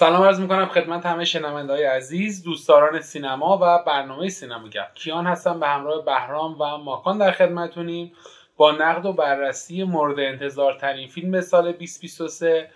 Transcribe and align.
سلام 0.00 0.22
عرض 0.22 0.40
می‌کنم 0.40 0.66
خدمت 0.66 1.06
همه 1.06 1.24
شنونده 1.24 1.72
های 1.72 1.84
عزیز 1.84 2.42
دوستداران 2.42 3.00
سینما 3.00 3.58
و 3.62 3.84
برنامه 3.86 4.28
سینما 4.28 4.68
گپ 4.68 4.94
کیان 4.94 5.26
هستم 5.26 5.60
به 5.60 5.66
همراه 5.66 6.04
بهرام 6.04 6.60
و 6.60 6.78
ماکان 6.78 7.18
در 7.18 7.30
خدمتونیم. 7.32 8.12
با 8.56 8.72
نقد 8.72 9.06
و 9.06 9.12
بررسی 9.12 9.84
مورد 9.84 10.18
انتظار 10.18 10.74
ترین 10.74 11.08
فیلم 11.08 11.40
سال 11.40 11.72
2023 11.72 12.70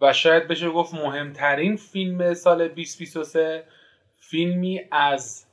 و 0.00 0.12
شاید 0.12 0.48
بشه 0.48 0.70
گفت 0.70 0.94
مهمترین 0.94 1.76
فیلم 1.76 2.34
سال 2.34 2.68
2023 2.68 3.64
فیلمی 4.20 4.80
از 4.90 5.46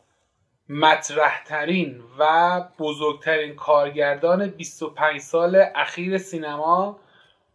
مطرحترین 0.70 2.02
و 2.20 2.62
بزرگترین 2.80 3.56
کارگردان 3.56 4.48
25 4.48 5.20
سال 5.20 5.66
اخیر 5.76 6.18
سینما 6.18 7.00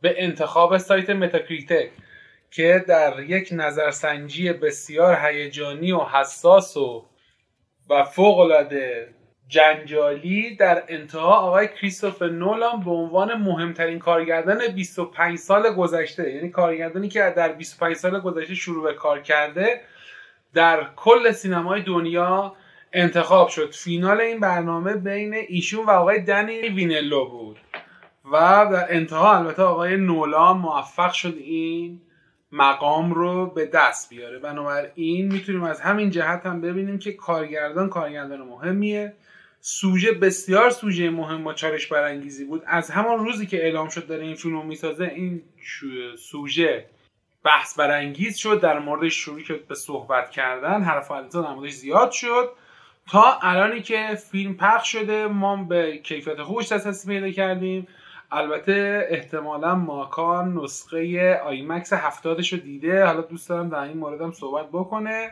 به 0.01 0.15
انتخاب 0.19 0.79
سایت 0.79 1.11
Metacritic. 1.11 1.91
که 2.55 2.85
در 2.89 3.23
یک 3.23 3.49
نظرسنجی 3.53 4.53
بسیار 4.53 5.19
هیجانی 5.23 5.93
و 5.93 5.99
حساس 5.99 6.77
و 6.77 7.05
و 7.91 8.05
فوق 8.05 8.39
العاده 8.39 9.15
جنجالی 9.49 10.57
در 10.57 10.83
انتها 10.89 11.37
آقای 11.37 11.69
کریستوفر 11.69 12.29
نولان 12.29 12.81
به 12.85 12.91
عنوان 12.91 13.35
مهمترین 13.35 13.99
کارگردان 13.99 14.67
25 14.67 15.39
سال 15.39 15.75
گذشته 15.75 16.31
یعنی 16.31 16.51
کارگردانی 16.51 17.09
که 17.09 17.33
در 17.37 17.53
25 17.53 17.97
سال 17.97 18.21
گذشته 18.21 18.55
شروع 18.55 18.85
به 18.85 18.95
کار 18.95 19.21
کرده 19.21 19.81
در 20.55 20.87
کل 20.97 21.33
سینمای 21.33 21.83
دنیا 21.83 22.57
انتخاب 22.93 23.49
شد. 23.49 23.71
فینال 23.71 24.21
این 24.21 24.41
برنامه 24.41 24.95
بین 24.95 25.35
ایشون 25.49 25.87
و 25.87 25.91
آقای 25.91 26.21
دنی 26.21 26.61
ویلنوو 26.61 27.29
بود 27.29 27.59
و 28.33 28.69
در 28.73 28.87
انتها 28.95 29.39
البته 29.39 29.63
آقای 29.63 29.97
نولان 29.97 30.57
موفق 30.57 31.13
شد 31.13 31.35
این 31.39 32.01
مقام 32.57 33.15
رو 33.15 33.47
به 33.47 33.67
دست 33.67 34.11
بیاره. 34.11 34.39
بنابراین 34.39 35.33
می‌تونیم 35.33 35.63
از 35.63 35.81
همین 35.81 36.11
جهت 36.11 36.47
هم 36.47 36.61
ببینیم 36.61 36.99
که 36.99 37.13
کارگردان 37.13 37.89
کارگردان 37.89 38.43
مهمیه. 38.43 39.13
سوژه 39.61 40.13
بسیار 40.13 40.71
سوژه 40.71 41.11
مهم 41.11 41.47
و 41.47 41.53
چالش 41.53 41.87
برانگیزی 41.87 42.45
بود. 42.45 42.63
از 42.67 42.91
همان 42.91 43.25
روزی 43.25 43.47
که 43.47 43.65
اعلام 43.65 43.89
شد 43.89 44.07
داره 44.07 44.23
این 44.25 44.35
فیلم 44.35 44.55
رو 44.55 44.63
می‌سازه 44.63 45.05
این 45.05 45.43
سوژه 46.19 46.87
بحث 47.45 47.79
برانگیز 47.79 48.37
شد. 48.37 48.61
در 48.61 48.79
موردش 48.79 49.15
شروع 49.15 49.41
شد 49.41 49.67
به 49.67 49.75
صحبت 49.75 50.31
کردن 50.31 50.83
حرف 50.83 51.11
و 51.11 51.23
در 51.23 51.55
موردش 51.55 51.73
زیاد 51.73 52.11
شد. 52.11 52.51
تا 53.11 53.39
الانی 53.43 53.83
که 53.83 54.19
فیلم 54.31 54.55
پخش 54.55 54.93
شده 54.93 55.27
ما 55.27 55.65
به 55.65 55.99
کیفیت 55.99 56.43
خوش 56.43 56.73
دسترسی 56.73 57.09
پیدا 57.09 57.31
کردیم. 57.31 57.87
البته 58.31 59.07
احتمالا 59.11 59.75
ماکان 59.75 60.57
نسخه 60.57 61.35
آیمکس 61.39 61.93
هفتادش 61.93 62.53
رو 62.53 62.59
دیده. 62.59 63.05
حالا 63.05 63.21
دوست 63.21 63.49
دارم 63.49 63.69
در 63.69 63.79
این 63.79 63.97
موردم 63.97 64.33
صحبت 64.33 64.69
بکنه 64.73 65.31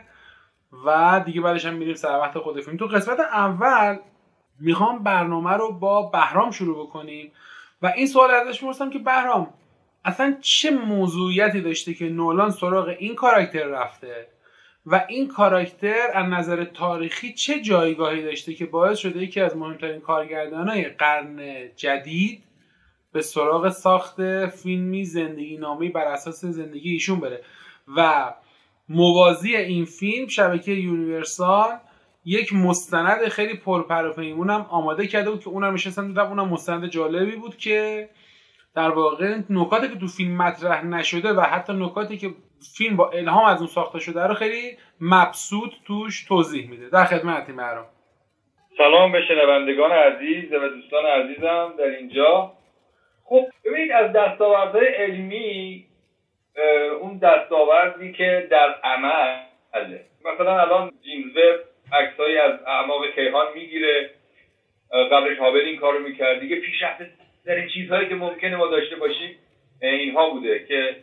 و 0.85 1.21
دیگه 1.25 1.41
بعدش 1.41 1.65
هم 1.65 1.73
میریم 1.73 1.95
سر 1.95 2.19
وقت 2.19 2.37
خود 2.37 2.61
فیلم. 2.61 2.77
تو 2.77 2.85
قسمت 2.85 3.19
اول 3.19 3.97
می‌خوام 4.59 5.03
برنامه 5.03 5.51
رو 5.51 5.71
با 5.71 6.01
بهرام 6.01 6.51
شروع 6.51 6.87
بکنیم 6.87 7.31
و 7.81 7.93
این 7.95 8.07
سوال 8.07 8.31
ازش 8.31 8.63
می‌پرسم 8.63 8.89
که 8.89 8.99
بهرام 8.99 9.53
اصلا 10.05 10.37
چه 10.41 10.71
موضوعیتی 10.71 11.61
داشته 11.61 11.93
که 11.93 12.09
نولان 12.09 12.49
سراغ 12.49 12.95
این 12.99 13.15
کاراکتر 13.15 13.65
رفته؟ 13.65 14.27
و 14.85 15.05
این 15.07 15.27
کاراکتر 15.27 16.07
از 16.13 16.25
نظر 16.25 16.63
تاریخی 16.63 17.33
چه 17.33 17.61
جایگاهی 17.61 18.23
داشته 18.23 18.53
که 18.53 18.65
باعث 18.65 18.97
شده 18.97 19.23
یکی 19.23 19.41
از 19.41 19.57
مهمترین 19.57 20.01
کارگردانهای 20.01 20.83
قرن 20.83 21.39
جدید 21.75 22.43
به 23.13 23.21
سراغ 23.21 23.69
ساخت 23.69 24.45
فیلمی 24.45 25.05
زندگی 25.05 25.57
نامی 25.57 25.89
بر 25.89 26.05
اساس 26.05 26.45
زندگی 26.45 26.91
ایشون 26.91 27.19
بره. 27.19 27.41
و 27.97 28.33
موازی 28.89 29.55
این 29.55 29.85
فیلم 29.85 30.27
شبکه 30.27 30.71
یونیورسال 30.71 31.69
یک 32.25 32.53
مستند 32.53 33.27
خیلی 33.27 33.57
پرپر 33.57 34.05
و 34.05 34.13
پیمونم 34.13 34.65
آماده 34.69 35.07
کرده 35.07 35.31
بود 35.31 35.43
که 35.43 35.49
اونم 35.49 35.73
نشستم 35.73 36.07
دیدم 36.07 36.27
اونم 36.27 36.49
مستند 36.49 36.85
جالبی 36.85 37.35
بود 37.35 37.57
که 37.57 38.09
در 38.75 38.89
واقع 38.89 39.37
نکاتی 39.49 39.87
که 39.87 39.95
تو 39.95 40.07
فیلم 40.07 40.37
مطرح 40.37 40.85
نشده 40.85 41.33
و 41.33 41.41
حتی 41.41 41.73
نکاتی 41.73 42.17
که 42.17 42.29
فیلم 42.77 42.95
با 42.95 43.09
الهام 43.09 43.45
از 43.45 43.57
اون 43.57 43.67
ساخته 43.67 43.99
شده 43.99 44.27
رو 44.27 44.33
خیلی 44.33 44.77
مبسوط 45.01 45.71
توش 45.85 46.23
توضیح 46.23 46.69
میده. 46.69 46.89
در 46.89 47.05
خدمتی 47.05 47.51
مرام 47.51 47.85
سلام 48.77 49.11
به 49.11 49.21
شنوندگان 49.27 49.91
عزیز 49.91 50.51
و 50.53 50.69
دوستان 50.69 51.05
عزیزم. 51.05 51.73
در 51.77 51.83
اینجا 51.83 52.53
خب 53.25 53.45
ببینید 53.65 53.91
از 53.91 54.13
دستاوردهای 54.13 54.87
علمی 54.87 55.85
اون 57.01 57.17
دستاوردی 57.17 58.11
که 58.11 58.47
در 58.49 58.75
عمل 58.83 59.35
مثلا 60.25 60.61
الان 60.61 60.91
جیمز 61.03 61.37
وب 61.37 61.59
عکسهایی 61.93 62.37
از 62.37 62.51
اعماق 62.67 63.15
کیهان 63.15 63.47
می‌گیره 63.55 64.09
قبلش 65.11 65.37
هابل 65.37 65.59
این 65.59 65.77
کارو 65.77 65.99
می‌کرد. 65.99 66.39
دیگه 66.39 66.55
پیشرفت 66.55 67.03
در 67.45 67.55
این 67.55 67.67
چیزهایی 67.67 68.09
که 68.09 68.15
ممکنه 68.15 68.55
ما 68.55 68.67
داشته 68.67 68.95
باشیم 68.95 69.37
اینها 69.81 70.29
بوده 70.29 70.65
که 70.65 70.95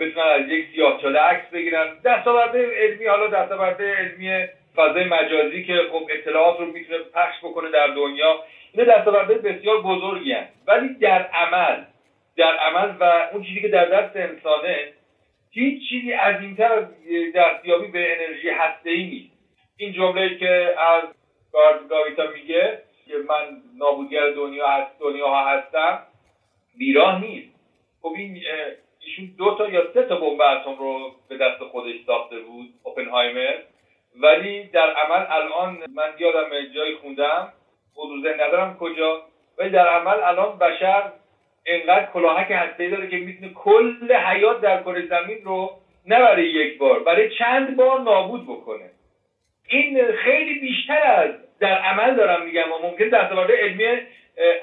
بتونن 0.00 0.26
از 0.26 0.48
یک 0.48 0.66
سیاهچاله 0.74 1.18
عکس 1.20 1.50
بگیرن. 1.50 1.86
دستاورده 2.04 2.70
علمی 2.76 3.06
حالا 3.06 3.26
دستاورده 3.26 3.94
علمی 3.94 4.46
فضای 4.76 5.04
مجازی 5.04 5.64
که 5.64 5.74
خب 5.92 6.08
اطلاعات 6.10 6.60
رو 6.60 6.66
می‌تونه 6.66 6.98
پخش 6.98 7.38
بکنه 7.42 7.70
در 7.70 7.86
دنیا 7.86 8.44
اینا 8.76 8.98
دستاورده 8.98 9.34
بسیار 9.34 9.82
بزرگی 9.82 10.32
هست 10.32 10.52
ولی 10.66 10.94
در 10.94 11.22
عمل 11.22 11.84
در 12.36 12.56
عمل 12.56 12.94
و 13.00 13.28
اون 13.32 13.42
چیزی 13.42 13.60
که 13.60 13.68
در 13.68 13.84
دست 13.84 14.16
انسانه 14.16 14.92
هیچ 15.50 15.88
چیزی 15.88 16.12
از 16.12 16.34
دستیابی 17.34 17.86
به 17.86 18.12
انرژی 18.12 18.48
هسته 18.48 18.90
ای 18.90 19.04
نیست. 19.04 19.36
این 19.76 19.92
جمله 19.92 20.38
که 20.38 20.74
از 20.78 21.02
گاویتا 21.88 22.26
میگه 22.26 22.82
که 23.06 23.14
من 23.28 23.62
نابودگر 23.78 24.30
دنیا 24.30 24.68
هست 24.68 25.00
دنیا 25.00 25.28
ها 25.28 25.48
هستم 25.48 25.98
بیراه 26.78 27.20
نیست. 27.20 27.54
خب 28.02 28.14
این 28.16 28.42
ایشون 29.00 29.34
دو 29.38 29.54
تا 29.58 29.68
یا 29.68 29.92
سه 29.94 30.02
تا 30.02 30.16
بمب 30.16 30.40
اتم 30.40 30.78
رو 30.78 31.12
به 31.28 31.36
دست 31.36 31.58
خودش 31.58 31.94
ساخته 32.06 32.38
بود 32.38 32.68
اوپنهایمر. 32.82 33.54
ولی 34.20 34.64
در 34.64 34.90
عمل 34.90 35.26
الان 35.28 35.78
من 35.94 36.12
یادم 36.18 36.50
جایی 36.74 36.94
خوندم 36.94 37.52
حدود 37.96 38.26
ندارم 38.28 38.76
کجا. 38.80 39.22
ولی 39.58 39.70
در 39.70 39.88
عمل 39.88 40.20
الان 40.22 40.58
بشر 40.58 41.02
انقدر 41.66 42.06
کلاهک 42.06 42.50
هسته 42.50 42.88
داره 42.88 43.08
که 43.08 43.16
می‌تونه 43.16 43.52
کل 43.54 44.12
حیات 44.12 44.60
در 44.60 44.82
کره 44.82 45.06
زمین 45.06 45.44
رو 45.44 45.70
نه 46.06 46.20
برای 46.20 46.50
یک 46.50 46.78
بار 46.78 47.02
برای 47.02 47.30
چند 47.30 47.76
بار 47.76 48.00
نابود 48.00 48.44
بکنه. 48.44 48.90
این 49.68 50.12
خیلی 50.12 50.60
بیشتر 50.60 51.02
از 51.02 51.30
در 51.60 51.78
عمل 51.78 52.14
دارم 52.14 52.46
میگم 52.46 52.72
و 52.72 52.86
ممکن 52.86 53.08
دستاورد 53.08 53.50
علمی 53.50 53.84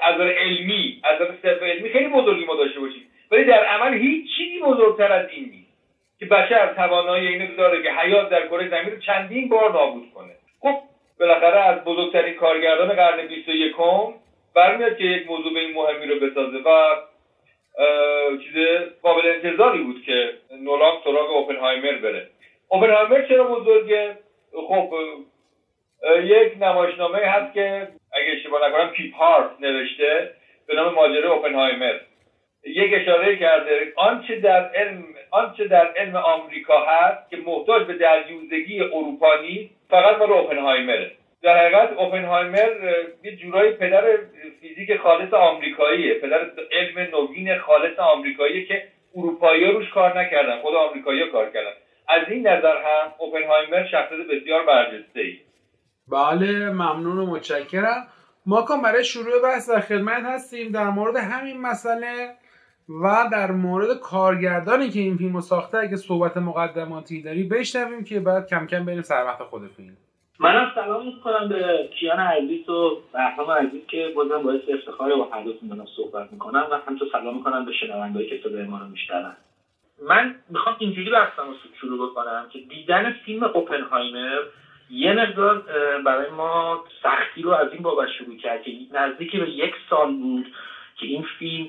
از 0.02 0.20
علمی 0.20 1.00
از 1.04 1.18
صرف 1.42 1.62
علمی 1.62 1.88
خیلی 1.88 2.08
بزرگی 2.08 2.44
ما 2.44 2.56
داشته 2.56 2.80
باشیم. 2.80 3.10
ولی 3.30 3.44
در 3.44 3.64
عمل 3.64 3.98
هیچ 3.98 4.36
چیزی 4.36 4.60
بزرگتر 4.60 5.12
از 5.12 5.28
این 5.30 5.50
نیست 5.50 5.74
که 6.18 6.26
بشر 6.26 6.74
توانایی 6.74 7.28
اینو 7.28 7.56
داره 7.56 7.82
که 7.82 7.92
حیات 7.92 8.30
در 8.30 8.48
کره 8.48 8.68
زمین 8.68 8.90
رو 8.90 9.00
چندین 9.00 9.48
بار 9.48 9.72
نابود 9.72 10.10
کنه. 10.14 10.32
خب 10.60 10.78
بالاخره 11.20 11.60
از 11.60 11.84
بزرگترین 11.84 12.34
کارگردان 12.34 12.88
قرن 12.88 13.26
21 13.26 13.74
برمیاد 14.54 14.96
که 14.96 15.04
یک 15.04 15.26
موضوع 15.30 15.54
به 15.54 15.60
این 15.60 15.74
مهمی 15.74 16.06
رو 16.06 16.20
بسازه 16.20 16.56
و 16.56 16.96
چیز 18.38 18.54
قابل 19.02 19.26
انتظاری 19.26 19.78
بود 19.78 20.02
که 20.02 20.30
نولان 20.60 20.92
سراغ 21.04 21.30
اوپنهایمر 21.30 21.98
بره. 21.98 22.28
اوپنهایمر 22.68 23.28
چرا 23.28 23.44
بزرگه؟ 23.44 24.18
خب 24.68 24.94
یک 26.22 26.52
نمایشنامه 26.60 27.18
هست 27.18 27.54
که 27.54 27.88
اگه 28.12 28.32
اشتباه 28.32 28.68
نکنم 28.68 28.90
پیپ 28.90 29.14
هارت 29.14 29.50
نوشته 29.60 30.30
به 30.66 30.74
نام 30.74 30.94
ماجرای 30.94 31.32
اوپنهایمر. 31.32 31.98
یک 32.64 32.90
اشاره 32.94 33.36
کرده 33.36 33.92
آنچه 33.96 34.36
در 34.36 34.70
علم 34.74 35.04
آنچه 35.34 35.68
در 35.68 35.86
علم 35.96 36.16
آمریکا 36.16 36.84
هست 36.86 37.30
که 37.30 37.36
محتاج 37.36 37.86
به 37.86 37.94
دریوزگی 37.94 38.80
اروپا 38.80 39.36
نیست 39.42 39.74
فقط 39.90 40.18
مال 40.18 40.32
اوپنهایمره 40.32 41.10
در 41.44 41.58
حقیقت 41.58 41.92
اوپنهایمر 41.98 42.70
یه 43.24 43.36
جورایی 43.36 43.72
پدر 43.72 44.04
فیزیک 44.60 44.96
خالص 44.96 45.34
آمریکاییه. 45.34 46.14
پدر 46.14 46.50
علم 46.72 46.98
نوین 46.98 47.58
خالص 47.58 47.98
آمریکاییه 47.98 48.64
که 48.64 48.82
اروپایی 49.16 49.64
روش 49.64 49.90
کار 49.90 50.20
نکردن 50.20 50.60
خود 50.60 50.74
آمریکایی 50.74 51.30
کار 51.30 51.50
کردن. 51.50 51.70
از 52.08 52.28
این 52.28 52.46
نظر 52.46 52.76
هم 52.76 53.14
اوپنهایمر 53.18 53.86
شخصیت 53.86 54.26
بسیار 54.26 54.66
برجسته 54.66 55.20
ای 55.20 55.36
بله 56.08 56.70
ممنون 56.70 57.18
و 57.18 57.26
متشکرم. 57.26 58.06
ما 58.46 58.66
برای 58.84 59.04
شروع 59.04 59.42
بحث 59.42 59.70
در 59.70 59.80
خدمت 59.80 60.22
هستیم. 60.24 60.72
در 60.72 60.90
مورد 60.90 61.16
همین 61.16 61.60
مسئله 61.60 62.34
و 62.88 63.28
در 63.32 63.50
مورد 63.50 63.98
کارگردانی 64.00 64.90
که 64.90 65.00
این 65.00 65.16
فیلم 65.16 65.40
ساخته 65.40 65.78
اگه 65.78 65.96
صحبت 65.96 66.36
مقدماتی 66.36 67.22
داری 67.22 67.42
بشنویم 67.42 68.04
که 68.04 68.20
بعد 68.20 68.48
کم 68.48 68.66
کم 68.66 68.84
بریم 68.84 69.02
سر 69.02 69.24
وقت 69.24 69.42
خود 69.42 69.62
فیلم. 69.76 69.96
منم 70.40 70.72
سلام 70.74 71.06
می‌کنم 71.06 71.48
به 71.48 71.88
کیان 72.00 72.20
عزیز 72.20 72.68
و 72.68 72.98
بهرام 73.12 73.50
عزیز 73.50 73.86
که 73.86 74.12
بازم 74.16 74.42
باعث 74.42 74.60
افتخار 74.68 75.16
با 75.16 75.24
هر 75.32 75.42
دوتون 75.44 75.68
دارم 75.68 75.86
صحبت 75.96 76.32
می‌کنم 76.32 76.66
و 76.70 76.74
همینطور 76.86 77.08
سلام 77.12 77.36
می‌کنم 77.36 77.64
به 77.64 77.72
شنوندهایی 77.72 78.28
که 78.28 78.40
صدای 78.44 78.64
ما 78.64 78.78
رو 78.78 78.86
میشنون. 78.86 79.36
من 80.08 80.34
می‌خوام 80.50 80.76
اینجوری 80.78 81.10
بحثم 81.10 81.46
رو 81.46 81.54
شروع 81.80 82.10
بکنم 82.10 82.46
که 82.52 82.58
دیدن 82.58 83.12
فیلم 83.12 83.44
اوپنهایمر 83.44 84.38
یه 84.90 85.12
مقدار 85.12 85.62
برای 86.04 86.30
ما 86.30 86.84
سختی 87.02 87.42
رو 87.42 87.50
از 87.50 87.72
این 87.72 87.82
بابت 87.82 88.08
شروع 88.18 88.36
کرد 88.36 88.62
که 88.62 88.70
نزدیک 88.92 89.36
به 89.36 89.50
یک 89.50 89.74
سال 89.90 90.16
بود 90.16 90.46
که 90.96 91.06
این 91.06 91.24
فیلم 91.38 91.68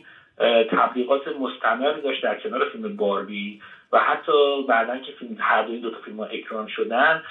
تبلیغات 0.71 1.27
مستمر 1.27 1.91
داشت 1.91 2.21
در 2.21 2.35
کنار 2.35 2.65
فیلم 2.65 2.95
باربی 2.95 3.61
و 3.91 3.99
حتی 3.99 4.63
بعدا 4.67 4.97
که 4.97 5.11
فیلم 5.11 5.37
هر 5.39 5.61
دو 5.61 5.71
این 5.71 5.81
دو 5.81 5.89
تا 5.89 5.97
فیلم 5.99 6.19
اکران 6.19 6.67
شدن 6.67 7.23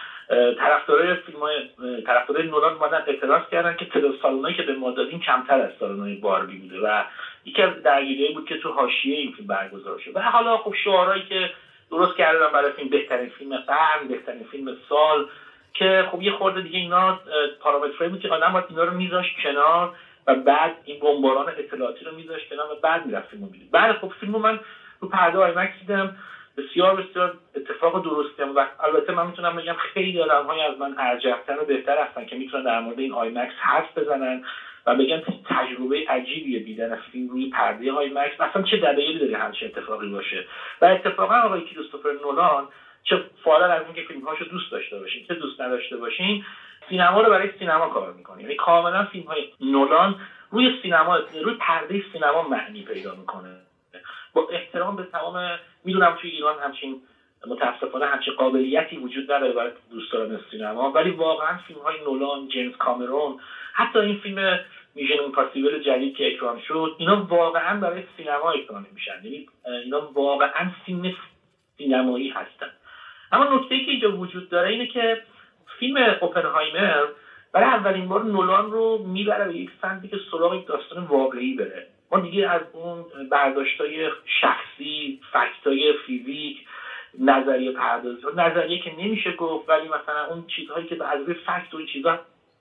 طرفدارای 0.59 1.15
فیلم 1.15 1.39
های 1.39 1.63
طرفدارای 2.07 2.47
نولان 2.47 2.73
اومدن 2.73 3.03
اعتراض 3.07 3.43
کردن 3.51 3.77
که 3.77 3.85
تعداد 3.85 4.15
سالونایی 4.23 4.55
که 4.55 4.63
به 4.63 4.75
ما 4.75 4.91
دادیم 4.91 5.21
کمتر 5.21 5.61
از 5.61 5.71
سالن‌های 5.81 6.15
باربی 6.15 6.57
بوده 6.57 6.81
و 6.81 7.03
یکی 7.45 7.63
از 7.63 7.83
درگیریایی 7.83 8.35
بود 8.35 8.49
که 8.49 8.57
تو 8.57 8.71
حاشیه 8.71 9.17
این 9.17 9.33
فیلم 9.33 9.47
برگزار 9.47 9.99
شد. 9.99 10.17
و 10.17 10.21
حالا 10.21 10.59
خب 10.59 10.75
شعارهایی 10.85 11.23
که 11.23 11.51
درست 11.91 12.17
کردن 12.17 12.53
برای 12.53 12.73
فیلم 12.73 12.89
بهترین 12.89 13.29
فیلم 13.29 13.57
قرن 13.57 14.09
بهترین 14.09 14.45
فیلم 14.51 14.77
سال 14.89 15.27
که 15.75 16.09
خب 16.11 16.23
یه 16.23 16.33
خورده 16.33 16.61
دیگه 16.61 16.79
اینا 16.79 17.21
پارامترهایی 17.61 18.11
بود 18.11 18.21
که 18.21 18.29
آدم 18.29 18.53
باید 18.53 18.65
اینا 18.69 18.85
رو 18.85 18.95
میذاشت 18.95 19.37
کنار 19.43 19.95
و 20.27 20.35
بعد 20.35 20.77
این 20.85 21.01
بمباران 21.01 21.49
اطلاعاتی 21.49 22.05
رو 22.05 22.15
میذاشت 22.15 22.49
کنار 22.49 22.73
و 22.73 22.75
بعد 22.83 23.07
می‌رفت 23.07 23.29
فیلمو 23.29 23.47
می‌دید 23.47 23.71
بعد 23.71 23.97
خب 23.97 24.13
فیلمو 24.21 24.39
من 24.39 24.61
رو 25.01 25.09
پرده 25.09 25.39
IMAX 25.39 25.79
دیدم. 25.81 26.17
بسیار 26.57 26.95
بسیار 26.95 27.37
اتفاق 27.55 28.03
درستی 28.05 28.43
هم 28.43 28.57
و 28.57 28.67
البته 28.81 29.13
من 29.13 29.27
می‌تونم 29.27 29.57
بگم 29.57 29.75
خیلی 29.75 30.21
آدم 30.21 30.45
های 30.45 30.61
از 30.61 30.79
من 30.79 30.95
ارجحتر 30.99 31.61
و 31.61 31.65
بهتر 31.65 31.99
هستن 31.99 32.25
که 32.25 32.37
می‌تونن 32.37 32.63
در 32.63 32.81
مورد 32.81 32.99
این 32.99 33.13
IMAX 33.13 33.55
حرف 33.59 33.99
بزنن 33.99 34.41
و 34.87 34.95
بگن 34.95 35.23
تجربه 35.45 36.05
عجیبیه 36.09 36.59
دیدن 36.59 36.97
فیلم 36.97 37.29
روی 37.29 37.47
پرده 37.47 37.93
IMAX. 37.93 38.41
اصلا 38.41 38.63
چه 38.63 38.77
دلایلی 38.77 39.19
داره 39.19 39.37
همچین 39.37 39.69
اتفاقی 39.69 40.09
باشه؟ 40.09 40.45
و 40.81 40.85
اتفاقا 40.85 41.35
آقای 41.35 41.63
کریستوفر 41.63 42.13
نولان 42.23 42.69
چه 43.05 43.21
فارغ 43.45 43.71
از 43.71 43.83
اینکه 43.85 44.03
فیلم 44.03 44.21
هاشو 44.21 44.45
دوست 44.45 44.71
داشته 44.71 44.99
باشین 44.99 45.25
چه 45.29 45.35
دوست 45.35 45.61
نداشته 45.61 45.97
باشین 45.97 46.43
سینما 46.89 47.21
رو 47.21 47.31
برای 47.31 47.51
سینما 47.59 47.89
کار 47.89 48.13
می‌کنه 48.13 48.43
یعنی 48.43 48.55
کاملا 48.55 49.05
فیلم 49.05 49.27
های 49.27 49.53
نولان 49.61 50.21
روی 50.51 50.79
سینما 50.83 51.17
روی 51.17 51.55
پرده 51.55 52.05
سینما 52.13 52.49
معنی 52.49 52.83
پیدا 52.83 53.15
می‌کنه. 53.15 53.57
با 54.33 54.49
احترام 54.51 54.97
به 54.97 55.03
تمام 55.03 55.59
می‌دونم 55.85 56.19
توی 56.21 56.31
ایران 56.31 56.59
همچین 56.59 57.03
متاسفانه 57.47 58.07
همچین 58.07 58.35
قابلیتی 58.35 58.97
وجود 58.97 59.33
نداره 59.33 59.53
برای 59.53 59.71
دوستان 59.91 60.41
سینما 60.51 60.91
ولی 60.91 61.11
واقعا 61.11 61.59
فیلم 61.67 61.81
های 61.81 62.01
نولان 62.05 62.49
جیمز 62.49 62.77
کامرون 62.77 63.41
حتی 63.73 63.99
این 63.99 64.19
فیلم 64.19 64.61
میشن 64.95 65.21
ایمپاسیبل 65.21 65.83
جدید 65.83 66.17
که 66.17 66.35
اکران 66.35 66.61
شد 66.61 66.97
اینا 66.99 67.25
واقعا 67.25 67.81
برای 67.81 68.03
سینما 68.17 68.51
اکران 68.51 68.87
میشن. 68.95 69.25
یعنی 69.25 69.49
اینا 69.85 70.11
واقعا 70.13 70.71
فیلم 70.87 71.15
سینمایی 71.79 72.29
هستن. 72.29 72.71
اما 73.33 73.45
نکته 73.45 73.85
که 73.85 73.91
اینجا 73.91 74.17
وجود 74.17 74.49
داره 74.49 74.69
اینه 74.69 74.87
که 74.87 75.23
فیلم 75.79 76.17
اوپنهایمر 76.21 77.07
برای 77.53 77.67
اولین 77.67 78.09
بار 78.09 78.23
نولان 78.23 78.71
رو 78.71 78.99
می‌بره 78.99 79.47
به 79.47 79.55
یک 79.55 79.71
سمتی 79.83 80.09
که 80.09 80.19
سراغ 80.31 80.55
یک 80.55 80.67
داستان 80.67 80.99
واقعی 81.03 81.55
بره. 81.55 81.85
ما 82.11 82.19
دیگه 82.19 82.49
از 82.49 82.63
اون 82.73 83.05
برداشتای 83.31 84.11
شخصی 84.41 85.15
فکتای 85.33 85.93
فیزیک 86.07 86.63
نظریه 87.19 87.71
پردازی 87.71 88.23
نظریه 88.35 88.79
که 88.79 88.91
نمیشه 88.91 89.33
گفت 89.33 89.69
ولی 89.69 89.89
مثلا 89.89 90.25
اون 90.25 90.45
چیزهایی 90.57 90.85
که 90.85 90.97
از 91.05 91.21
فکت 91.47 91.75
و 91.75 91.77
این 91.77 91.87
چیزها 91.87 92.19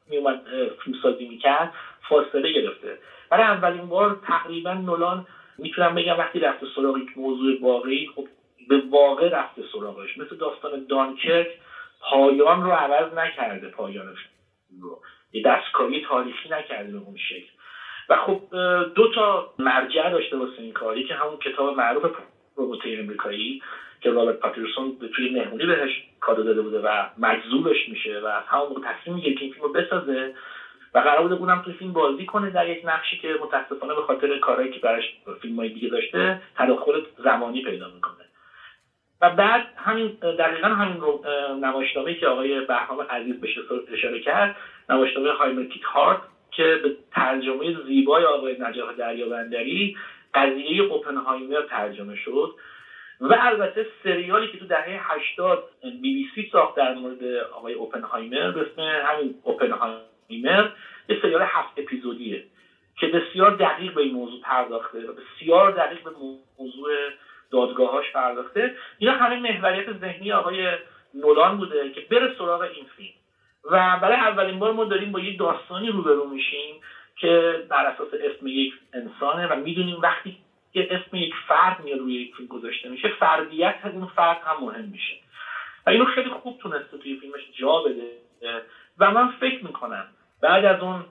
میومد 0.07 0.39
فیلم 0.83 0.95
سازی 1.01 1.25
می‌کرد 1.25 1.69
فاصله 2.09 2.49
گرفته. 2.49 2.97
برای 3.29 3.43
اولین 3.45 3.89
بار 3.89 4.15
تقریبا 4.23 4.73
نولان 4.73 5.23
می‌تونم 5.57 5.93
بگم 5.93 6.17
وقتی 6.17 6.39
رفته 6.39 6.65
سراغ 6.75 6.97
یک 6.97 7.07
موضوع 7.15 7.55
واقعی 7.59 8.07
خب 8.15 8.25
به 8.67 8.77
واقع 8.89 9.27
رفته 9.27 9.63
سراغش. 9.71 10.17
مثل 10.17 10.35
داستان 10.35 10.83
دانکرک 10.89 11.47
پایان 12.09 12.63
رو 12.63 12.71
عوض 12.71 13.13
نکرده 13.13 13.67
پایان 13.67 14.15
رو. 14.81 14.99
یه 15.31 15.41
دستکاری 15.45 16.01
تاریخی 16.01 16.49
نکرده 16.49 16.91
به 16.91 16.97
اون 16.97 17.15
شکل. 17.29 17.51
و 18.09 18.15
خب 18.15 18.41
دو 18.95 19.11
تا 19.15 19.53
مرجع 19.59 20.09
داشته 20.09 20.37
واسه 20.37 20.59
این 20.61 20.73
کاری 20.73 21.03
که 21.03 21.15
همون 21.15 21.37
کتاب 21.37 21.77
معروف 21.77 22.15
روبوتای 22.55 22.99
امریکایی 22.99 23.61
که 24.01 24.11
رابرت 24.11 24.39
پاترسون 24.39 24.97
توی 25.15 25.29
مهمونی 25.29 25.65
بهش 25.65 26.03
کادو 26.19 26.43
داده 26.43 26.61
بوده 26.61 26.79
و 26.79 27.05
مجذوبش 27.17 27.87
میشه 27.87 28.19
و 28.19 28.25
از 28.25 28.43
همون 28.47 28.67
موقع 28.67 28.81
تصمیم 28.93 29.15
می‌گیره 29.15 29.35
که 29.35 29.41
این 29.41 29.53
فیلم 29.53 29.65
رو 29.65 29.71
بسازه 29.71 30.33
و 30.93 30.99
قرار 30.99 31.21
بوده 31.21 31.35
اونم 31.35 31.61
توی 31.61 31.73
فیلم 31.73 31.93
بازی 31.93 32.25
کنه 32.25 32.49
در 32.49 32.69
یک 32.69 32.81
نقشی 32.83 33.17
که 33.17 33.37
متاسفانه 33.41 33.93
به 33.93 34.01
خاطر 34.01 34.37
کارهایی 34.37 34.69
که 34.69 34.79
براش 34.79 35.03
فیلم 35.41 35.55
های 35.55 35.69
دیگه 35.69 35.87
داشته 35.87 36.41
تداخل 36.55 37.01
زمانی 37.23 37.61
پیدا 37.61 37.87
می‌کنه. 37.87 38.22
و 39.23 39.29
بعد 39.29 39.67
همین 39.75 40.07
دقیقا 40.21 40.67
همین 40.67 41.01
رو 41.01 41.21
نمایشنامه 41.61 42.13
که 42.13 42.27
آقای 42.27 42.61
بهرام 42.61 43.01
عزیز 43.01 43.41
بهش 43.41 43.57
اشاره 43.93 44.19
کرد 44.19 44.55
نمایشنامه 44.89 45.31
هایمرکیت 45.31 45.83
هارت 45.83 46.19
که 46.51 46.79
به 46.83 46.95
ترجمه 47.11 47.83
زیبای 47.83 48.25
آقای 48.25 48.55
نجاح 48.59 48.93
دریابندری 48.93 49.97
قضیه 50.33 50.81
اوپنهایمر 50.81 51.61
ترجمه 51.61 52.15
شد 52.15 52.55
و 53.21 53.35
البته 53.39 53.85
سریالی 54.03 54.47
که 54.47 54.57
تو 54.57 54.65
دهه 54.65 55.13
80 55.13 55.63
بی 55.81 56.13
بی 56.13 56.27
سی 56.35 56.49
ساخت 56.51 56.75
در 56.75 56.93
مورد 56.93 57.23
آقای 57.55 57.73
اوپنهایمر 57.73 58.51
به 58.51 58.61
اسم 58.61 58.81
همین 58.81 59.35
اوپنهایمر 59.43 60.69
یه 61.09 61.21
سریال 61.21 61.41
هفت 61.41 61.79
اپیزودیه 61.79 62.43
که 62.99 63.07
بسیار 63.07 63.55
دقیق 63.55 63.93
به 63.93 64.01
این 64.01 64.13
موضوع 64.13 64.41
پرداخته 64.41 64.99
بسیار 64.99 65.71
دقیق 65.71 66.03
به 66.03 66.09
موضوع 66.59 66.91
دادگاهاش 67.53 68.11
پرداخته. 68.11 68.75
اینا 68.97 69.13
همه 69.13 69.35
محوریت 69.35 69.93
ذهنی 69.93 70.31
آقای 70.31 70.77
نولان 71.13 71.57
بوده 71.57 71.89
که 71.89 72.01
بره 72.01 72.33
سراغ 72.37 72.61
این 72.61 72.85
فیلم. 72.97 73.13
و 73.63 73.97
برای 74.01 74.17
اولین 74.17 74.59
بار 74.59 74.71
ما 74.71 74.85
داریم 74.85 75.11
با 75.11 75.19
یک 75.19 75.39
داستانی 75.39 75.89
روبرو 75.89 76.25
میشیم 76.25 76.75
که 77.15 77.63
بر 77.69 77.85
اساس 77.85 78.07
اسم 78.13 78.47
یک 78.47 78.73
انسانه 78.93 79.47
و 79.47 79.55
می‌دونیم 79.55 80.01
وقتی 80.01 80.37
که 80.73 80.87
اسم 80.95 81.15
یک 81.15 81.33
فرد 81.47 81.79
میاد 81.79 81.99
روی 81.99 82.13
یک 82.13 82.35
فیلم 82.35 82.47
گذاشته 82.47 82.89
میشه 82.89 83.07
فردیت 83.19 83.75
اون 83.83 84.05
فرد 84.05 84.37
هم 84.43 84.57
مهم 84.59 84.85
میشه. 84.85 85.13
و 85.85 85.89
اینو 85.89 86.05
خیلی 86.05 86.29
خوب 86.29 86.57
تونسته 86.57 86.97
توی 86.97 87.15
فیلمش 87.15 87.41
جا 87.53 87.77
بده. 87.77 88.09
و 88.99 89.11
من 89.11 89.27
فکر 89.39 89.63
می‌کنم 89.63 90.05
بعد 90.41 90.65
از 90.65 90.81
اون 90.81 91.05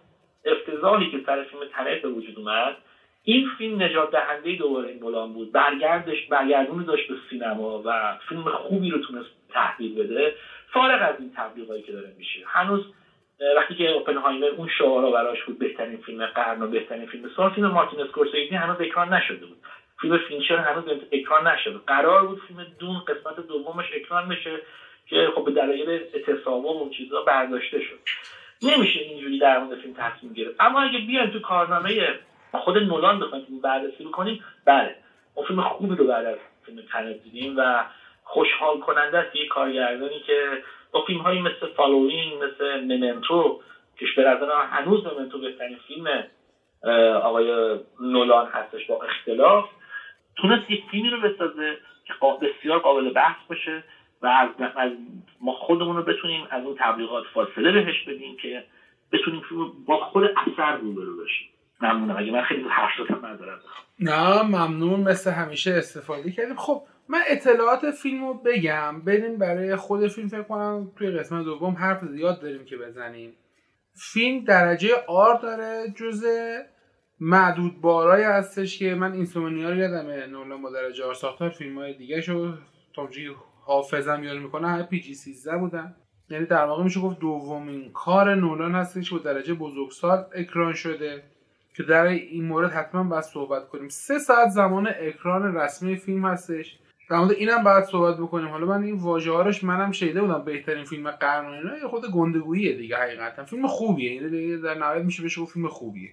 افتضاحی 0.44 1.10
که 1.10 1.20
سر 1.26 1.42
فیلم 1.42 1.64
تنت 1.64 2.02
به 2.02 2.08
وجود 2.08 2.38
اومد 2.38 2.76
این 3.24 3.48
فیلم 3.58 3.82
نجات 3.82 4.10
دهنده 4.10 4.56
دوباره 4.56 4.88
این 4.88 5.00
بلان 5.00 5.32
بود. 5.32 5.52
برگردش 5.52 6.26
برگردون 6.26 6.84
داشت 6.84 7.08
به 7.08 7.14
سینما 7.30 7.82
و 7.84 8.18
فیلم 8.28 8.42
خوبی 8.42 8.90
رو 8.90 8.98
تونست 8.98 9.28
تحویل 9.50 9.94
بده. 9.94 10.34
فارغ 10.72 11.02
از 11.02 11.20
این 11.20 11.32
تبلیغایی 11.36 11.82
که 11.82 11.92
داره 11.92 12.12
میشه. 12.18 12.40
هنوز 12.46 12.84
وقتی 13.56 13.74
که 13.74 13.88
اوپنهایمر 13.88 14.46
اون 14.46 14.68
شعارا 14.78 15.10
براش 15.10 15.42
بود 15.44 15.58
بهترین 15.58 15.96
فیلم 15.96 16.26
قرن 16.26 16.62
و 16.62 16.66
بهترین 16.66 17.06
فیلم 17.06 17.30
سال 17.36 17.50
فیلم 17.50 17.66
مارتین 17.66 18.00
اسکورسیزی 18.00 18.54
هنوز 18.54 18.80
اکران 18.80 19.14
نشده 19.14 19.46
بود. 19.46 19.58
فیلم 20.00 20.18
فینچر 20.18 20.56
هنوز 20.56 20.84
اکران 21.12 21.46
نشده. 21.46 21.78
قرار 21.86 22.26
بود 22.26 22.42
فیلم 22.48 22.66
Dune 22.78 22.98
قسمت 22.98 23.46
دومش 23.46 23.86
اکران 23.94 24.28
بشه 24.28 24.60
که 25.06 25.28
خب 25.34 25.44
به 25.44 25.50
دلایل 25.50 26.00
اعتصابم 26.14 26.82
و 26.82 26.90
چیزا 26.90 27.22
برداشته 27.22 27.80
شد. 27.80 27.98
نمیشه 28.62 29.00
اینجوری 29.00 29.38
در 29.38 29.58
مورد 29.58 29.78
فیلم 29.78 29.94
تصمیم 29.94 30.32
گرفت. 30.32 30.56
اما 30.60 30.80
اگه 30.80 30.98
بیایم 30.98 31.30
تو 31.30 31.40
کارنامه 31.40 32.18
خود 32.58 32.78
نولان 32.78 33.20
بخوایم 33.20 33.60
بررسی 33.62 34.04
بکنیم 34.04 34.44
بله. 34.64 34.94
ما 35.36 35.42
فیلم 35.42 35.60
خوبی 35.60 35.96
رو 35.96 36.04
بعد 36.04 36.26
از 36.26 36.36
فیلم 36.66 36.82
Tenet 36.92 37.22
دیدیم 37.22 37.54
و 37.56 37.84
خوشحال 38.24 38.78
کننده 38.78 39.18
است 39.18 39.36
یه 39.36 39.46
کارگردانی 39.46 40.20
که 40.20 40.62
با 40.92 41.04
فیلم 41.04 41.20
هایی 41.20 41.40
مثل 41.40 41.66
Following 41.76 42.42
مثل 42.42 42.80
Memento 42.84 43.60
که 43.96 44.06
به 44.16 44.30
هنوز 44.70 45.06
Memento 45.06 45.38
بهترین 45.38 45.78
فیلم 45.88 46.24
آقای 47.22 47.78
نولان 48.00 48.46
هستش 48.46 48.86
با 48.86 49.02
اختلاف. 49.02 49.68
تونست 50.36 50.70
یک 50.70 50.82
فیلمی 50.90 51.10
رو 51.10 51.20
بسازه 51.20 51.76
که 52.04 52.14
بسیار 52.42 52.78
قابل 52.78 53.10
بحث 53.10 53.36
باشه 53.48 53.82
و 54.22 54.26
از, 54.26 54.90
ما 55.40 55.52
خودمون 55.52 55.96
رو 55.96 56.02
بتونیم 56.02 56.46
از 56.50 56.64
اون 56.64 56.74
تبلیغات 56.78 57.24
فاصله 57.34 57.72
بهش 57.72 58.02
بدیم 58.02 58.36
که 58.36 58.64
بتونیم 59.12 59.42
با 59.86 59.96
خود 59.96 60.24
اثر 60.24 60.76
روبرو 60.76 61.16
بشیم. 61.16 61.48
ممنونم 61.82 62.16
اگه 62.18 62.32
من 62.32 62.42
خیلی 62.42 62.64
حرف 62.70 63.24
ندارم؟ 63.24 63.60
نه 64.00 64.42
ممنون. 64.42 65.00
مثل 65.00 65.30
همیشه 65.30 65.70
استفاده 65.70 66.30
کردیم. 66.30 66.56
خب 66.56 66.82
من 67.08 67.20
اطلاعات 67.28 67.90
فیلم 67.90 68.24
رو 68.24 68.34
بگم. 68.34 69.00
بریم 69.00 69.38
برای 69.38 69.76
خود 69.76 70.08
فیلم 70.08 70.28
فکر 70.28 70.42
کنم 70.42 70.92
توی 70.96 71.10
قسمت 71.10 71.44
دوم 71.44 71.74
حرف 71.74 72.04
زیاد 72.04 72.40
داریم 72.40 72.64
که 72.64 72.76
بزنیم. 72.76 73.32
فیلم 73.94 74.44
درجه 74.44 74.88
R 75.08 75.38
داره 75.38 75.92
جز 75.96 76.24
معدود 77.20 77.80
بارای 77.80 78.22
هستش 78.22 78.78
که 78.78 78.94
من 78.94 79.12
Insomnia 79.12 79.70
رو 79.70 79.76
یادمه. 79.76 80.26
نولان 80.26 80.62
با 80.62 80.70
درجه 80.70 81.04
R 81.04 81.14
ساختار 81.14 81.50
فیلم 81.50 81.78
های 81.78 81.94
دیگه 81.94 82.20
شو 82.20 82.52
تا 82.94 83.03
جایی 83.03 83.30
حافظم 83.66 84.24
یاری 84.24 84.36
می‌کنه. 84.36 84.68
همه 84.68 84.82
PG 84.82 85.14
13 85.14 85.56
بودن. 85.56 85.96
یعنی 86.30 86.46
در 86.46 86.64
واقع 86.64 86.84
میشه 86.84 87.00
گفت 87.00 87.18
دومین 87.18 87.92
کار 87.92 88.34
نولان 88.34 88.74
هستش. 88.74 89.12
با 89.12 89.18
درجه 89.18 89.54
بزرگسال 89.54 90.24
اکران 90.34 90.72
شده. 90.72 91.22
که 91.74 91.82
در 91.82 92.04
این 92.04 92.44
مورد 92.44 92.72
حتما 92.72 93.04
باید 93.04 93.22
صحبت 93.22 93.68
کنیم. 93.68 93.88
سه 93.88 94.18
ساعت 94.18 94.48
زمان 94.48 94.88
اکران 95.00 95.56
رسمی 95.56 95.96
فیلم 95.96 96.24
هستش. 96.24 96.78
در 97.10 97.18
مورد 97.18 97.32
اینم 97.32 97.64
باید 97.64 97.84
صحبت 97.84 98.16
بکنیم. 98.16 98.48
حالا 98.48 98.66
من 98.66 98.82
این 98.82 98.94
واژه 98.94 99.66
منم 99.66 99.92
شنیده 99.92 100.20
بودم 100.20 100.44
بهترین 100.44 100.84
فیلم 100.84 101.10
قرن 101.10 101.46
اینا. 101.46 101.88
خود 101.88 102.10
گنده‌گوییه 102.10 102.76
دیگه 102.76 102.96
حقیقتا. 102.96 103.44
فیلم 103.44 103.66
خوبیه. 103.66 104.10
این 104.10 104.60
در 104.60 104.74
نهایت 104.74 105.04
میشه 105.04 105.22
بشه 105.22 105.44
فیلم 105.44 105.68
خوبیه. 105.68 106.10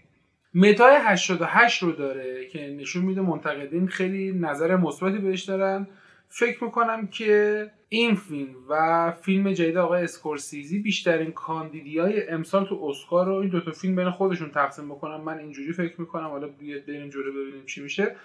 متای 0.53 0.97
88 1.01 1.83
رو 1.83 1.91
داره 1.91 2.47
که 2.47 2.75
نشون 2.79 3.05
میده 3.05 3.21
منتقدین 3.21 3.87
خیلی 3.87 4.31
نظر 4.31 4.75
مثبتی 4.75 5.17
بهش 5.17 5.43
دارن. 5.43 5.87
فکر 6.31 6.63
می‌کنم 6.63 7.07
که 7.07 7.71
این 7.89 8.15
فیلم 8.15 8.55
و 8.69 9.11
فیلم 9.11 9.53
جدید 9.53 9.77
آقای 9.77 10.03
اسکورسیزی 10.03 10.79
بیشترین 10.79 11.31
کاندیدی 11.31 11.99
های 11.99 12.29
امسال 12.29 12.65
تو 12.65 12.85
اسکار 12.89 13.25
رو 13.25 13.33
این 13.33 13.49
دوتا 13.49 13.71
فیلم 13.71 13.95
بین 13.95 14.09
خودشون 14.09 14.51
تقسیم 14.51 14.89
بکنم 14.89 15.21
من 15.21 15.37
اینجوری 15.37 15.73
فکر 15.73 16.01
می‌کنم. 16.01 16.27
حالا 16.27 16.47
بیاد 16.47 16.85
بریم 16.85 17.09
جلو 17.09 17.31
ببینیم 17.31 17.65
چی 17.65 17.81
میشه. 17.81 18.15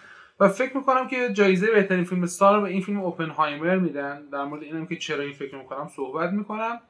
و 0.40 0.48
فکر 0.48 0.76
می‌کنم 0.76 1.08
که 1.08 1.32
جایزه 1.32 1.66
بهترین 1.66 2.04
فیلم 2.04 2.26
سال 2.26 2.60
به 2.60 2.68
این 2.68 2.80
فیلم 2.80 3.00
اوپنهایمر 3.00 3.76
میدن. 3.76 4.28
در 4.32 4.44
مورد 4.44 4.62
اینم 4.62 4.86
که 4.86 4.96
چرا 4.96 5.22
این 5.22 5.32
فکر 5.32 5.56
می‌کنم 5.56 5.88
صحبت 5.96 6.32
می‌کنم. 6.32 6.80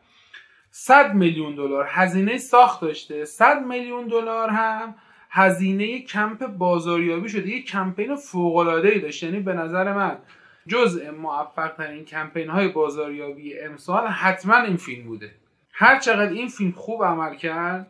100 0.70 1.14
میلیون 1.14 1.54
دلار 1.54 1.86
هزینه 1.88 2.38
ساخت 2.38 2.80
داشته. 2.80 3.24
100 3.24 3.66
میلیون 3.66 4.06
دلار 4.06 4.48
هم 4.48 4.94
هزینه 5.30 6.00
کمپین 6.02 6.46
بازاریابی 6.46 7.28
شده. 7.28 7.48
یه 7.48 7.62
کمپین 7.62 8.16
فوق 8.16 8.56
العاده 8.56 8.88
ای 8.88 9.00
داشت 9.00 9.22
یعنی 9.22 9.40
به 9.40 9.52
نظر 9.52 9.92
من 9.92 10.18
جزء 10.66 11.10
موفق 11.10 11.68
ترین 11.68 12.04
کمپین 12.04 12.48
های 12.48 12.68
بازاریابی 12.68 13.58
امسال 13.58 14.06
حتما 14.06 14.56
این 14.56 14.76
فیلم 14.76 15.06
بوده. 15.06 15.30
هر 15.72 15.98
چقدر 15.98 16.32
این 16.32 16.48
فیلم 16.48 16.72
خوب 16.72 17.04
عمل 17.04 17.34
کرد 17.34 17.86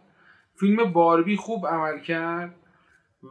فیلم 0.57 0.93
باربی 0.93 1.37
خوب 1.37 1.66
عمل 1.66 1.99
کرد 1.99 2.54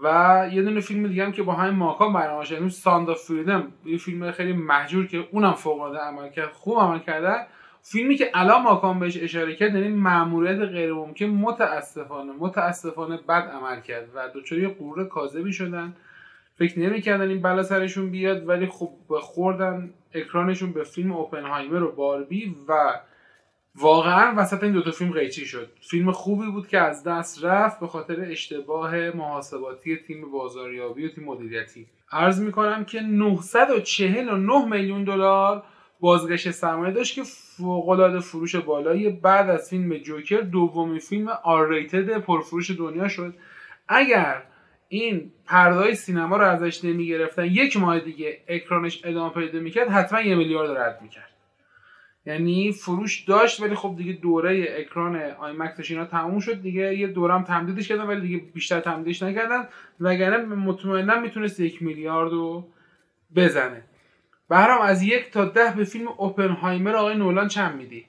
و 0.04 0.50
یه 0.52 0.62
دونه 0.62 0.80
فیلم 0.80 1.08
دیگه 1.08 1.26
هم 1.26 1.32
که 1.32 1.44
با 1.44 1.54
همین 1.54 1.76
ماه 1.76 1.88
اکران 1.88 2.14
برنامه 2.14 2.46
شد 2.46 2.68
Sound 2.68 3.10
of 3.10 3.18
Freedom 3.18 3.72
یه 3.86 3.98
فیلم 3.98 4.32
خیلی 4.32 4.54
مهجور 4.54 5.08
که 5.08 5.28
اونم 5.32 5.54
فوق 5.54 5.82
العاده 5.82 6.00
عمل 6.00 6.30
کرد 6.30 6.52
خوب 6.52 6.80
عمل 6.80 7.00
کرده. 7.00 7.48
فیلمی 7.82 8.16
که 8.16 8.32
الان 8.34 8.62
ماکان 8.62 9.00
بهش 9.00 9.18
اشاره 9.22 9.56
کرد 9.56 9.76
یعنی 9.76 9.88
مأموریت 9.88 10.60
غیر 10.60 10.94
ممکن 10.94 11.26
متاسفانه 11.26 12.34
متاسفانه 12.40 13.18
بد 13.18 13.52
عمل 13.54 13.82
کرد 13.82 14.10
و 14.16 14.30
دچار 14.36 14.60
یه 14.60 14.68
غرور 14.68 15.08
کاذبی 15.08 15.54
شدن. 15.54 15.96
فکر 16.56 16.80
نمی‌کردن 16.80 17.30
این 17.30 17.42
بلا 17.42 17.64
سرشون 17.64 18.10
بیاد 18.10 18.48
ولی 18.48 18.68
خب 18.68 18.92
خوردن 19.22 19.94
اکرانشون 20.14 20.72
به 20.72 20.84
فیلم 20.84 21.12
اوپنهایمر 21.12 21.84
و 21.84 21.92
باربی 21.92 22.56
و 22.68 23.00
واقعا 23.76 24.34
وسط 24.38 24.64
این 24.64 24.72
دوتا 24.72 24.92
فیلم 24.92 25.12
قیچی 25.12 25.46
شد. 25.46 25.70
فیلم 25.90 26.12
خوبی 26.12 26.52
بود 26.52 26.68
که 26.68 26.80
از 26.80 27.04
دست 27.04 27.46
رفت 27.46 27.80
به 27.80 27.88
خاطر 27.88 28.22
اشتباه 28.22 29.10
محاسباتی 29.10 29.98
تیم 29.98 30.32
بازاریابی 30.32 31.06
و 31.06 31.10
تیم 31.10 31.24
مدیریتی. 31.24 31.88
عرض 32.12 32.42
می‌کنم 32.42 32.86
که 32.86 33.02
949 33.02 34.66
میلیون 34.66 35.04
دلار 35.04 35.64
بازگشت 36.00 36.52
سرمایه 36.52 36.94
داشت 36.94 37.16
که 37.16 37.24
فوقالعاده 37.24 38.20
فروش 38.20 38.56
بالایی 38.56 39.10
بعد 39.10 39.50
از 39.50 39.70
فیلم 39.70 39.98
جوکر 39.98 40.42
دومین 40.42 41.00
فیلم 41.00 41.28
آر 41.44 41.70
ریتد 41.70 42.18
پرفروش 42.18 42.72
دنیا 42.72 43.08
شد. 43.08 43.34
اگر 43.88 44.44
این 44.94 45.32
پردای 45.46 45.96
سینما 45.96 46.38
رو 46.38 46.44
ازش 46.44 46.86
نمی 46.86 47.08
گرفتن 47.08 47.46
یک 47.46 47.78
ماه 47.78 48.00
دیگه 48.00 48.38
اکرانش 48.48 49.02
ادامه 49.06 49.34
پیدا 49.34 49.60
می‌کرد 49.60 49.90
حتما 49.90 50.22
یه 50.22 50.36
میلیارد 50.36 50.78
رد 50.78 51.00
می‌کرد. 51.02 51.30
یعنی 52.26 52.72
فروش 52.72 53.24
داشت 53.24 53.62
ولی 53.62 53.76
خب 53.76 53.96
دیگه 53.98 54.14
دوره 54.14 54.76
اکران 54.78 55.16
آیمکسش 55.16 55.92
اینا 55.92 56.06
تموم 56.06 56.40
شد 56.40 56.62
دیگه. 56.62 56.96
یه 56.98 57.08
دورم 57.08 57.44
تمدیدش 57.44 57.88
کردن 57.88 58.04
ولی 58.04 58.22
دیگه 58.22 58.38
بیشتر 58.54 58.80
تمدیدش 58.80 59.24
نکردن. 59.24 59.68
وگرنه 60.00 60.38
مطمئنا 60.56 61.20
می‌تونست 61.20 61.60
یک 61.60 61.84
میلیارد 61.84 62.32
رو 62.32 62.68
بزنه. 63.36 63.82
بهرام 64.50 64.82
از 64.82 65.04
یک 65.04 65.32
تا 65.32 65.46
ده 65.46 65.74
به 65.78 65.84
فیلم 65.84 66.08
اوپنهایمر 66.08 66.96
آقای 66.96 67.16
نولان 67.16 67.48
چند 67.48 67.76
میدی؟ 67.76 68.06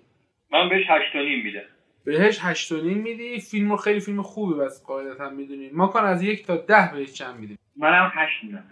من 0.52 0.68
بهش 0.68 0.84
هشت 0.88 1.14
میده 1.44 1.73
بهش 2.04 2.38
هشت 2.42 2.72
میدی. 2.72 3.40
فیلم 3.40 3.70
رو 3.70 3.76
خیلی 3.76 4.00
فیلم 4.00 4.22
خوبی 4.22 4.54
بس 4.54 4.82
قاعدتا 4.82 5.30
می‌دونی. 5.30 5.70
ما 5.72 5.86
کان 5.86 6.04
از 6.04 6.22
یک 6.22 6.46
تا 6.46 6.56
ده 6.56 6.90
بهش 6.92 7.12
چند 7.12 7.40
میدیم. 7.40 7.58
منم 7.76 8.12
هشت 8.14 8.44
میدم. 8.44 8.64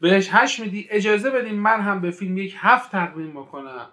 بهش 0.00 0.28
هشت 0.32 0.60
میدی. 0.60 0.86
اجازه 0.90 1.30
بدیم 1.30 1.54
من 1.54 1.80
هم 1.80 2.00
به 2.00 2.10
فیلم 2.10 2.38
یک 2.38 2.54
هفت 2.58 2.92
تقدیم 2.92 3.30
بکنم. 3.30 3.86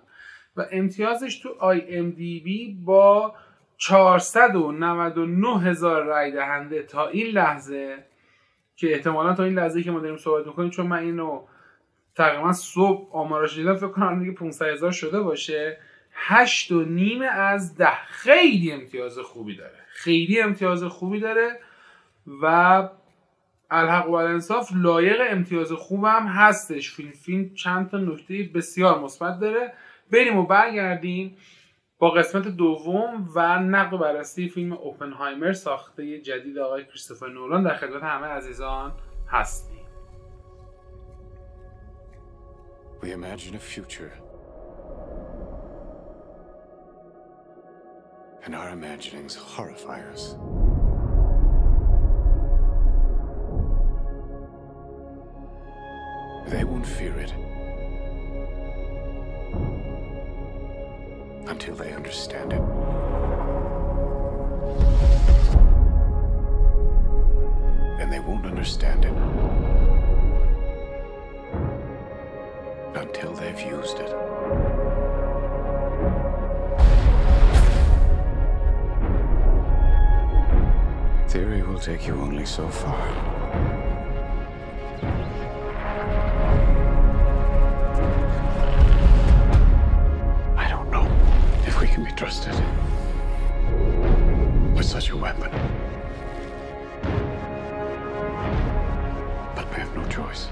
و 0.58 0.66
امتیازش 0.72 1.40
تو 1.40 1.50
آی 1.60 1.82
ام 1.88 2.10
دی 2.10 2.40
بی 2.40 2.78
با 2.86 3.36
499 3.78 5.60
هزار 5.60 6.04
رای 6.04 6.32
دهنده 6.32 6.84
تا 6.84 7.08
این 7.08 7.28
لحظه 7.28 8.04
که 8.76 8.94
احتمالا 8.94 9.34
تا 9.34 9.44
این 9.44 9.54
لحظه 9.54 9.84
که 9.84 9.92
ما 9.92 10.00
داریم 10.00 10.18
صحبت 10.18 10.48
می‌کنیم 10.48 10.70
چون 10.70 10.88
من 10.88 10.98
اینو 11.00 11.42
تقریبا 12.16 12.54
صبح 12.54 13.16
آمارش 13.16 13.56
دیدم 13.56 13.76
فکر 13.76 13.88
کنم 13.88 14.20
دیگه 14.20 14.32
500 14.32 14.66
هزار 14.66 14.92
شده 14.92 15.22
باشه. 15.22 15.78
هشت 16.28 16.72
و 16.72 16.84
نیم 16.84 17.22
از 17.32 17.78
ده. 17.78 17.96
خیلی 18.08 18.72
امتیاز 18.72 19.20
خوبی 19.20 19.56
داره. 19.56 19.80
خیلی 19.88 20.42
امتیاز 20.42 20.84
خوبی 20.84 21.20
داره 21.20 21.60
و 22.42 22.46
الحق 23.72 24.10
و 24.10 24.14
الانصاف 24.14 24.70
لایق 24.76 25.22
امتیاز 25.30 25.72
خوبم 25.72 26.28
هستش. 26.28 26.92
فیلم 26.92 27.12
فیلم 27.12 27.54
چند 27.54 27.90
تا 27.90 27.98
نکته 27.98 28.50
بسیار 28.56 29.00
مثبت 29.00 29.40
داره. 29.40 29.74
بریم 30.12 30.38
و 30.38 30.46
برگردیم 30.46 31.38
با 32.00 32.10
قسمت 32.10 32.48
دوم 32.48 33.30
و 33.36 33.60
نقد 33.60 33.94
و 33.94 33.98
بررسی 33.98 34.50
فیلم 34.50 34.74
اوپنهایمر 34.74 35.54
ساخته 35.54 36.22
جدید 36.22 36.58
آقای 36.58 36.86
کریستوفر 36.86 37.28
نولان 37.28 37.64
در 37.64 37.76
خدمت 37.76 38.04
همه 38.04 38.28
عزیزان 38.28 38.94
هستیم. 39.28 39.80
We 43.02 43.06
imagine 43.06 43.56
a 43.56 43.60
future. 43.60 44.29
And 48.50 48.56
our 48.56 48.72
imaginings 48.72 49.36
horrify 49.36 50.02
us. 50.10 50.32
They 56.52 56.64
won't 56.64 56.84
fear 56.84 57.16
it. 57.20 57.32
Until 61.48 61.76
they 61.76 61.94
understand 61.94 62.54
it. 62.54 62.62
And 68.02 68.12
they 68.12 68.20
won't 68.20 68.48
understand 68.48 69.06
it. 69.06 69.14
until 72.96 73.32
they've 73.34 73.62
used 73.62 74.00
it. 74.00 74.69
Theory 81.30 81.62
will 81.62 81.78
take 81.78 82.08
you 82.08 82.16
only 82.16 82.44
so 82.44 82.68
far. 82.68 82.98
I 90.58 90.68
don't 90.68 90.90
know 90.90 91.06
if 91.68 91.80
we 91.80 91.86
can 91.86 92.04
be 92.04 92.12
trusted 92.14 92.56
with 94.76 94.88
such 94.88 95.12
a 95.12 95.18
weapon. 95.18 95.52
But 99.56 99.70
we 99.70 99.76
have 99.82 99.96
no 99.96 100.04
choice. 100.08 100.48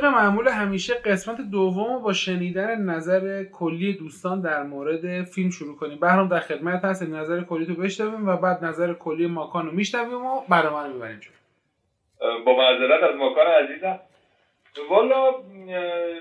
طبق 0.00 0.08
معمول 0.08 0.48
همیشه 0.48 0.94
قسمت 0.94 1.36
دوم 1.52 2.02
با 2.02 2.12
شنیدن 2.12 2.80
نظر 2.80 3.44
کلی 3.44 3.92
دوستان 3.92 4.40
در 4.40 4.62
مورد 4.62 5.24
فیلم 5.24 5.50
شروع 5.50 5.76
کنیم. 5.76 5.98
بهرام 6.00 6.28
در 6.28 6.40
خدمت 6.40 6.84
هست. 6.84 7.02
نظر 7.02 7.40
کلی 7.40 7.66
تو 7.66 7.74
بشنویم 7.74 8.28
و 8.28 8.36
بعد 8.36 8.64
نظر 8.64 8.92
کلی 8.92 9.26
ماکان 9.26 9.66
رو 9.66 9.72
میشنویم 9.72 10.26
و 10.26 10.40
برنامه 10.48 10.86
رو 10.86 10.92
می‌بریم 10.92 11.20
با 12.46 12.56
معذرت 12.56 13.02
از 13.02 13.16
ماکان 13.16 13.46
عزیزم. 13.46 14.00
والا 14.90 15.30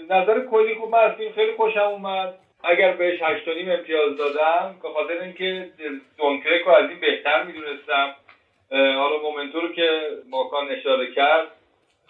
نظر 0.09 0.45
کلی 0.45 0.75
خوب 0.75 0.91
من 0.91 0.99
از 0.99 1.11
فیلم 1.11 1.31
خیلی 1.31 1.51
خوشم 1.57 1.79
اومد. 1.79 2.33
اگر 2.63 2.93
بهش 2.93 3.19
هشت 3.21 3.47
امتیاز 3.47 4.17
دادم 4.17 4.75
به 4.83 4.89
خاطر 4.89 5.21
اینکه 5.23 5.69
دونکرک 6.17 6.61
رو 6.65 6.71
از 6.71 6.89
این 6.89 6.99
بهتر 6.99 7.43
می‌دونستم. 7.43 8.15
حالا 8.71 9.17
مومنتو 9.23 9.73
که 9.73 9.89
ماکان 10.29 10.67
اشاره 10.69 11.13
کرد 11.15 11.47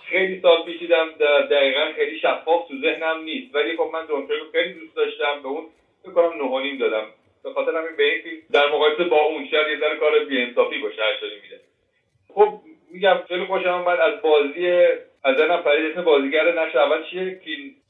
خیلی 0.06 0.42
سال 0.42 0.66
دیدم 0.80 1.08
دقیقا 1.52 1.92
خیلی 1.96 2.20
شفاف 2.20 2.68
تو 2.68 2.74
ذهنم 2.82 3.24
نیست. 3.24 3.56
ولی 3.56 3.78
خب 3.78 3.90
من 3.94 4.06
دونکرک 4.06 4.40
رو 4.40 4.52
خیلی 4.52 4.74
دوست 4.74 4.96
داشتم 4.96 5.42
به 5.44 5.48
اون 5.48 5.66
بکنم 6.06 6.46
نهانیم 6.46 6.78
دادم. 6.78 7.06
به 7.44 7.54
خاطر 7.54 7.72
همین 7.78 7.98
به 7.98 8.04
این 8.04 8.22
فیلم 8.24 8.42
در 8.52 8.68
مقایسه 8.70 9.04
با 9.04 9.22
اون 9.22 9.48
شاید 9.52 9.68
یه 9.68 9.80
ذره 9.80 9.96
کار 9.96 10.20
بیانصافی 10.20 10.78
باشه 10.78 11.02
هشت 11.04 11.24
میده 11.24 11.60
خب 12.34 12.60
میگم 12.92 13.18
خیلی 13.28 13.46
خوشم 13.46 13.70
آمد 13.70 14.00
از 14.00 14.22
بازی 14.22 14.68
از 15.24 15.38
ذهنم 15.38 15.62
فرید 15.62 15.92
اسم 15.92 16.02
بازیگر 16.02 16.62
نقش 16.62 16.76
اول 16.76 17.04
چیه 17.04 17.40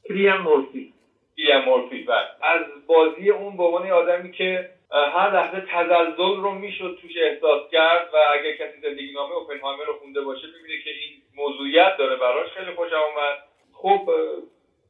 کلیان 0.08 0.40
مورفی. 0.40 0.92
کلیان 1.36 1.64
مورفی 1.64 2.02
بله. 2.02 2.26
از 2.42 2.62
بازی 2.86 3.30
اون 3.30 3.56
به 3.56 3.62
عنوان 3.62 3.90
آدمی 3.90 4.32
که 4.32 4.68
هر 4.92 5.30
لحظه 5.30 5.60
تزلزل 5.60 6.40
رو 6.40 6.50
می‌شد 6.50 6.98
توش 7.02 7.12
احساس 7.16 7.70
کرد 7.70 8.08
و 8.12 8.16
اگر 8.16 8.52
کسی 8.52 8.80
زندگی 8.82 9.12
نامه 9.12 9.32
اوپنهایمر 9.32 9.84
رو 9.84 9.92
خونده 9.92 10.20
باشه 10.20 10.46
ببینه 10.46 10.82
که 10.84 10.90
این 10.90 11.22
موضوعیت 11.36 11.96
داره 11.98 12.16
براش 12.16 12.48
خیلی 12.48 12.70
خوشم 12.70 12.94
اومد. 12.94 13.36
خب 13.72 14.10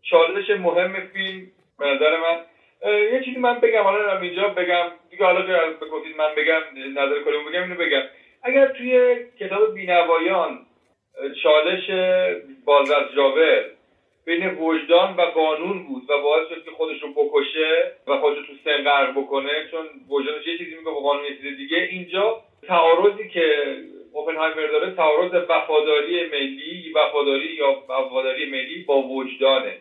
چالش 0.02 0.50
مهم 0.50 1.07
فیلم 1.12 1.47
به 1.78 1.87
نظر 1.87 2.16
من 2.16 2.40
یه 3.12 3.23
چیزی 3.25 3.38
من 3.38 3.61
بگم 3.61 3.83
حالا 3.83 4.21
اینجا 4.21 4.49
بگم. 4.49 4.87
دیگه 5.11 5.25
حالا 5.25 5.71
بگفتید 5.80 6.16
من 6.16 6.35
بگم 6.35 6.61
نظر 6.99 7.23
کلمه 7.25 7.50
بگم 7.50 7.62
اینو 7.62 7.75
بگم. 7.75 8.02
اگر 8.42 8.66
توی 8.66 9.16
کتاب 9.40 9.75
بینوایان 9.75 10.66
چالش 11.42 11.90
باز 12.64 12.90
از 12.90 13.04
جاور 13.16 13.64
بین 14.31 14.49
وجدان 14.49 15.17
و 15.17 15.21
قانون 15.23 15.87
بود 15.87 16.11
و 16.11 16.23
باعث 16.23 16.49
شد 16.49 16.65
که 16.65 16.71
خودش 16.71 17.03
رو 17.03 17.09
بکشه 17.09 17.93
و 18.07 18.17
خودش 18.17 18.39
رو 18.39 18.43
تو 18.43 18.53
سن 18.65 18.85
غرق 18.85 19.19
بکنه 19.19 19.51
چون 19.71 19.87
وجدانش 20.09 20.47
یه 20.47 20.59
چیزی 20.59 20.71
میگه 20.71 20.91
با 20.91 21.01
قانون 21.01 21.25
یه 21.25 21.37
چیز 21.37 21.57
دیگه. 21.57 21.77
اینجا 21.77 22.41
تعارضی 22.69 23.29
که 23.29 23.77
اوپنهایمر 24.13 24.67
داره 24.67 24.95
تعارض 24.95 25.35
وفاداری 25.49 26.27
ملی 26.27 26.93
وفاداری 26.95 27.55
یا 27.55 27.83
وفاداری 27.89 28.51
ملی 28.51 28.85
با 28.85 29.03
وجدانه. 29.03 29.77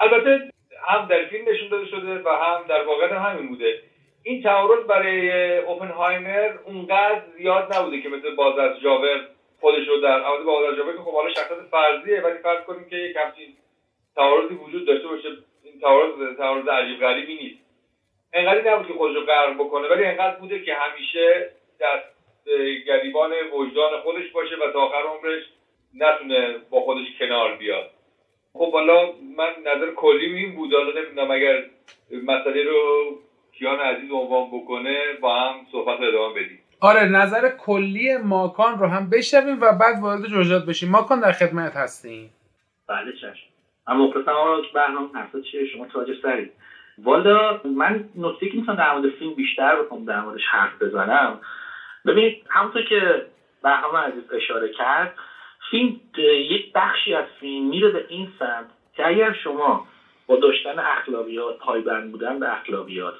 البته 0.00 0.50
هم 0.86 1.06
در 1.06 1.24
فیلم 1.24 1.48
نشون 1.48 1.68
داده 1.68 1.86
شده 1.86 2.22
و 2.24 2.28
هم 2.28 2.64
در 2.68 2.84
واقع 2.84 3.14
همین 3.14 3.48
بوده. 3.48 3.78
این 4.22 4.42
تعارض 4.42 4.86
برای 4.86 5.58
اوپنهایمر 5.58 6.50
اونقدر 6.64 7.22
زیاد 7.36 7.74
نبوده 7.74 8.00
که 8.00 8.08
مثل 8.08 8.34
باز 8.34 8.58
از 8.58 8.80
جاور 8.80 9.28
خودش 9.60 9.88
رو 9.88 10.00
در 10.00 10.20
عوض 10.20 10.44
باز 10.44 10.72
از 10.72 10.76
جاور 10.76 10.92
که 10.92 11.02
خب 11.02 11.12
حالا 11.12 11.28
شخصیت 11.28 11.58
فرضیه 11.70 12.20
ولی 12.20 12.38
فرض 12.38 12.64
کنیم 12.64 12.84
که 12.90 12.96
یک 12.96 13.16
همچین 13.16 13.46
تعارضی 14.16 14.54
وجود 14.54 14.86
داشته 14.86 15.08
باشه 15.08 15.28
این 15.62 15.80
تعارض 15.80 16.36
تعارض 16.36 16.68
عجیب 16.68 17.00
غریبی 17.00 17.34
نیست. 17.34 17.62
انقدری 18.32 18.70
نبود 18.70 18.86
که 18.86 18.94
خودش 18.94 19.14
رو 19.16 19.26
غرق 19.26 19.54
بکنه 19.54 19.88
ولی 19.88 20.04
انقدر 20.04 20.36
بوده 20.36 20.62
که 20.62 20.74
همیشه 20.74 21.50
دست 21.80 22.12
گریبان 22.86 23.32
وجدان 23.52 24.00
خودش 24.02 24.30
باشه 24.30 24.54
و 24.56 24.72
تا 24.72 24.80
آخر 24.80 25.02
عمرش 25.08 25.42
نتونه 25.94 26.58
با 26.70 26.80
خودش 26.80 27.06
کنار 27.18 27.56
بیاد. 27.56 27.90
خب 28.52 28.72
حالا 28.72 29.12
من 29.36 29.50
نظر 29.66 29.90
کلی 29.90 30.34
این 30.34 30.54
بود 30.54 30.72
حالا 30.74 31.00
نمی‌دونم 31.00 31.30
اگر 31.30 31.64
مسئله 32.10 32.64
رو 32.64 33.18
کیان 33.52 33.80
عزیز 33.80 34.10
عنوان 34.10 34.48
بکنه 34.48 35.12
با 35.20 35.34
هم 35.34 35.66
صحبت 35.72 36.00
ادامه 36.00 36.34
بدیم. 36.34 36.58
آره 36.80 37.04
نظر 37.04 37.48
کلی 37.48 38.16
ماکان 38.16 38.78
رو 38.78 38.86
هم 38.86 39.10
بشنویم 39.10 39.60
و 39.60 39.72
بعد 39.72 40.02
وارد 40.02 40.26
جزئیات 40.26 40.66
بشیم. 40.66 40.90
ماکان 40.90 41.20
در 41.20 41.32
خدمت 41.32 41.76
هستیم 41.76 42.30
بله 42.88 43.12
چشم. 43.12 43.51
اما 43.86 44.06
مخلصم 44.06 44.30
آقا 44.30 44.60
برنامه 44.74 45.08
حرفا 45.14 45.40
چیه؟ 45.40 45.64
شما 45.64 45.86
تاج 45.86 46.16
سری 46.22 46.50
والا 46.98 47.60
من 47.64 48.04
نکته 48.16 48.48
که 48.48 48.56
می‌تونم 48.56 48.78
در 48.78 48.92
مورد 48.92 49.10
فیلم 49.10 49.34
بیشتر 49.34 49.76
بکنم 49.76 50.04
در 50.04 50.20
موردش 50.20 50.44
حرف 50.50 50.82
بزنم. 50.82 51.38
ببینید 52.06 52.42
همونطور 52.48 52.82
که 52.82 53.26
برنامه 53.62 53.98
عزیز 53.98 54.22
اشاره 54.32 54.68
کرد 54.68 55.14
فیلم 55.70 56.00
یک 56.18 56.72
بخشی 56.72 57.14
از 57.14 57.24
فیلم 57.40 57.66
میره 57.66 57.88
به 57.88 58.04
این 58.08 58.28
سمت 58.38 58.66
که 58.96 59.06
اگر 59.06 59.32
شما 59.32 59.86
با 60.26 60.36
داشتن 60.36 60.78
اخلاقیات 60.78 61.58
پایبند 61.58 62.10
بودن 62.10 62.38
به 62.38 62.52
اخلاقیات 62.52 63.14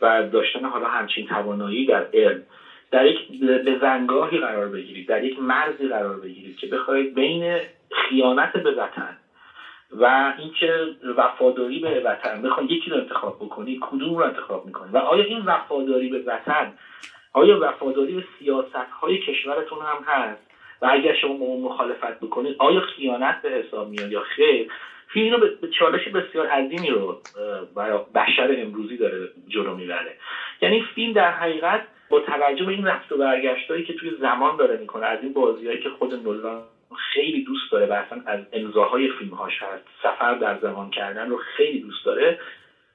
و 0.00 0.22
داشتن 0.22 0.64
حالا 0.64 0.86
همچین 0.86 1.26
توانایی 1.26 1.86
در 1.86 2.06
علم 2.12 2.42
در 2.90 3.06
یک 3.06 3.40
به 3.40 3.78
زنگاهی 3.80 4.38
قرار 4.38 4.68
بگیرید 4.68 5.08
در 5.08 5.24
یک 5.24 5.38
مرزی 5.38 5.88
قرار 5.88 6.16
بگیرید 6.16 6.56
که 6.56 6.66
بخواید 6.66 7.14
بین 7.14 7.60
خیانت 7.92 8.52
به 8.52 8.70
وطن 8.70 9.17
و 9.92 10.34
اینکه 10.38 10.86
وفاداری 11.16 11.78
به 11.78 12.00
وطن 12.00 12.42
بخواید 12.42 12.70
یکی 12.70 12.90
رو 12.90 12.96
انتخاب 12.96 13.36
بکنید 13.36 13.80
کدوم 13.80 14.16
رو 14.16 14.24
انتخاب 14.24 14.66
می‌کنید 14.66 14.94
و 14.94 14.98
آیا 14.98 15.24
این 15.24 15.42
وفاداری 15.44 16.08
به 16.08 16.18
وطن 16.18 16.72
آیا 17.32 17.58
وفاداری 17.60 18.14
به 18.14 18.24
سیاست 18.38 18.90
های 19.00 19.18
کشورتون 19.18 19.78
هم 19.78 20.04
هست؟ 20.06 20.48
و 20.82 20.88
اگر 20.90 21.14
شما 21.14 21.56
مخالفت 21.56 22.20
بکنید 22.20 22.56
آیا 22.58 22.80
خیانت 22.80 23.42
به 23.42 23.48
حساب 23.48 23.88
میاد 23.88 24.12
یا 24.12 24.20
خیر؟ 24.20 24.70
فیلم 25.12 25.32
رو 25.32 25.48
به 25.60 25.68
چالش 25.68 26.08
بسیار 26.08 26.46
عظیمی 26.46 26.90
رو 26.90 27.20
برای 27.76 27.98
بشر 28.14 28.56
امروزی 28.58 28.96
داره 28.96 29.28
جلو 29.48 29.74
می‌بره. 29.74 30.16
یعنی 30.62 30.84
فیلم 30.94 31.12
در 31.12 31.30
حقیقت 31.30 31.80
با 32.10 32.20
توجه 32.20 32.64
به 32.64 32.72
این 32.72 32.86
رفت 32.86 33.12
و 33.12 33.16
برگشتهایی 33.16 33.84
که 33.84 33.92
توی 33.92 34.16
زمان 34.20 34.56
داره 34.56 34.76
می‌کنه 34.76 35.06
از 35.06 35.18
این 35.22 35.32
بازیهایی 35.32 35.82
که 35.82 35.88
خود 35.88 36.14
نولان 36.14 36.62
خیلی 36.96 37.44
دوست 37.44 37.72
داره 37.72 37.86
و 37.86 37.92
اصلا 37.92 38.22
از 38.26 38.40
امضاهای 38.52 39.08
فیلمهاش 39.08 39.62
هست 39.62 39.84
سفر 40.02 40.34
در 40.34 40.58
زمان 40.58 40.90
کردن 40.90 41.28
رو 41.28 41.36
خیلی 41.56 41.80
دوست 41.80 42.04
داره. 42.04 42.38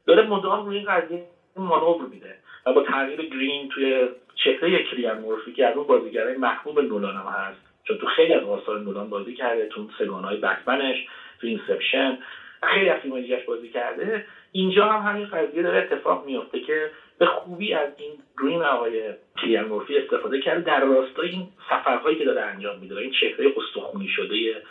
داره 0.07 0.27
مدام 0.27 0.65
روی 0.65 0.77
این 0.77 0.87
قضیه 0.87 1.23
مانور 1.57 2.07
میده 2.07 2.35
و 2.65 2.73
با 2.73 2.83
تغییر 2.83 3.21
گرین 3.21 3.69
توی 3.69 4.07
چهره 4.35 4.83
کلیان 4.83 5.21
مورفی 5.21 5.53
که 5.53 5.65
از 5.65 5.77
اون 5.77 5.87
بازیگرای 5.87 6.37
محبوب 6.37 6.79
نولان 6.79 7.15
هم 7.15 7.25
هست. 7.27 7.59
چون 7.83 7.97
تو 7.97 8.05
خیلی 8.05 8.33
از 8.33 8.43
آثار 8.43 8.79
نولان 8.79 9.09
بازی 9.09 9.33
کرده 9.33 9.65
تو 9.65 9.87
سگانهای 9.99 10.37
بتمنش 10.37 11.07
تو 11.41 11.47
اینسپشن 11.47 12.17
خیلی 12.63 12.89
از 12.89 12.99
فیلم 13.01 13.23
بازی 13.47 13.69
کرده. 13.69 14.25
اینجا 14.51 14.85
هم 14.85 15.11
همین 15.11 15.25
قضیه 15.25 15.63
داره 15.63 15.77
اتفاق 15.77 16.25
میفته 16.25 16.59
که 16.59 16.91
به 17.23 17.29
خوبی 17.29 17.73
از 17.73 17.89
این 17.97 18.11
گرین 18.41 18.61
آقای 18.61 19.13
کلیان 19.41 19.65
مورفی 19.65 19.97
استفاده 19.97 20.39
کرده 20.39 20.61
در 20.61 20.85
راستای 20.85 21.29
این 21.29 21.47
سفرهایی 21.69 22.17
که 22.17 22.25
داره 22.25 22.41
انجام 22.41 22.79
میده 22.79 22.97
این 22.97 23.11
چهره 23.11 23.53
استخونی 23.57 24.07
شده 24.07 24.61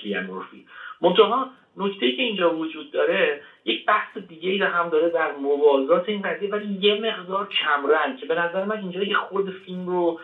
کلیان 0.00 0.24
مورفی. 0.24 0.66
منتها 1.00 1.50
نکته 1.76 2.12
که 2.12 2.22
اینجا 2.22 2.54
وجود 2.54 2.90
داره 2.90 3.40
یک 3.64 3.86
بحث 3.86 4.18
دیگه 4.18 4.50
ای 4.50 4.62
هم 4.62 4.88
داره 4.88 5.08
در 5.08 5.32
موازات 5.32 6.08
این 6.08 6.22
قضیه 6.22 6.50
ولی 6.50 6.78
یه 6.80 6.94
مقدار 6.94 7.48
کمرنگ 7.48 8.18
که 8.18 8.26
به 8.26 8.34
نظر 8.34 8.64
من 8.64 8.78
اینجا 8.78 9.02
یه 9.02 9.14
خود 9.14 9.50
فیلم 9.50 9.86
رو 9.86 10.20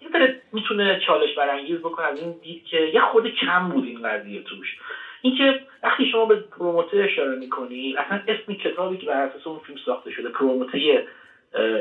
این 0.00 0.10
داره 0.12 0.40
می‌تونه 0.52 1.00
چالش 1.06 1.34
برانگیز 1.34 1.78
بکنه 1.78 2.06
از 2.06 2.20
این 2.20 2.34
دید 2.42 2.64
که 2.64 2.76
یه 2.76 3.00
خود 3.00 3.28
کم 3.28 3.68
بود 3.68 3.84
این 3.84 4.02
قضیه 4.02 4.42
توش. 4.42 4.76
اینکه 5.22 5.60
وقتی 5.82 6.06
شما 6.06 6.26
به 6.26 6.36
پروموته 6.36 6.96
اشاره 6.96 7.34
می‌کنی 7.34 7.94
اصلا 7.96 8.20
اسم 8.28 8.54
کتابی 8.54 8.96
که 8.96 9.06
بر 9.06 9.22
اساس 9.22 9.46
اون 9.46 9.58
فیلم 9.58 9.78
ساخته 9.84 10.10
شده 10.10 10.28
پروموته 10.28 11.04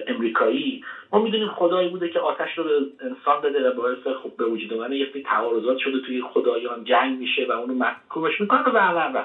امریکایی 0.07 0.81
ما 1.11 1.19
می‌دونیم 1.19 1.47
خدایی 1.47 1.89
بوده 1.89 2.09
که 2.09 2.19
آتش 2.19 2.57
رو 2.57 2.63
به 2.63 2.85
انسان 2.99 3.41
داده 3.41 3.69
و 3.69 3.71
باعث 3.71 4.07
خوب 4.07 4.37
به 4.37 4.45
وجود 4.45 4.73
اومدن 4.73 4.93
یه 4.93 5.07
تعارضات 5.25 5.77
شده 5.77 5.99
توی 5.99 6.21
خدایان 6.21 6.83
جنگ 6.83 7.17
میشه 7.17 7.45
و 7.45 7.51
اونو 7.51 7.73
محکومش 7.73 8.39
می‌کنه 8.39 8.61
و 8.61 8.77
و 9.17 9.23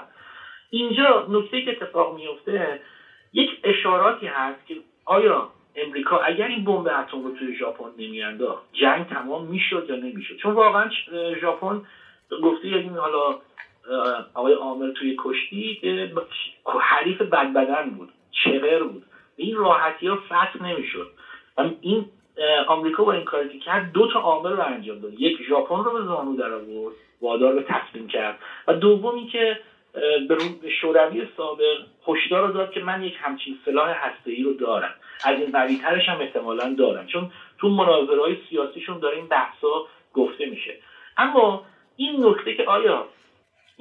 اینجا 0.71 1.25
نکته 1.29 1.61
که 1.61 1.71
اتفاق 1.71 2.15
میفته 2.15 2.79
یک 3.33 3.49
اشاراتی 3.65 4.27
هست 4.27 4.67
که 4.67 4.77
آیا 5.05 5.49
امریکا 5.75 6.19
اگر 6.19 6.47
این 6.47 6.65
بمب 6.65 6.87
اتم 6.87 7.23
رو 7.23 7.31
توی 7.31 7.55
ژاپن 7.55 7.91
نمیانداخت 7.99 8.65
جنگ 8.73 9.07
تمام 9.07 9.45
می‌شد 9.45 9.85
یا 9.89 9.97
نمی‌شد؟ 9.97 10.37
چون 10.37 10.55
واقعا 10.55 10.91
ژاپن 11.41 11.81
گفته 12.43 12.69
یعنی 12.69 12.89
حالا 12.89 13.35
آقای 14.35 14.53
عامل 14.53 14.93
توی 14.93 15.17
کشتی 15.19 15.81
حریف 16.81 17.23
بدبدن 17.23 17.91
بود 17.91 18.09
چغر 18.45 18.83
بود. 18.83 19.03
این 19.37 19.57
راحتی 19.57 20.07
ها 20.07 20.17
فتح 20.17 20.63
نمی‌شد. 20.63 21.11
این 21.81 22.05
آمریکا 22.69 23.05
با 23.05 23.13
این 23.13 23.25
کاری 23.25 23.49
که 23.49 23.59
کرد 23.59 23.93
دو 23.93 24.07
تا 24.13 24.21
عامل 24.21 24.53
رو 24.53 24.63
انجام 24.63 24.99
داد. 24.99 25.21
یک 25.21 25.43
ژاپن 25.49 25.85
رو 25.85 25.93
به 25.93 26.05
زانو 26.05 26.37
در 26.37 26.53
آورد 26.53 26.95
وادار 27.21 27.55
به 27.55 27.63
تسلیم 27.63 28.09
کرد. 28.09 28.39
و 28.69 28.75
دوم 28.75 29.15
اینکه 29.15 29.59
به 30.63 30.71
شوروی 30.81 31.27
سابق 31.37 31.79
هشدار 32.09 32.47
رو 32.47 32.53
داد 32.53 32.71
که 32.71 32.81
من 32.81 33.03
یک 33.03 33.15
همچین 33.21 33.59
سلاح 33.65 33.97
ای 34.25 34.43
رو 34.43 34.53
دارم. 34.53 34.95
از 35.25 35.39
این 35.39 35.53
قویترش 35.53 36.09
هم 36.09 36.21
احتمالا 36.21 36.75
دارم. 36.75 37.07
چون 37.07 37.31
تو 37.59 37.69
مناظرهای 37.69 38.37
سیاسیشون 38.51 38.99
داره 38.99 39.17
این 39.17 39.29
بحثا 39.29 39.87
گفته 40.15 40.47
میشه. 40.47 40.75
اما 41.17 41.65
این 41.97 42.27
نکته 42.27 42.55
که 42.55 42.65
آیا 42.65 43.09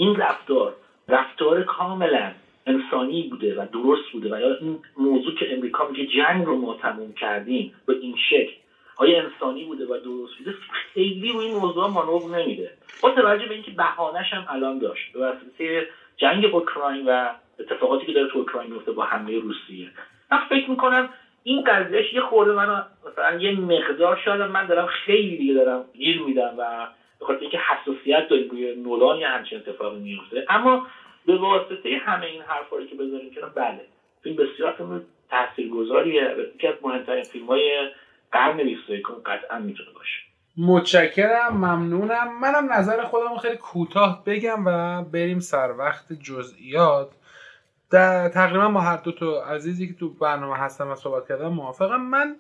این 0.02 0.16
رفتار 0.16 0.76
رفتار 1.08 1.64
کاملا 1.64 2.32
انسانی 2.66 3.24
بوده 3.24 3.62
و 3.62 3.66
درست 3.74 4.12
بوده 4.12 4.36
و 4.36 4.40
یا 4.40 4.56
این 4.56 4.80
موضوع 4.98 5.36
که 5.36 5.54
امریکا 5.54 5.88
میگه 5.88 6.06
جنگ 6.06 6.46
رو 6.46 6.58
ما 6.58 6.76
تموم 6.76 7.14
کردیم 7.14 7.74
به 7.86 7.94
این 7.94 8.16
شکل 8.30 8.54
آیا 8.96 9.24
انسانی 9.24 9.64
بوده 9.64 9.86
و 9.86 9.98
درست 9.98 10.34
بوده؟ 10.38 10.54
خیلی 10.94 11.32
روی 11.32 11.46
این 11.46 11.56
موضوع 11.56 11.90
مانور 11.90 12.38
نمیده. 12.38 12.72
با 13.02 13.12
توجه 13.12 13.46
به 13.46 13.54
اینکه 13.54 13.72
بهانش 13.72 14.34
هم 14.34 14.46
الان 14.50 14.80
داشت 14.80 15.14
به 15.14 15.20
واسطه 15.20 15.88
جنگ 16.18 16.46
اوکراین 16.46 17.06
و 17.08 17.30
اتفاقاتی 17.60 18.06
که 18.06 18.14
داره 18.14 18.28
تو 18.32 18.40
اوکراین 18.40 18.72
میفته 18.74 18.92
با 18.92 19.04
حمله 19.04 19.40
روسیه. 19.40 19.90
من 20.32 20.40
فکر 20.50 20.70
می‌کنم 20.70 21.10
این 21.44 21.64
قضیهش 21.64 22.14
یه 22.14 22.22
خورده 22.22 22.52
منو 22.52 22.82
مثلا 23.12 23.40
یه 23.40 23.60
مقدار 23.60 24.22
شاید 24.26 24.42
من 24.42 24.68
دارم 24.68 24.86
خیلی 24.86 25.54
دارم 25.54 25.86
گیر 25.94 26.22
میدم 26.22 26.54
و 26.58 26.88
به 27.22 27.28
خاطر 27.28 27.40
اینکه 27.40 27.60
حساسیت 27.60 28.28
داریم 28.30 28.50
روی 28.50 28.76
نولان 28.76 29.18
یا 29.18 29.30
همچین 29.30 29.58
اتفاقی 29.58 30.00
میفته. 30.00 30.46
اما 30.50 30.88
به 31.26 31.38
واسطه 31.38 31.98
همه 32.02 32.26
این 32.26 32.42
حرفا 32.42 32.86
که 32.86 32.96
بذاریم 32.96 33.34
کنار 33.36 33.50
بله 33.50 33.82
فیلم 34.24 34.36
بسیار 34.36 34.72
فیلم 34.72 35.02
تاثیرگذاریه 35.30 36.36
یکی 36.56 36.68
از 36.68 36.76
مهمترین 36.82 37.24
فیلم 37.24 37.46
های 37.46 37.90
قرن 38.32 38.58
21 38.58 39.04
قطعا 39.26 39.60
می‌تونه 39.60 39.90
باشه. 39.96 40.22
متشکرم 40.58 41.54
ممنونم. 41.54 42.40
منم 42.42 42.74
نظر 42.74 43.04
خودم 43.04 43.38
خیلی 43.38 43.58
کوتاه 43.58 44.24
بگم 44.26 44.64
و 44.66 45.02
بریم 45.04 45.40
سر 45.40 45.72
وقت 45.78 46.14
جزئیات. 46.14 47.10
در 47.92 48.30
تقریبا 48.30 48.68
ما 48.68 48.82
هر 48.82 48.98
دو 48.98 49.12
تا 49.12 49.44
عزیزی 49.44 49.88
که 49.88 49.94
تو 49.94 50.10
برنامه 50.10 50.58
هستم 50.58 50.92
و 50.92 50.96
صحبت 50.96 51.28
کردم 51.28 51.48
موافقم 51.48 52.02
من 52.02 52.36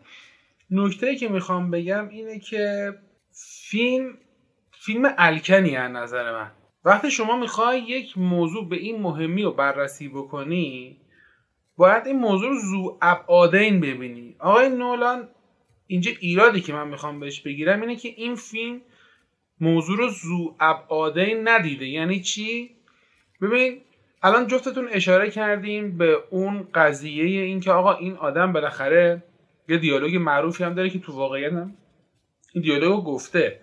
نکته 0.72 1.16
که 1.16 1.30
می‌خوام 1.30 1.72
بگم 1.72 2.10
اینه 2.10 2.40
که 2.40 2.94
فیلم 3.70 4.18
فیلم 4.86 5.14
الکنی 5.18 5.76
از 5.76 5.92
نظر 5.92 6.32
من. 6.32 6.52
وقتی 6.86 7.12
شما 7.12 7.38
می‌خوای 7.38 7.80
یک 7.80 8.18
موضوع 8.18 8.70
به 8.70 8.76
این 8.76 9.02
مهمی 9.02 9.44
رو 9.44 9.52
بررسی 9.52 10.10
بکنی 10.10 10.98
باید 11.78 12.08
این 12.08 12.20
موضوع 12.20 12.50
رو 12.50 12.56
زو 12.56 12.98
ابعادین 13.02 13.80
ببینی. 13.80 14.36
آقای 14.40 14.70
نولان 14.70 15.30
اینجا 15.88 16.12
ایرادی 16.20 16.62
که 16.62 16.74
من 16.74 16.88
می‌خوام 16.88 17.20
بهش 17.20 17.42
بگیرم 17.42 17.82
اینه 17.82 17.96
که 17.96 18.10
این 18.10 18.36
فیلم 18.36 18.82
موضوع 19.60 19.98
رو 19.98 20.10
زو 20.10 20.56
ابعادین 20.60 21.48
ندیده. 21.48 21.88
یعنی 21.88 22.22
چی؟ 22.22 22.76
ببین 23.42 23.82
الان 24.24 24.48
جفتتون 24.48 24.88
اشاره 24.92 25.30
کردیم 25.30 25.98
به 25.98 26.18
اون 26.30 26.68
قضیه 26.74 27.24
این 27.24 27.60
که 27.60 27.72
آقا 27.72 27.94
این 27.94 28.16
آدم 28.16 28.54
بالاخره 28.54 29.24
یه 29.70 29.78
دیالوگ 29.78 30.16
معروفی 30.16 30.64
هم 30.64 30.74
داره 30.74 30.90
که 30.90 31.00
تو 31.00 31.14
واقعیت 31.14 31.54
هم 31.54 31.78
این 32.54 32.64
دیالوگ 32.64 33.04
گفته. 33.04 33.62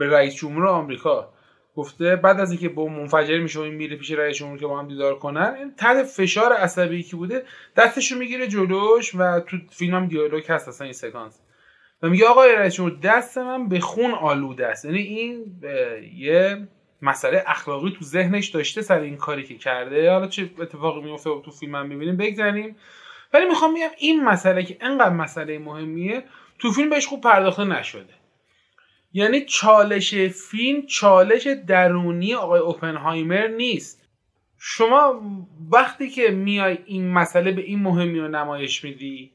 به 0.00 0.10
رئیس 0.10 0.34
جمهور 0.34 0.66
آمریکا 0.66 1.32
گفته 1.76 2.16
بعد 2.16 2.40
از 2.40 2.50
اینکه 2.50 2.68
با 2.68 2.86
منفجر 2.86 3.38
میشه 3.38 3.58
و 3.58 3.62
این 3.62 3.74
میره 3.74 3.96
پیش 3.96 4.10
رئیس 4.10 4.36
جمهور 4.36 4.58
که 4.58 4.66
با 4.66 4.78
هم 4.78 4.88
دیدار 4.88 5.18
کنن 5.18 5.54
این 5.58 5.74
تحت 5.74 6.02
فشار 6.02 6.52
عصبی 6.52 7.02
که 7.02 7.16
بوده 7.16 7.44
دستشو 7.76 8.16
می‌گیره 8.16 8.46
جلوش 8.46 9.14
و 9.14 9.40
تو 9.40 9.56
فیلم 9.70 10.06
دیالوگ 10.06 10.44
هست 10.48 10.68
اصلا 10.68 10.84
این 10.84 10.92
سکانس. 10.92 11.40
و 12.02 12.08
میگه 12.08 12.26
آقای 12.26 12.52
رئیس 12.52 12.74
جمهور 12.74 12.96
دست 13.02 13.38
من 13.38 13.68
به 13.68 13.80
خون 13.80 14.10
آلوده 14.10 14.66
است. 14.66 14.84
یعنی 14.84 14.98
این 14.98 15.62
یه 16.14 16.68
مسئله 17.02 17.44
اخلاقی 17.46 17.90
تو 17.98 18.04
ذهنش 18.04 18.48
داشته 18.48 18.82
سر 18.82 19.00
این 19.00 19.16
کاری 19.16 19.42
که 19.42 19.54
کرده. 19.54 20.10
حالا 20.10 20.26
چه 20.26 20.50
اتفاقی 20.58 21.00
میفته 21.00 21.30
تو 21.44 21.50
فیلم 21.50 21.74
هم 21.74 21.86
می‌بینیم 21.86 22.16
بگذاریم 22.16 22.76
ولی 23.32 23.46
می‌خوام 23.46 23.74
بگم 23.74 23.88
این 23.98 24.24
مسئله 24.24 24.62
که 24.62 24.76
انقدر 24.80 25.14
مسئله 25.14 25.58
مهمیه 25.58 26.24
تو 26.58 26.70
فیلم 26.70 26.90
بهش 26.90 27.06
خوب 27.06 27.20
پرداخته 27.20 27.64
نشده. 27.64 28.19
یعنی 29.12 29.40
چالش 29.40 30.14
فیلم 30.14 30.86
چالش 30.86 31.46
درونی 31.66 32.34
آقای 32.34 32.60
اوپنهایمر 32.60 33.46
نیست. 33.46 34.08
شما 34.58 35.20
وقتی 35.70 36.10
که 36.10 36.28
میای 36.28 36.78
این 36.86 37.12
مسئله 37.12 37.50
به 37.52 37.62
این 37.62 37.78
مهمی 37.78 38.18
رو 38.18 38.28
نمایش 38.28 38.84
میدی 38.84 39.30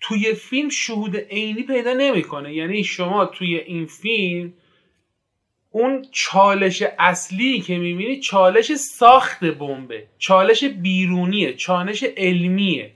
توی 0.00 0.34
فیلم 0.34 0.68
شهود 0.68 1.16
عینی 1.16 1.62
پیدا 1.62 1.92
نمی‌کنه. 1.92 2.54
یعنی 2.54 2.84
شما 2.84 3.26
توی 3.26 3.56
این 3.56 3.86
فیلم 3.86 4.52
اون 5.70 6.06
چالش 6.12 6.82
اصلی 6.98 7.60
که 7.60 7.78
می‌بینی 7.78 8.20
چالش 8.20 8.74
ساخت 8.74 9.44
بمبه 9.44 10.06
چالش 10.18 10.64
بیرونیه 10.64 11.54
چالش 11.54 12.02
علمیه. 12.16 12.92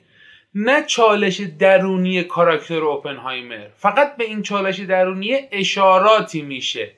نه 0.55 0.83
چالش 0.83 1.41
درونی 1.41 2.23
کاراکتر 2.23 2.83
اوپنهایمر. 2.85 3.67
فقط 3.77 4.17
به 4.17 4.25
این 4.25 4.43
چالش 4.43 4.81
درونی 4.81 5.39
اشاراتی 5.53 6.43
میشه. 6.43 6.91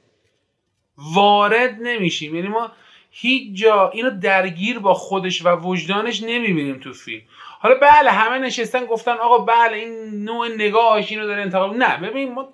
وارد 1.14 1.76
نمیشیم. 1.82 2.34
یعنی 2.34 2.48
ما 2.48 2.72
هیچ 3.10 3.62
جا 3.62 3.90
اینو 3.90 4.10
درگیر 4.10 4.78
با 4.78 4.94
خودش 4.94 5.46
و 5.46 5.56
وجدانش 5.56 6.22
نمی‌بینیم 6.22 6.78
تو 6.78 6.92
فیلم. 6.92 7.22
حالا 7.58 7.74
بله 7.74 8.10
همه 8.10 8.38
نشستن 8.38 8.86
گفتن 8.86 9.12
آقا 9.12 9.38
بله 9.38 9.76
این 9.76 10.24
نوع 10.24 10.48
نگاهش 10.48 11.10
اینو 11.10 11.26
داره 11.26 11.42
انتخاب 11.42 11.76
نه 11.76 11.96
ببین 11.96 12.32
ما 12.32 12.48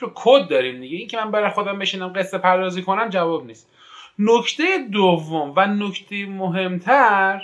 رو 0.00 0.12
کد 0.14 0.48
داریم 0.48 0.80
دیگه. 0.80 0.96
این 0.96 1.08
که 1.08 1.16
من 1.16 1.30
برای 1.30 1.50
خودم 1.50 1.78
بشینم 1.78 2.08
قصه 2.08 2.38
پردازی 2.38 2.82
کنم 2.82 3.08
جواب 3.08 3.46
نیست. 3.46 3.70
نکته 4.18 4.78
دوم 4.92 5.52
و 5.56 5.66
نکته 5.66 6.26
مهمتر 6.26 7.42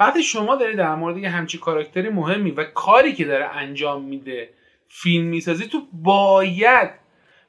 وقتی 0.00 0.22
شما 0.22 0.56
داری 0.56 0.76
در 0.76 0.94
مورد 0.94 1.18
یه 1.18 1.28
همچی 1.28 1.58
کاراکتری 1.58 2.08
مهمی 2.08 2.50
و 2.50 2.64
کاری 2.64 3.12
که 3.12 3.24
داره 3.24 3.44
انجام 3.44 4.04
میده 4.04 4.50
فیلم 4.88 5.24
می‌سازی 5.24 5.66
تو 5.66 5.86
باید 5.92 6.90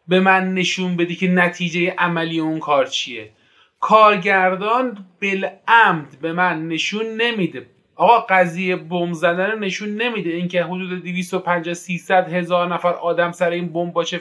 به 0.08 0.20
من 0.20 0.54
نشون 0.54 0.98
بدی 0.98 1.16
که 1.16 1.28
نتیجه 1.28 1.96
عملی 1.98 2.40
اون 2.40 2.60
کار 2.60 2.86
چیه. 2.86 3.32
کارگردان 3.80 5.06
بالعمد 5.22 6.20
به 6.22 6.34
من 6.34 6.68
نشون 6.68 7.06
نمیده. 7.06 7.66
آقا 7.96 8.20
قضیه 8.20 8.76
بمب 8.76 9.14
زدن 9.14 9.60
نشون 9.60 9.90
نمیده. 9.90 10.30
اینکه 10.30 10.64
حدود 10.64 11.04
250 11.04 11.74
300 11.74 12.34
هزار 12.34 12.74
نفر 12.74 12.94
آدم 12.94 13.32
سر 13.32 13.50
این 13.50 13.74
بمب 13.74 13.94
باشه 13.94 14.20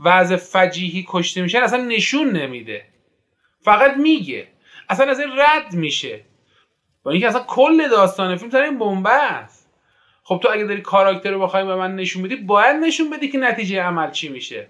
وضع 0.00 0.36
فجیحی 0.36 1.04
کشته 1.08 1.42
میشن 1.42 1.58
اصلا 1.58 1.84
نشون 1.84 2.30
نمیده. 2.30 2.84
فقط 3.60 3.96
میگه. 3.96 4.48
اصلا 4.88 5.10
از 5.10 5.20
این 5.20 5.30
رد 5.38 5.74
میشه. 5.74 6.20
با 7.06 7.12
اینکه 7.12 7.28
اصلا 7.28 7.42
کل 7.42 7.88
داستان 7.88 8.36
فیلم 8.36 8.50
سر 8.50 8.62
این 8.62 8.78
بمب 8.78 9.06
است. 9.06 9.70
خب 10.22 10.40
تو 10.42 10.48
اگه 10.52 10.64
داری 10.64 10.80
کاراکتر 10.80 11.30
رو 11.30 11.40
بخوای 11.40 11.64
به 11.64 11.76
من 11.76 11.96
نشون 11.96 12.22
بدی 12.22 12.36
باید 12.36 12.76
نشون 12.76 13.10
بدی 13.10 13.28
که 13.28 13.38
نتیجه 13.38 13.82
عمل 13.82 14.10
چی 14.10 14.28
میشه. 14.28 14.68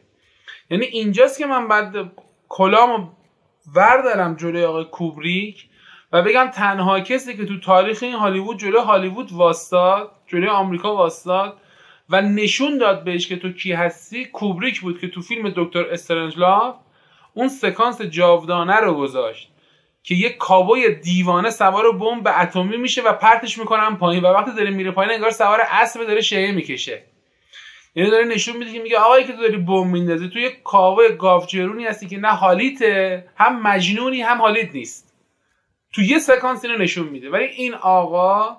یعنی 0.71 0.85
اینجاست 0.85 1.39
که 1.39 1.47
من 1.47 1.69
بعد 1.69 2.13
کلامو 2.49 3.09
وردارم 3.75 4.35
جلوی 4.35 4.65
آقای 4.65 4.85
کوبریک 4.85 5.69
و 6.13 6.23
بگم 6.23 6.51
تنها 6.55 7.01
کسی 7.01 7.37
که 7.37 7.47
تو 7.47 7.61
تاریخ 7.61 8.03
این 8.03 8.15
هالیوود 8.15 8.59
جلوی 8.59 8.81
هالیوود 8.81 9.33
واستاد 9.33 10.11
جلوی 10.27 10.49
آمریکا 10.49 10.97
واستاد 10.97 11.57
و 12.11 12.23
نشون 12.23 12.79
داد 12.79 13.05
بهش 13.05 13.29
که 13.29 13.37
تو 13.37 13.53
کی 13.53 13.73
هستی 13.73 14.25
کوبریک 14.25 14.81
بود 14.81 15.01
که 15.01 15.09
تو 15.09 15.23
فیلم 15.23 15.53
دکتر 15.57 15.85
استرنجلاف 15.91 16.77
اون 17.35 17.49
سکانس 17.49 18.03
جاودانه 18.03 18.77
رو 18.77 18.95
گذاشت. 18.95 19.53
که 20.07 20.15
یک 20.15 20.37
کابوی 20.37 20.95
دیوانه 20.95 21.51
سوار 21.51 21.93
بمب 21.93 22.29
اتمی 22.41 22.77
میشه 22.77 23.03
و 23.03 23.13
پرتش 23.13 23.59
می‌کنن 23.59 23.97
پایین 23.97 24.25
و 24.25 24.27
وقتی 24.27 24.51
داره 24.53 24.71
میره 24.71 24.91
پایین 24.91 25.13
انگار 25.13 25.31
سوار 25.31 25.61
اسب 25.71 26.07
داره 26.07 26.21
شیعه 26.21 26.53
می‌کشه. 26.53 27.03
یعنی 27.95 28.11
داره 28.11 28.25
نشون 28.25 28.57
میده 28.57 28.73
که 28.73 28.79
میگه 28.79 28.99
آقایی 28.99 29.25
که 29.25 29.33
تو 29.33 29.41
داری 29.41 29.57
بمب 29.57 29.87
میندازی 29.87 30.29
تو 30.29 30.39
یک 30.39 30.63
کاوه 30.63 31.09
گاوجرونی 31.09 31.85
هستی 31.85 32.07
که 32.07 32.19
نه 32.19 32.29
حالیته 32.29 33.25
هم 33.37 33.63
مجنونی 33.63 34.23
هم 34.23 34.39
حالیت 34.39 34.75
نیست. 34.75 35.15
تو 35.93 36.03
یه 36.03 36.19
سکانس 36.19 36.65
اینو 36.65 36.79
نشون 36.79 37.09
میده. 37.09 37.31
ولی 37.31 37.45
این 37.45 37.75
آقا 37.75 38.57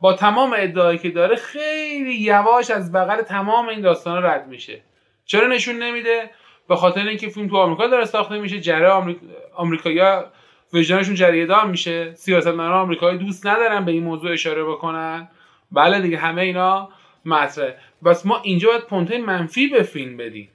با 0.00 0.12
تمام 0.12 0.54
ادعایی 0.58 0.98
که 0.98 1.10
داره 1.10 1.36
خیلی 1.36 2.14
یواش 2.14 2.70
از 2.70 2.92
بغل 2.92 3.22
تمام 3.22 3.68
این 3.68 3.80
داستان 3.80 4.24
رد 4.24 4.48
میشه. 4.48 4.82
چرا 5.24 5.46
نشون 5.46 5.82
نمیده؟ 5.82 6.30
به 6.68 6.76
خاطر 6.76 7.08
اینکه 7.08 7.28
فیلم 7.28 7.48
تو 7.48 7.56
آمریکا 7.56 7.86
داره 7.86 8.04
ساخته 8.04 8.38
میشه 8.38 8.60
جره 8.60 8.88
آمریکا 8.88 9.20
آمریکایا 9.56 10.32
وجدانشون 10.72 11.14
جریه 11.14 11.46
دار 11.46 11.66
میشه. 11.66 12.14
سیاستمداران 12.14 12.72
آمریکایی 12.72 13.18
دوست 13.18 13.46
ندارن 13.46 13.84
به 13.84 13.92
این 13.92 14.04
موضوع 14.04 14.32
اشاره 14.32 14.64
بکنن. 14.64 15.28
بله 15.72 16.00
دیگه 16.00 16.16
همه 16.16 16.42
اینا 16.42 16.88
مطرحه. 17.24 17.78
بس 18.04 18.26
ما 18.26 18.40
اینجا 18.42 18.68
باید 18.68 18.86
پونته 18.86 19.18
منفی 19.18 19.68
به 19.68 19.82
فیلم 19.82 20.16
بدیم. 20.16 20.50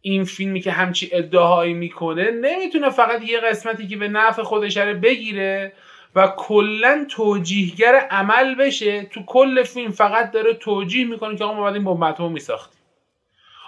این 0.00 0.24
فیلمی 0.24 0.60
که 0.60 0.72
همچی 0.72 1.08
ادعاهایی 1.12 1.74
می‌کنه 1.74 2.30
نمی‌تونه 2.30 2.90
فقط 2.90 3.22
یه 3.22 3.40
قسمتی 3.40 3.88
که 3.88 3.96
به 3.96 4.08
نفع 4.08 4.42
خودش 4.42 4.78
بگیره 4.78 5.72
و 6.14 6.32
کلا 6.36 7.06
توجیهگر 7.10 7.94
عمل 8.10 8.54
بشه. 8.54 9.02
تو 9.02 9.20
کل 9.26 9.62
فیلم 9.62 9.90
فقط 9.90 10.30
داره 10.30 10.54
توجیه 10.54 11.04
می‌کنه 11.04 11.36
که 11.36 11.44
آقا 11.44 11.54
ما 11.54 11.60
باید 11.60 11.74
این 11.74 11.84
بمب 11.84 12.20
میساختیم. 12.20 12.80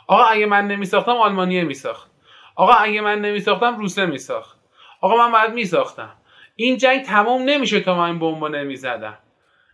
آقا 0.06 0.24
اگه 0.24 0.46
من 0.46 0.66
نمیساختم 0.66 1.12
آلمانیه 1.12 1.64
میساخت. 1.64 2.10
آقا 2.56 2.72
اگه 2.72 3.00
من 3.00 3.20
نمیساختم 3.20 3.76
روسه 3.78 4.06
میساخت. 4.06 4.57
آقا 5.00 5.16
من 5.16 5.32
باید 5.32 5.54
میساختم. 5.54 6.14
این 6.56 6.76
جنگ 6.76 7.02
تمام 7.02 7.42
نمیشه 7.42 7.80
تا 7.80 7.94
من 7.94 8.18
بمب 8.18 8.44
نمی‌زدم. 8.44 9.18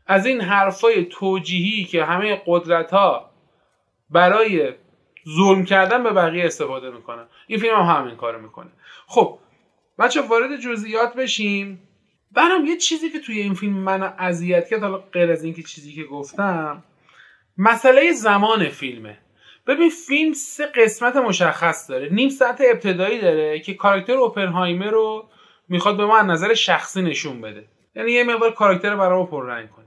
از 0.07 0.27
این 0.27 0.41
حرفای 0.41 1.05
توجیهی 1.05 1.85
که 1.85 2.05
همه 2.05 2.43
قدرت 2.47 2.91
ها 2.91 3.31
برای 4.11 4.73
ظلم 5.29 5.65
کردن 5.65 6.03
به 6.03 6.11
بقیه 6.11 6.45
استفاده 6.45 6.91
می‌کنن. 6.91 7.27
این 7.47 7.59
فیلم 7.59 7.75
هم 7.75 7.97
همین 7.97 8.17
کارو 8.17 8.43
می‌کنه. 8.43 8.71
خب 9.07 9.39
بچه 9.99 10.21
وارد 10.21 10.57
جزئیات 10.57 11.15
بشیم. 11.15 11.89
برام 12.33 12.65
یه 12.65 12.77
چیزی 12.77 13.11
که 13.11 13.21
توی 13.21 13.41
این 13.41 13.55
فیلم 13.55 13.73
منو 13.73 14.11
اذیت 14.19 14.69
کرد 14.69 14.83
حالا 14.83 14.99
غیر 14.99 15.33
از 15.33 15.45
اینکه 15.45 15.63
چیزی 15.63 15.93
که 15.93 16.05
گفتم 16.05 16.83
مسئله 17.59 18.13
زمان 18.13 18.69
فیلمه. 18.69 19.19
ببین 19.67 19.91
فیلم 19.91 20.33
سه 20.33 20.67
قسمت 20.67 21.17
مشخص 21.17 21.91
داره. 21.91 22.09
نیم 22.13 22.29
ساعت 22.29 22.61
ابتدایی 22.71 23.21
داره 23.21 23.61
که 23.61 23.75
کاراکتر 23.75 24.13
اوپنهایمر 24.13 24.91
رو 24.91 25.29
می‌خواد 25.69 25.97
به 25.97 26.07
ما 26.07 26.19
از 26.19 26.27
نظر 26.27 26.55
شخصی 26.55 27.03
نشون 27.03 27.41
بده. 27.41 27.65
یعنی 27.97 28.13
یه 28.13 28.25
مقدار 28.25 28.53
کاراکتر 28.53 28.97
برامو 28.97 29.27
پررنگ 29.27 29.71
کنه. 29.71 29.85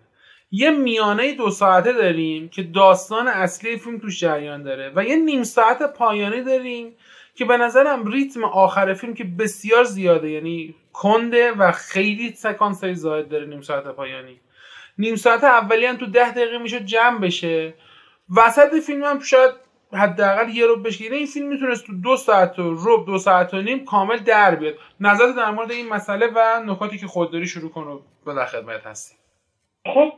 یه 0.51 0.69
میانه 0.69 1.33
دو 1.33 1.49
ساعته 1.49 1.93
داریم 1.93 2.49
که 2.49 2.63
داستان 2.63 3.27
اصلی 3.27 3.77
فیلم 3.77 3.99
توش 3.99 4.19
جریان 4.19 4.63
داره 4.63 4.91
و 4.95 5.03
یه 5.03 5.15
نیم 5.15 5.43
ساعت 5.43 5.93
پایانی 5.93 6.43
داریم 6.43 6.95
که 7.35 7.45
به 7.45 7.57
نظرم 7.57 8.11
ریتم 8.11 8.43
آخر 8.43 8.93
فیلم 8.93 9.13
که 9.13 9.23
بسیار 9.23 9.83
زیاده 9.83 10.29
یعنی 10.29 10.75
کنده 10.93 11.51
و 11.51 11.71
خیلی 11.71 12.33
سکانس 12.33 12.83
های 12.83 12.95
زاید 12.95 13.29
داره 13.29 13.45
نیم 13.45 13.61
ساعت 13.61 13.83
پایانی. 13.83 14.39
نیم 14.97 15.15
ساعت 15.15 15.43
اولی 15.43 15.85
هم 15.85 15.97
تو 15.97 16.05
ده 16.05 16.31
دقیقه 16.31 16.57
می‌شد 16.57 16.85
جمع 16.85 17.19
بشه. 17.19 17.73
وسط 18.37 18.75
فیلم 18.85 19.03
هم 19.03 19.19
شاید 19.19 19.51
حداقل 19.93 20.50
یه 20.50 20.65
رو 20.65 20.76
بشه 20.76 21.04
یعنی 21.04 21.17
این 21.17 21.26
فیلم 21.26 21.47
می‌تونست 21.47 21.88
تو 21.88 21.93
دو 22.04 22.15
ساعت 22.15 22.60
و 22.60 22.73
رب 22.73 23.06
دو 23.06 23.17
ساعت 23.17 23.54
و 23.54 23.62
نیم 23.62 23.86
کامل 23.86 24.17
در 24.17 24.56
بیاد. 24.56 24.73
نظر 25.00 25.26
در 25.38 25.52
مورد 25.52 25.71
این 25.71 25.89
مسئله 25.89 26.28
و 26.36 26.63
نکاتی 26.65 26.97
که 26.97 27.08
خود 27.08 27.32
داری 27.32 27.47
شروع 27.47 27.71
کن 27.71 27.82
و 27.82 28.00
به 28.26 28.34
در 28.34 28.45
خدمت 28.45 28.86
هستی 28.86 29.15
خب 29.86 30.13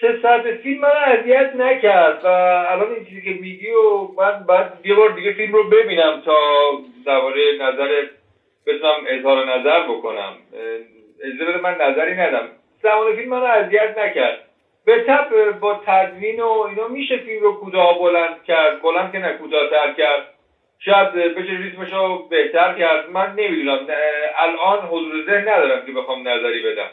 سه 0.00 0.18
ساعت 0.22 0.56
فیلم 0.56 0.80
من 0.80 0.90
اذیت 1.06 1.52
نکرد 1.56 2.24
و 2.24 2.28
الان 2.72 2.92
این 2.92 3.04
چیزی 3.04 3.22
که 3.22 3.40
میگی 3.40 3.70
و 3.70 4.08
من 4.16 4.44
بعد 4.48 4.72
یه 4.84 4.94
بار 4.94 5.12
دیگه 5.12 5.32
فیلم 5.32 5.52
رو 5.52 5.70
ببینم 5.70 6.22
تا 6.24 6.36
درباره 7.06 7.40
نظر 7.60 8.06
بتونم 8.66 8.94
اظهار 9.08 9.58
نظر 9.58 9.88
بکنم. 9.88 10.32
اجازه 11.24 11.60
من 11.62 11.74
نظری 11.80 12.14
ندم. 12.14 12.48
زمان 12.82 13.16
فیلم 13.16 13.30
من 13.30 13.42
اذیت 13.42 13.98
نکرد. 13.98 14.38
به 14.84 15.04
طب 15.04 15.50
با 15.60 15.80
تدوین 15.86 16.40
و 16.40 16.48
اینا 16.48 16.88
میشه 16.88 17.16
فیلم 17.16 17.42
رو 17.42 17.52
کوتاه 17.52 17.98
بلند 17.98 18.44
کرد؟ 18.44 18.82
بلند 18.82 19.12
که 19.12 19.18
نه 19.18 19.32
کوتاهتر 19.32 19.92
کرد. 19.92 20.28
شاید 20.78 21.12
بشه 21.12 21.52
ریتمش 21.52 21.92
رو 21.92 22.28
بهتر 22.30 22.78
کرد. 22.78 23.10
من 23.10 23.34
نمی‌دونم. 23.34 23.86
الان 24.38 24.86
حضور 24.86 25.24
ذهن 25.26 25.48
ندارم 25.48 25.86
که 25.86 25.92
بخوام 25.92 26.28
نظری 26.28 26.62
بدم. 26.62 26.90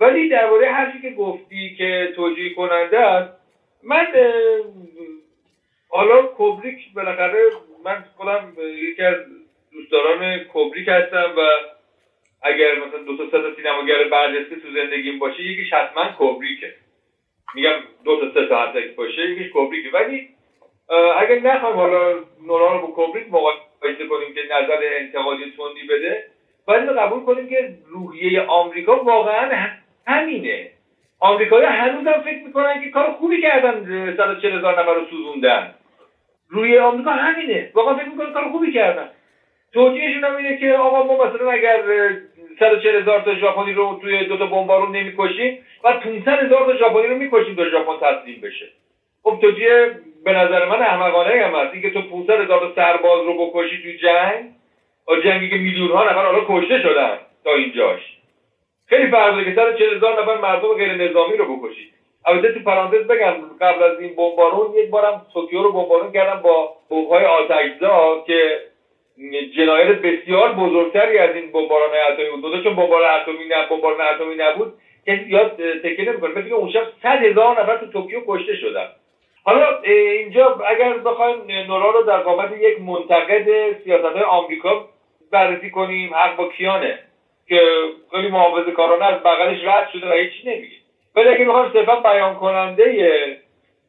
ولی 0.00 0.28
درباره 0.28 0.72
هر 0.72 0.92
که 1.02 1.10
گفتی 1.10 1.74
که 1.78 2.12
توجیه 2.16 2.54
کننده 2.54 2.98
است 2.98 3.32
من 3.82 4.06
حالا 5.88 6.22
کوبریک 6.22 6.94
بالاخره 6.94 7.50
من 7.84 8.04
خودم 8.16 8.52
یکی 8.58 9.02
از 9.02 9.16
دوستداران 9.72 10.38
کوبریک 10.38 10.88
هستم 10.88 11.32
و 11.36 11.40
اگر 12.42 12.74
مثلا 12.74 13.02
دو 13.06 13.16
تا 13.16 13.24
سه 13.24 13.42
تا 13.42 13.54
سینماگر 13.56 14.04
برجسته 14.04 14.56
تو 14.56 14.68
زندگیم 14.74 15.18
باشه 15.18 15.42
یکیش 15.42 15.72
حتما 15.72 16.04
کوبریکه 16.18 16.74
میگم 17.54 17.74
دو 18.04 18.20
تا 18.20 18.34
سه 18.34 18.48
تا 18.48 18.72
باشه 18.96 19.30
یکیش 19.30 19.52
کوبریکه 19.52 19.88
ولی 19.90 20.28
اگر 21.20 21.38
نخوام 21.38 21.72
حالا 21.72 22.14
نورا 22.46 22.76
رو 22.76 22.86
با 22.86 22.86
کوبریک 22.86 23.26
مقایسه 23.28 24.06
کنیم 24.08 24.34
که 24.34 24.40
نظر 24.50 24.78
انتقادی 25.00 25.44
تندی 25.56 25.86
بده 25.88 26.24
باید 26.66 26.88
قبول 26.88 27.20
کنیم 27.20 27.48
که 27.48 27.74
روحیه 27.88 28.42
آمریکا 28.42 29.04
واقعا 29.04 29.68
همینه. 30.06 30.70
آمریکایی 31.20 31.64
هنوز 31.64 32.06
هم 32.06 32.22
فکر 32.22 32.42
می‌کنن 32.46 32.84
که 32.84 32.90
کار 32.90 33.10
خوبی 33.10 33.42
کردن 33.42 33.84
140 34.16 34.58
هزار 34.58 34.80
نفر 34.80 34.94
رو 34.94 35.06
سوزوندن. 35.06 35.74
روی 36.48 36.78
آمریکا 36.78 37.10
همینه. 37.10 37.70
واقعا 37.74 37.94
فکر 37.94 38.08
می‌کنن 38.08 38.32
کار 38.32 38.48
خوبی 38.48 38.72
کردن. 38.72 39.08
توجیهشون 39.72 40.24
هم 40.24 40.36
اینه 40.36 40.58
که 40.58 40.72
آقا 40.72 41.02
ما 41.02 41.26
مثلا 41.26 41.50
اگر 41.50 41.82
140 42.60 43.02
هزار 43.02 43.20
تا 43.20 43.34
ژاپنی 43.34 43.72
رو 43.72 43.98
توی 44.02 44.24
دو 44.24 44.36
تا 44.36 44.46
بمبارون 44.46 44.96
نمی‌کشیم 44.96 45.58
و 45.84 45.92
500 45.92 46.28
هزار 46.28 46.66
تا 46.66 46.76
ژاپنی 46.76 47.06
رو 47.06 47.16
می‌کشیم 47.16 47.56
تا 47.56 47.68
ژاپن 47.68 48.06
تسلیم 48.06 48.40
بشه. 48.40 48.68
خب 49.22 49.38
توجیه 49.40 49.90
به 50.24 50.32
نظر 50.32 50.68
من 50.68 50.82
احمقانه 50.82 51.44
هم 51.44 51.54
هست. 51.54 51.72
اینکه 51.72 51.90
تو 51.90 52.02
500 52.02 52.40
هزار 52.40 52.60
تا 52.60 52.72
سرباز 52.74 53.26
رو 53.26 53.46
بکشی 53.46 53.82
توی 53.82 53.98
جنگ 53.98 54.44
و 55.08 55.16
جنگی 55.16 55.50
که 55.50 55.56
میلیون 55.56 55.90
ها 55.90 56.04
نفر 56.04 56.26
حالا 56.26 56.44
کشته 56.48 56.82
شدن 56.82 57.18
تا 57.44 57.54
اینجاش. 57.54 58.00
خیلی 58.86 59.10
فرق 59.10 59.32
داره 59.32 59.44
که 59.44 59.54
140 59.54 59.96
هزار 59.96 60.22
نفر 60.22 60.40
مردم 60.40 60.74
غیر 60.74 60.92
نظامی 60.92 61.36
رو 61.36 61.56
بکشید 61.56 61.92
البته 62.26 62.52
تو 62.52 62.60
پرانتز 62.60 63.06
بگم 63.06 63.34
قبل 63.60 63.82
از 63.82 64.00
این 64.00 64.16
بمبارون 64.16 64.74
یک 64.74 64.90
بارم 64.90 65.26
توکیو 65.32 65.62
رو 65.62 65.72
بمبارون 65.72 66.12
کردم 66.12 66.42
با 66.42 66.76
بمب‌های 66.90 67.24
آتشزا 67.24 68.24
که 68.26 68.58
جنایت 69.56 69.88
بسیار 69.88 70.52
بزرگتری 70.52 71.18
از 71.18 71.36
این 71.36 71.52
بمباران 71.52 71.90
اتمی 72.10 72.30
بود. 72.30 72.62
چون 72.64 72.76
بمباران 72.76 73.20
اتمی 73.20 73.44
نه 73.48 73.66
بمباران 73.70 74.00
اتمی 74.00 74.34
نبود. 74.34 74.72
کسی 75.06 75.24
یاد 75.28 75.56
تکیه 75.82 76.10
نمی‌کنه. 76.10 76.30
مثل 76.38 76.52
اون 76.52 76.70
شب 76.70 76.86
100 77.02 77.08
هزار 77.08 77.62
نفر 77.62 77.76
تو 77.76 77.86
توکیو 77.86 78.20
کشته 78.26 78.56
شدن. 78.56 78.86
حالا 79.44 79.80
اینجا 79.82 80.60
اگر 80.68 80.98
بخوایم 80.98 81.36
نورا 81.66 81.90
رو 81.90 82.02
در 82.02 82.18
قامت 82.18 82.52
یک 82.60 82.80
منتقد 82.80 83.72
سیاست 83.84 84.04
های 84.04 84.22
آمریکا 84.22 84.88
بررسی 85.30 85.70
کنیم 85.70 86.14
حق 86.14 86.36
با 86.36 86.48
کیانه؟ 86.48 86.98
که 87.48 87.60
خیلی 88.10 88.28
محافظه 88.28 88.70
کارانه 88.70 89.04
از 89.04 89.22
بغلش 89.22 89.64
رد 89.64 89.88
شده 89.92 90.10
و 90.10 90.12
هیچی 90.12 90.50
نمیگه. 90.50 90.76
ولی 91.16 91.28
اگه 91.28 91.44
بخوایم 91.44 91.72
صرفا 91.72 91.96
بیان 91.96 92.34
کننده 92.34 93.38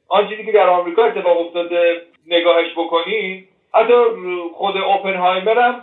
آن 0.08 0.30
چیزی 0.30 0.46
که 0.46 0.52
در 0.52 0.70
آمریکا 0.70 1.04
اتفاق 1.04 1.42
افتاده 1.42 2.02
نگاهش 2.28 2.72
بکنیم 2.78 3.50
حتی 3.76 3.94
خود 4.54 4.78
اوپنهایمر 4.78 5.60
هم 5.60 5.82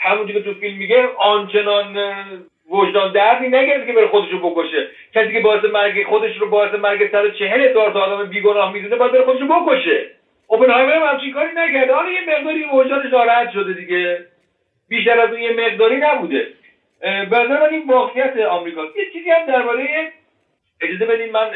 همونجوری 0.00 0.42
که 0.42 0.44
تو 0.44 0.60
فیلم 0.60 0.76
میگه 0.76 1.08
آنچنان 1.18 1.96
وجدان 2.70 3.12
دردی 3.12 3.48
نگرفت 3.48 3.86
که 3.86 3.92
بره 3.92 4.06
خودش 4.06 4.30
رو 4.30 4.50
بکشه. 4.50 4.88
کسی 5.14 5.32
که 5.32 5.40
باعث 5.40 5.64
مرگ 5.64 6.06
خودش 6.06 6.36
رو 6.36 6.50
باعث 6.50 6.74
مرگ 6.74 7.32
چهل 7.38 7.60
هزار 7.60 7.92
تا 7.92 8.00
آدم 8.00 8.30
بیگناه 8.30 8.72
می‌دونه 8.72 8.96
باید 8.96 9.12
بره 9.12 9.24
خودش 9.24 9.40
رو 9.40 9.46
بکشه. 9.46 10.10
اوپنهایمر 10.46 10.92
هم 10.92 11.02
همچین 11.02 11.32
کاری 11.32 11.50
نکرده. 11.56 11.94
حالا 11.94 12.10
یه 12.10 12.20
مقداری 12.28 12.64
وجدانش 12.64 13.12
ناراحت 13.12 13.52
شده 13.52 13.72
دیگه. 13.72 14.26
بیشتر 14.88 15.20
از 15.20 15.30
اون 15.30 15.40
یه 15.40 15.52
مقداری 15.52 15.96
نبوده. 15.96 16.48
به 17.00 17.72
این 17.72 17.86
واقعیت 17.88 18.36
آمریکا. 18.36 18.82
یه 18.82 19.10
چیزی 19.12 19.30
هم 19.30 19.46
درباره 19.46 20.12
اجازه 20.80 21.06
بدین 21.06 21.32
من 21.32 21.50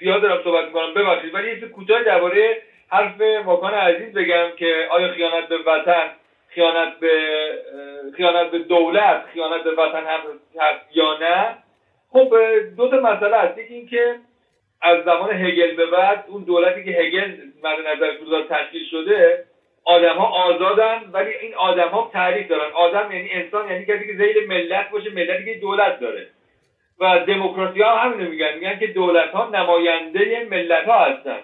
زیاد 0.00 0.22
دارم 0.22 0.40
صحبت 0.44 0.64
می‌کنم. 0.64 0.94
ببخشید. 0.94 1.34
ولی 1.34 1.48
یه 1.48 1.60
کوتاه 1.60 2.02
درباره 2.02 2.56
حرف 2.90 3.20
ماکان 3.44 3.74
عزیز 3.74 4.14
بگم 4.14 4.50
که 4.56 4.88
آیا 4.90 5.08
خیانت 5.08 5.48
به 5.48 5.58
وطن 5.58 6.10
خیانت 6.48 6.98
به 7.00 7.10
خیانت 8.16 8.50
به 8.50 8.58
دولت 8.58 9.24
خیانت 9.32 9.64
به 9.64 9.70
وطن 9.70 10.04
هست 10.06 10.96
یا 10.96 11.18
نه؟ 11.18 11.56
خب 12.12 12.34
دو 12.76 12.88
تا 12.88 12.96
مسئله 12.96 13.36
هست 13.36 13.58
یکی 13.58 13.74
اینکه 13.74 14.14
از 14.82 15.04
زمان 15.04 15.30
هگل 15.30 15.76
به 15.76 15.86
بعد 15.86 16.24
اون 16.28 16.42
دولتی 16.42 16.84
که 16.84 16.90
هگل 16.90 17.36
مد 17.62 17.78
نظر 17.86 18.42
تشکیل 18.50 18.84
شده 18.90 19.44
آدم 19.88 20.16
ها 20.16 20.26
آزادن 20.26 21.10
ولی 21.12 21.30
این 21.30 21.54
آدم 21.54 21.88
ها 21.88 22.10
تعریف 22.12 22.48
دارن. 22.48 22.72
آدم 22.72 23.12
یعنی 23.12 23.30
انسان 23.32 23.70
یعنی 23.70 23.84
کسی 23.84 24.06
که 24.06 24.12
زیر 24.12 24.46
ملت 24.46 24.90
باشه 24.90 25.10
ملتی 25.10 25.44
که 25.44 25.60
دولت 25.60 26.00
داره. 26.00 26.26
و 27.00 27.18
دموکراسی 27.18 27.82
ها 27.82 27.96
همینو 27.96 28.30
میگن. 28.30 28.54
میگن 28.54 28.78
که 28.78 28.86
دولت 28.86 29.30
ها 29.30 29.48
نماینده 29.48 30.46
ملت 30.50 30.84
ها 30.84 31.04
هستن. 31.04 31.38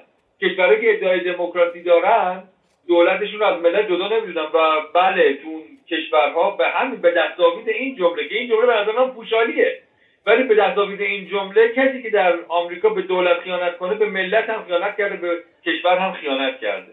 کشورهایی 0.48 0.80
که 0.80 0.94
ادعای 0.94 1.20
دموکراسی 1.20 1.83
دارن 1.83 2.42
دولتشون 2.88 3.42
از 3.42 3.62
ملت 3.62 3.88
جدا 3.88 4.09
نمی‌دونن 4.09 4.46
و 4.54 4.59
بله 4.94 5.35
تو 5.35 5.62
کشورها 5.90 6.50
به 6.50 6.68
همین 6.68 7.00
به 7.00 7.11
دستاویز 7.11 7.68
این 7.68 7.96
جمله 7.96 8.28
که 8.28 8.35
این 8.35 8.48
جمله 8.48 8.66
به 8.66 8.72
نظر 8.72 9.09
پوشالیه 9.09 9.83
ولی 10.26 10.42
به 10.42 10.54
دستاویز 10.54 11.00
این 11.00 11.28
جمله 11.28 11.68
کسی 11.68 12.02
که 12.02 12.11
در 12.11 12.38
آمریکا 12.48 12.88
به 12.88 13.02
دولت 13.02 13.40
خیانت 13.40 13.78
کنه 13.78 13.94
به 13.94 14.07
ملت 14.07 14.50
هم 14.50 14.64
خیانت 14.64 14.96
کرده 14.96 15.16
به 15.16 15.42
کشور 15.66 15.98
هم 15.98 16.12
خیانت 16.12 16.61
کرده. 16.61 16.92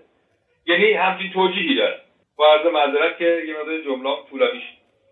یعنی 0.65 0.93
همچین 0.93 1.31
توجیهی 1.33 1.75
داره. 1.75 1.99
با 2.35 2.53
عرض 2.53 2.73
معذرت 2.73 3.17
که 3.17 3.43
یه 3.47 3.53
مدار 3.61 3.81
جمله 3.81 4.15
طولانی 4.29 4.61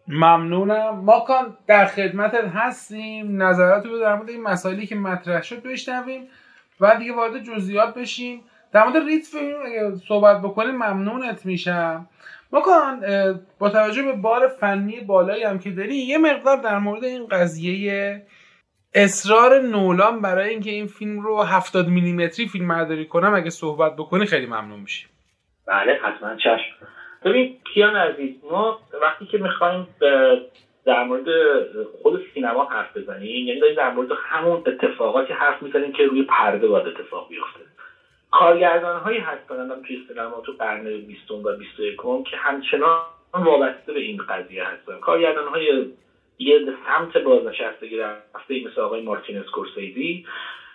ممنونم. 0.07 1.01
ما 1.05 1.19
کان 1.19 1.57
در 1.67 1.85
خدمتت 1.85 2.45
هستیم. 2.55 3.43
نظرات 3.43 3.85
رو 3.85 3.99
در 3.99 4.15
مورد 4.15 4.29
این 4.29 4.43
مسائلی 4.43 4.87
که 4.87 4.95
مطرح 4.95 5.41
شد 5.41 5.63
بشنویم. 5.63 6.27
و 6.79 6.95
دیگه 6.99 7.13
وارد 7.13 7.43
جزئیات 7.43 7.93
بشیم. 7.93 8.43
در 8.73 8.83
مورد 8.83 9.05
ریت 9.05 9.25
فیلم 9.25 9.57
اگه 9.65 9.95
صحبت 10.07 10.41
بکنیم 10.41 10.75
ممنونت 10.75 11.45
میشم. 11.45 12.07
کان 12.51 13.05
با 13.59 13.69
توجه 13.69 14.03
به 14.03 14.13
بار 14.13 14.47
فنی 14.47 14.99
بالایی 14.99 15.43
هم 15.43 15.59
که 15.59 15.71
داری 15.71 15.95
یه 15.95 16.17
مقدار 16.17 16.57
در 16.57 16.79
مورد 16.79 17.03
این 17.03 17.27
قضیه 17.27 18.25
اصرار 18.93 19.61
نولان 19.61 20.21
برای 20.21 20.49
اینکه 20.49 20.71
این 20.71 20.87
فیلم 20.87 21.19
رو 21.19 21.43
70 21.43 21.87
میلیمتری 21.87 22.47
فیلم 22.47 22.67
برداری 22.67 23.05
کنم 23.05 23.33
اگه 23.33 23.49
صحبت 23.49 23.95
بکنی 23.95 24.25
خیلی 24.25 24.45
ممنون 24.45 24.79
میشیم 24.79 25.09
بله 25.67 25.99
حتما 26.03 26.35
چشم. 26.35 26.87
ببین 27.25 27.57
کیان 27.73 27.95
عزیز 27.95 28.35
ما 28.51 28.79
وقتی 29.01 29.25
که 29.25 29.37
می‌خوایم 29.37 29.87
در 30.89 31.03
مورد 31.03 31.27
خود 32.01 32.21
سینما 32.33 32.63
حرف 32.63 32.97
بزنیم 32.97 33.47
یعنی 33.47 33.59
داریم 33.59 33.75
در 33.75 33.89
مورد 33.89 34.11
همون 34.15 34.61
اتفاقاتی 34.65 35.33
حرف 35.33 35.61
می‌زنیم 35.61 35.91
که 35.91 36.05
روی 36.05 36.21
پرده 36.21 36.67
باید 36.67 36.87
اتفاق 36.87 37.27
بیفته. 37.27 37.59
کارگردان 38.31 39.01
هایی 39.01 39.17
هستن 39.17 39.81
توی 39.87 40.01
سینما 40.07 40.41
تو 40.41 40.51
قرن 40.59 40.83
بیستم 40.83 41.43
و 41.43 41.53
بیست 41.53 41.79
یکم 41.79 42.23
که 42.23 42.37
همچنان 42.37 43.01
وابسته 43.33 43.93
به 43.93 43.99
این 43.99 44.17
قضیه 44.29 44.63
هستن. 44.63 44.99
کارگردان 44.99 45.47
های 45.47 45.85
یه 46.39 46.73
سمت 46.85 47.17
بازنشستگی 47.17 47.97
رفته 47.97 48.61
مثل 48.65 48.81
آقای 48.81 49.01
مارتین 49.01 49.37
اسکورسیزی 49.37 50.25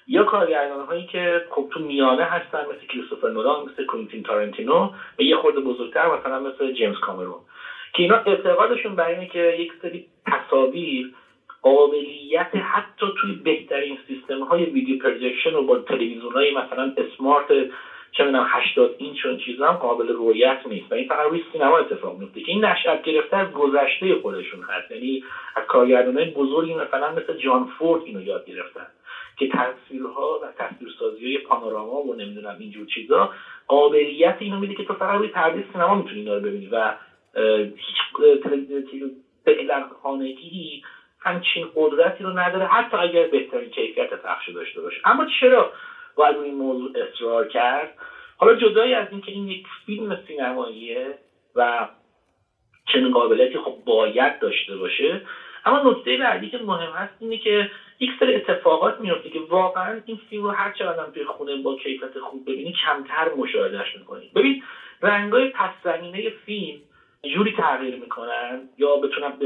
یا 0.07 0.25
کارگردان 0.25 0.81
هایی 0.81 1.07
که 1.07 1.45
خب 1.51 1.69
تو 1.71 1.81
میانه 1.81 2.25
هستن 2.25 2.61
مثل 2.61 2.87
کریستوفر 2.87 3.29
نولان 3.29 3.65
مثل 3.65 3.85
کوینتین 3.85 4.23
تارنتینو 4.23 4.91
و 5.19 5.23
یه 5.23 5.37
خورده 5.37 5.61
بزرگتر 5.61 6.07
مثلا 6.19 6.39
مثل 6.39 6.73
جیمز 6.73 6.99
کامرون. 6.99 7.39
که 7.95 8.03
اینا 8.03 8.17
اعتقادشون 8.17 8.97
بر 8.97 9.09
اینه 9.09 9.27
که 9.27 9.57
یک 9.59 9.73
سری 9.83 10.07
تصاویر 10.27 11.15
قابلیت 11.63 12.51
حتی 12.55 13.07
توی 13.21 13.33
بهترین 13.33 13.99
سیستم 14.09 14.41
های 14.41 14.65
video 14.65 14.99
projection 14.99 15.55
و 15.55 15.63
با 15.63 15.79
تلویزیون 15.79 16.33
های 16.33 16.55
مثلا 16.55 16.95
smart 16.97 17.47
چه 18.13 18.25
می‌دونم 18.25 18.47
80 18.49 18.95
اینچ 18.99 19.27
و 19.27 19.37
چیزا 19.37 19.67
هم 19.67 19.75
قابل 19.75 20.09
رویت 20.09 20.59
نیست. 20.67 20.93
و 20.93 20.95
این 20.95 21.09
فقط 21.09 21.29
روی 21.29 21.43
سینما 21.53 21.79
اتفاق 21.79 22.19
میفته 22.19 22.41
که 22.41 22.53
این 22.53 22.65
نشأت 22.65 23.03
گرفته 23.03 23.37
از 23.37 23.53
گذشته 23.53 24.15
خودشون 24.15 24.63
هست. 24.63 24.91
یعنی 24.91 25.25
از 25.57 25.65
کارگردانای 25.67 26.31
بزرگی 26.31 26.75
مثلا 26.75 27.13
مثل 27.13 27.37
جان 27.37 27.65
فورد 27.79 28.03
اینو 28.05 28.23
یاد 28.23 28.47
گرفتن 28.47 28.87
که 29.39 29.49
تصویرها 29.49 30.41
و 30.43 30.65
تصویرسازی 30.65 31.25
های 31.25 31.39
پانوراما 31.39 32.03
و 32.03 32.15
نمی‌دونم 32.15 32.57
اینجور 32.59 32.87
چیزا 32.87 33.31
قابلیت 33.69 34.37
اینو 34.39 34.61
میده 34.61 34.75
که 34.75 34.85
تو 34.85 34.95
فقط 34.95 35.19
روی 35.19 35.29
پرده 35.29 35.65
سینما 35.73 35.95
می‌تونی 35.95 36.21
اینا 36.21 36.35
رو 36.35 36.41
ببینی. 36.41 36.67
و 36.67 36.95
هیچ 37.37 37.97
فعلا 39.45 39.87
خانگی 40.03 40.83
همچین 41.21 41.67
قدرتی 41.75 42.25
رو 42.25 42.39
نداره 42.39 42.67
حتی 42.67 42.97
اگر 42.97 43.27
بهترین 43.27 43.71
کیفیت 43.71 44.15
پخش 44.15 44.49
داشته 44.49 44.81
باشه. 44.81 45.01
اما 45.05 45.27
چرا 45.41 45.73
باید 46.17 46.37
این 46.37 46.55
موضوع 46.55 46.91
اصرار 46.95 47.49
کرد؟ 47.49 47.95
حالا 48.37 48.55
جدایی 48.55 48.95
از 48.95 49.07
اینکه 49.11 49.33
این 49.33 49.49
یک 49.49 49.67
فیلم 49.87 50.19
سینماییه 50.27 51.19
و 51.55 51.89
چنین 52.93 53.11
قابلیتی 53.11 53.59
خب 53.59 53.77
باید 53.85 54.39
داشته 54.39 54.77
باشه 54.77 55.21
اما 55.65 55.91
نکته 55.91 56.17
بعدی 56.17 56.49
که 56.49 56.59
مهم 56.59 56.91
هست 56.91 57.13
اینه 57.21 57.39
که 57.39 57.71
یک 58.01 58.11
سری 58.21 58.35
اتفاقات 58.35 59.01
میفته 59.01 59.31
که 59.31 59.41
واقعا 59.41 60.01
این 60.07 60.21
فیلم 60.31 60.43
رو 60.43 60.51
هر 60.51 60.73
چقدر 60.73 61.11
توی 61.11 61.25
خونه 61.25 61.57
با 61.57 61.77
کیفیت 61.77 62.19
خوب 62.19 62.43
ببینی 62.51 62.75
کمتر 62.85 63.35
مشاهدهش 63.35 63.97
می‌کنی. 63.97 64.31
ببین 64.35 64.63
رنگای 65.03 65.49
پس 65.49 65.71
زمینه 65.85 66.31
فیلم 66.31 66.79
جوری 67.33 67.53
تغییر 67.53 67.97
می‌کنن 67.97 68.69
یا 68.79 68.97
بتونم 68.97 69.39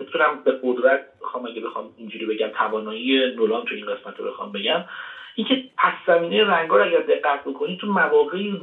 بتونم 0.00 0.40
به 0.44 0.54
قدرت 0.62 1.00
بخوام 1.22 1.46
اگه 1.46 1.60
بخوام 1.60 1.94
اینجوری 1.96 2.26
بگم 2.26 2.48
توانایی 2.48 3.34
نولان 3.36 3.64
تو 3.64 3.74
این 3.74 3.86
قسمت 3.86 4.18
رو 4.18 4.24
بخوام 4.24 4.52
بگم 4.52 4.84
اینکه 5.34 5.62
پس 5.78 5.92
زمینه 6.06 6.44
رنگا 6.44 6.76
رو 6.76 6.82
اگر 6.82 7.00
دقت 7.00 7.44
بکنید 7.44 7.78
تو 7.78 7.86
مواقعی 7.86 8.60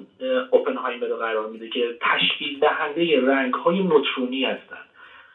اوپنهایمر 0.52 1.08
رو 1.08 1.16
قرار 1.16 1.48
میده 1.48 1.68
که 1.68 1.94
تشکیل 2.02 2.60
دهنده 2.60 3.26
رنگ 3.26 3.54
های 3.54 3.82
نوترونی 3.82 4.44
هستن. 4.44 4.82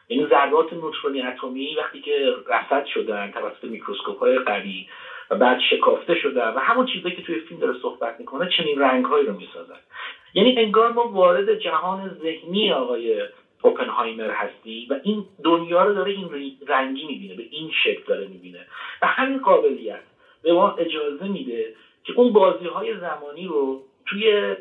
یعنی 0.09 0.27
ذرات 0.27 0.73
نوترونی 0.73 1.21
اتمی 1.21 1.75
وقتی 1.75 1.99
که 1.99 2.33
رصد 2.47 2.85
شدن 2.85 3.31
توسط 3.31 3.63
میکروسکوپ 3.63 4.19
های 4.19 4.39
قوی 4.39 4.85
و 5.29 5.35
بعد 5.35 5.59
شکافته 5.69 6.15
شدن 6.15 6.47
و 6.49 6.59
همون 6.59 6.85
چیزایی 6.85 7.15
که 7.15 7.21
توی 7.21 7.37
فیلم 7.37 7.59
داره 7.59 7.73
صحبت 7.81 8.19
می‌کنه 8.19 8.47
چنین 8.57 8.79
رنگهایی 8.79 9.25
رو 9.25 9.33
می‌سازن. 9.33 9.79
یعنی 10.33 10.59
انگار 10.59 10.91
ما 10.91 11.07
وارد 11.07 11.55
جهان 11.59 12.17
ذهنی 12.21 12.71
آقای 12.71 13.23
اوپنهایمر 13.61 14.29
هستی 14.31 14.87
و 14.89 14.99
این 15.03 15.25
دنیا 15.43 15.83
رو 15.83 15.93
داره 15.93 16.11
این 16.11 16.57
رنگی 16.67 17.05
می‌بینه 17.05 17.35
به 17.35 17.43
این 17.51 17.71
شکل 17.83 18.03
داره 18.07 18.27
می‌بینه. 18.27 18.65
و 19.01 19.07
همین 19.07 19.37
قابلیت 19.37 19.99
به 20.43 20.53
ما 20.53 20.71
اجازه 20.71 21.27
میده 21.27 21.73
که 22.03 22.13
اون 22.15 22.33
بازی 22.33 22.65
های 22.65 22.97
زمانی 22.97 23.45
رو 23.45 23.81
توی 24.05 24.55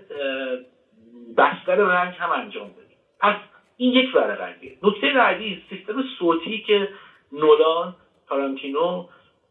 بستر 1.37 1.75
رنگ 1.75 2.15
هم 2.15 2.31
انجام 2.31 2.69
بدیم. 2.69 2.97
پس 3.21 3.37
این 3.77 3.93
یک 3.93 4.15
ور 4.15 4.35
رنگه. 4.35 4.77
نکته 4.83 5.13
بعدی 5.13 5.63
سیستم 5.71 6.03
صوتی 6.19 6.59
که 6.59 6.89
نولان 7.33 7.95
تارانتینو 8.29 9.07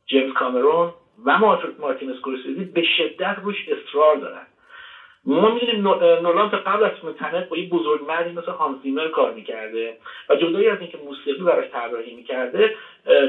جیمز 0.06 0.34
کامرون 0.34 0.94
و 1.26 1.38
مارتین 1.80 2.12
اسکورسیزی 2.12 2.64
به 2.64 2.84
شدت 2.98 3.38
روش 3.44 3.56
اصرار 3.68 4.16
دارن. 4.16 4.48
ما 5.26 5.50
می‌دونیم 5.50 5.88
نولان 5.98 6.50
تا 6.50 6.58
قبل 6.66 6.84
از 6.84 6.92
تنت 7.18 7.48
با 7.48 7.58
یه 7.58 7.64
بزرگمردی 7.64 8.32
مثل 8.32 8.52
هانسیمر 8.52 9.08
کار 9.08 9.32
می‌کرده 9.32 9.94
و 10.30 10.36
جدایی 10.36 10.68
از 10.68 10.80
اینکه 10.80 10.98
موسیقی 10.98 11.44
براش 11.44 11.66
طراحی 11.72 12.12
می‌کرده 12.12 12.72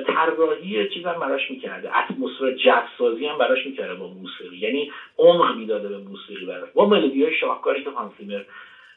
طراحی 0.05 0.85
چیز 0.87 1.05
هم 1.07 1.19
براش 1.19 1.51
می‌کرده. 1.51 1.99
اتمسفر 1.99 2.51
جو 2.51 2.81
سازی 2.99 3.27
هم 3.27 3.39
براش 3.39 3.67
می‌کرده 3.67 3.95
با 3.95 4.09
موسیقی. 4.09 4.57
یعنی 4.57 4.89
عمق 5.19 5.55
می‌داده 5.55 5.89
به 5.89 5.99
موسیقی 5.99 6.45
براش. 6.45 6.69
با 6.75 6.85
ملودی 6.85 7.23
های 7.23 7.33
شاهکاری 7.33 7.81
که 7.81 7.91
هانسیمر 7.91 8.41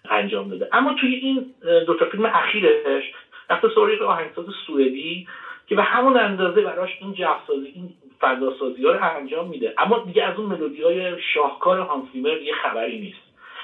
انجام 0.10 0.47
داده. 0.47 0.67
اما 0.71 0.93
توی 0.93 1.13
این 1.13 1.45
دوتا 1.86 2.05
فیلم 2.05 2.25
اخیرش 2.34 3.03
رفته 3.49 3.67
سراغ 3.75 4.01
آهنگساز 4.01 4.45
سوئدی 4.67 5.25
که 5.67 5.75
به 5.75 5.81
همون 5.81 6.15
اندازه 6.17 6.62
براش 6.62 6.95
این 6.99 7.13
جفسازی 7.13 7.71
این 7.73 7.89
فضاسازی 8.25 8.83
ها 8.83 8.91
رو 8.91 9.15
انجام 9.17 9.47
میده. 9.47 9.73
اما 9.77 9.99
دیگه 9.99 10.23
از 10.23 10.38
اون 10.38 10.45
ملودی 10.45 10.81
های 10.81 11.21
شاهکار 11.33 11.79
هانسیمر 11.79 12.38
یه 12.38 12.53
خبری 12.53 12.99
نیست. 12.99 13.19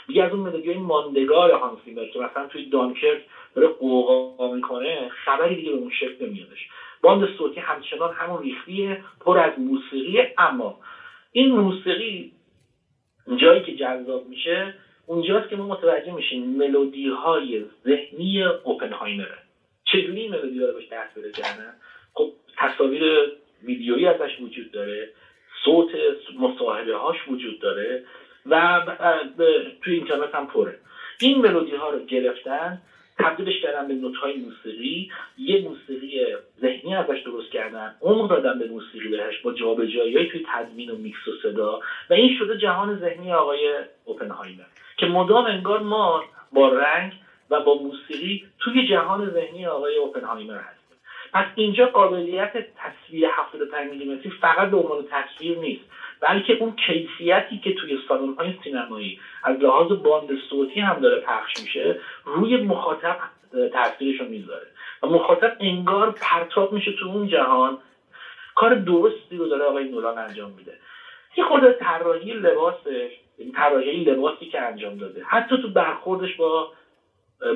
دیگه 0.08 0.24
از 0.24 0.32
اون 0.32 0.40
ملودی 0.40 0.68
های 0.68 0.78
ماندگار 0.78 1.52
هانسیمر 1.52 2.06
که 2.06 2.20
مثلا 2.20 2.48
توی 2.48 2.66
دانکرک 2.66 3.22
داره 3.56 3.68
قوقا 3.68 4.54
می‌کنه 4.56 5.10
خبری 5.26 5.56
دیگه 5.56 5.72
به 5.72 5.78
اون 5.78 5.92
شکل 6.00 6.26
نمیادش. 6.26 6.68
باند 7.02 7.30
صوتی 7.38 7.60
همچنان 7.60 8.14
همون 8.14 8.44
ریختیه 8.44 9.04
پر 9.20 9.40
از 9.40 9.60
موسیقی 9.60 10.22
اما 10.38 10.80
این 11.32 11.52
موسیقی 11.52 12.32
جایی 13.38 13.62
که 13.64 13.76
جذاب 13.76 14.28
میشه 14.28 14.74
اونجاست 15.06 15.50
که 15.50 15.56
ما 15.56 15.68
متوجه 15.68 16.14
میشیم 16.14 16.44
ملودی 16.44 17.10
های 17.10 17.66
ذهنی 17.86 18.44
اوپنهایمره. 18.44 19.38
چجوری 19.86 20.22
این 20.22 20.32
ملودی 20.32 20.60
ها 20.60 20.68
رو 20.68 20.74
بهش 20.74 20.88
دست 20.92 21.16
پیدا 21.16 21.32
کردن 21.32 21.74
خب 22.14 22.32
تصاویر 22.58 23.32
ویدیویی 23.64 24.08
ازش 24.08 24.40
وجود 24.40 24.72
داره 24.72 25.10
صوت 25.64 25.90
مصاحبه 26.40 26.96
هاش 26.96 27.18
وجود 27.28 27.60
داره 27.60 28.04
و 28.46 28.82
توی 29.82 29.94
اینترنت 29.94 30.36
هم 30.36 30.48
پره. 30.48 30.80
این 31.22 31.42
ملودی 31.42 31.76
ها 31.76 31.90
رو 31.90 32.06
گرفتن 32.06 32.82
تبدیلش 33.20 33.62
کردن 33.62 33.88
به 33.88 33.94
نوت 33.94 34.16
های 34.16 34.34
موسیقی. 34.34 35.12
یه 35.38 35.62
موسیقی 35.62 36.20
ذهنی 36.62 36.96
ازش 36.96 37.22
درست 37.26 37.52
کردن. 37.52 37.96
عمر 38.02 38.28
دادن 38.28 38.60
به 38.60 38.68
موسیقی 38.68 39.10
بهش 39.10 39.40
با 39.40 39.52
جابجایی 39.52 40.30
توی 40.30 40.46
تدوین 40.54 40.90
و 40.90 40.96
میکس 40.96 41.28
و 41.28 41.32
صدا. 41.44 41.80
و 42.10 42.14
این 42.14 42.38
شده 42.40 42.58
جهان 42.58 43.00
ذهنی 43.00 43.34
آقای 43.34 43.74
اوپنهایمر 44.06 44.64
که 44.98 45.06
مدام 45.06 45.46
انگار 45.46 45.80
ما 45.80 46.24
با 46.54 46.70
رنگ 46.70 47.14
و 47.50 47.62
با 47.62 47.76
موسیقی 47.76 48.46
توی 48.60 48.88
جهان 48.88 49.30
ذهنی 49.30 49.66
آقای 49.66 49.98
اوپنهایمر 49.98 50.58
هستیم. 50.58 50.81
پس 51.34 51.46
اینجا 51.56 51.86
قابلیت 51.86 52.54
تصویر 52.76 53.28
75 53.32 53.90
میلیمتری 53.90 54.32
فقط 54.42 54.70
به 54.70 54.78
عنوان 54.78 55.06
تصویر 55.12 55.58
نیست 55.58 55.92
بلکه 56.22 56.54
اون 56.54 56.76
کیفیتی 56.76 57.60
که 57.60 57.74
توی 57.74 58.00
سالن 58.08 58.34
های 58.34 58.54
سینمایی 58.64 59.20
از 59.44 59.58
لحاظ 59.58 59.92
باند 59.92 60.30
صوتی 60.50 60.80
هم 60.80 61.00
داره 61.00 61.22
پخش 61.22 61.62
میشه 61.62 62.00
روی 62.26 62.58
مخاطب 62.58 63.18
تاثیرش 63.74 64.20
رو 64.20 64.28
می‌ذاره 64.28 64.68
و 65.04 65.08
مخاطب 65.08 65.58
انگار 65.60 66.12
پرتاب 66.12 66.74
میشه 66.74 66.92
تو 66.92 67.06
اون 67.08 67.28
جهان. 67.28 67.78
کار 68.56 68.76
درستی 68.76 69.38
رو 69.38 69.48
داره 69.48 69.64
آقای 69.64 69.90
نولان 69.90 70.18
انجام 70.18 70.52
میده. 70.52 70.74
یه 71.38 71.44
خود 71.44 71.72
طراحی 71.72 72.34
لباسش 72.34 73.12
طراحی 73.56 74.04
لباسی 74.04 74.46
که 74.46 74.62
انجام 74.62 74.98
داده. 74.98 75.24
حتی 75.24 75.62
تو 75.62 75.70
برخوردش 75.70 76.36
با 76.36 76.72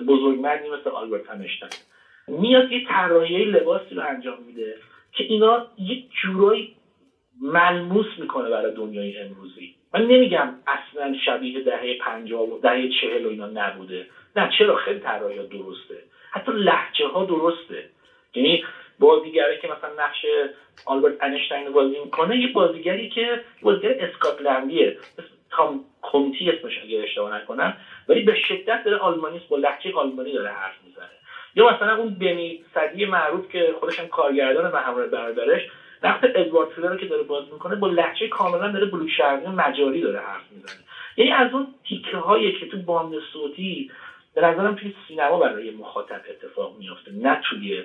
بزرگمردی 0.07 0.69
مثل 0.69 0.89
آلبرت 0.89 1.29
همشتن. 1.29 1.67
میاد 2.27 2.71
یه 2.71 2.83
طراحی 2.87 3.43
لباسی 3.43 3.95
رو 3.95 4.01
انجام 4.01 4.41
میده 4.41 4.77
که 5.11 5.23
اینا 5.23 5.65
یک 5.77 6.03
جورایی 6.21 6.71
ملموس 7.41 8.05
می‌کنه 8.17 8.49
برای 8.49 8.71
دنیای 8.71 9.17
امروزی. 9.17 9.73
من 9.93 10.01
نمیگم 10.01 10.53
اصلا 10.67 11.13
شبیه 11.25 11.59
دهه 11.59 11.93
پنجاه 11.93 12.41
و 12.41 12.57
دهه 12.57 12.87
چهل 13.01 13.25
و 13.25 13.29
اینا 13.29 13.45
نبوده. 13.45 14.05
نه 14.35 14.49
چرا 14.57 14.75
خیلی 14.75 14.99
طراحی 14.99 15.35
درسته؟ 15.35 16.03
حتی 16.31 16.51
لحجه 16.51 17.07
ها 17.07 17.23
درسته. 17.23 17.85
یعنی 18.35 18.63
بازیگری 18.99 19.57
که 19.57 19.67
مثلا 19.67 19.93
نقش 20.03 20.25
آلبرت 20.85 21.23
انشتین 21.23 21.69
بازی 21.69 21.99
می‌کنه 21.99 22.37
یه 22.37 22.47
بازیگری 22.47 23.07
که 23.07 23.39
بازیگر 23.61 23.95
اسکاتلندیه. 23.99 24.95
تام 25.49 25.79
کمتی 26.01 26.49
اسمش 26.49 26.77
اگه 26.77 26.99
اشتباه 26.99 27.35
نکنم. 27.35 27.73
ولی 28.07 28.21
به 28.21 28.35
شدت 28.47 28.83
داره 28.83 28.97
آلمانی 28.97 29.41
با 29.49 29.57
لحجه 29.57 29.91
آلمانی 29.95 30.31
داره 30.33 30.49
حرف 30.49 30.75
می‌زنه. 30.83 31.09
یا 31.55 31.69
مثلا 31.69 31.93
اون 31.95 32.17
بنی 32.17 32.59
صدی 32.73 33.05
معروف 33.05 33.47
که 33.47 33.73
خودش 33.79 33.99
هم 33.99 34.07
کارگردان 34.07 34.71
و 34.71 34.77
همراه 34.77 35.07
برادرش 35.07 35.65
وقتی 36.01 36.27
ادوارد 36.35 36.69
فیلر 36.69 36.87
رو 36.89 36.95
که 36.95 37.05
داره 37.05 37.23
بازی 37.23 37.51
می‌کنه 37.51 37.75
با 37.75 37.87
لحجه 37.87 38.27
کاملا 38.27 38.67
داره 38.67 38.85
بلوک 38.85 39.09
شرقی 39.09 39.47
مجاری 39.49 40.01
داره 40.01 40.19
حرف 40.19 40.51
می‌زنه. 40.51 40.83
یعنی 41.17 41.31
از 41.31 41.53
اون 41.53 41.67
تیکه 41.87 42.17
هایی 42.17 42.51
که 42.51 42.65
تو 42.65 42.77
باند 42.77 43.19
صوتی 43.33 43.89
به 44.33 44.41
نظرم 44.41 44.73
توی 44.73 44.91
سینما 45.07 45.37
برای 45.37 45.71
مخاطب 45.71 46.21
اتفاق 46.29 46.73
میافته 46.75 47.11
نه 47.11 47.39
توی 47.49 47.83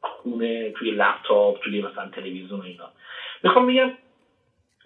خونه 0.00 0.70
توی 0.70 0.90
لپتاپ 0.90 1.58
توی 1.58 1.80
مثلا 1.80 2.08
تلویزیون 2.08 2.62
اینا. 2.62 2.90
می‌خوام 3.42 3.66
بگم 3.66 3.92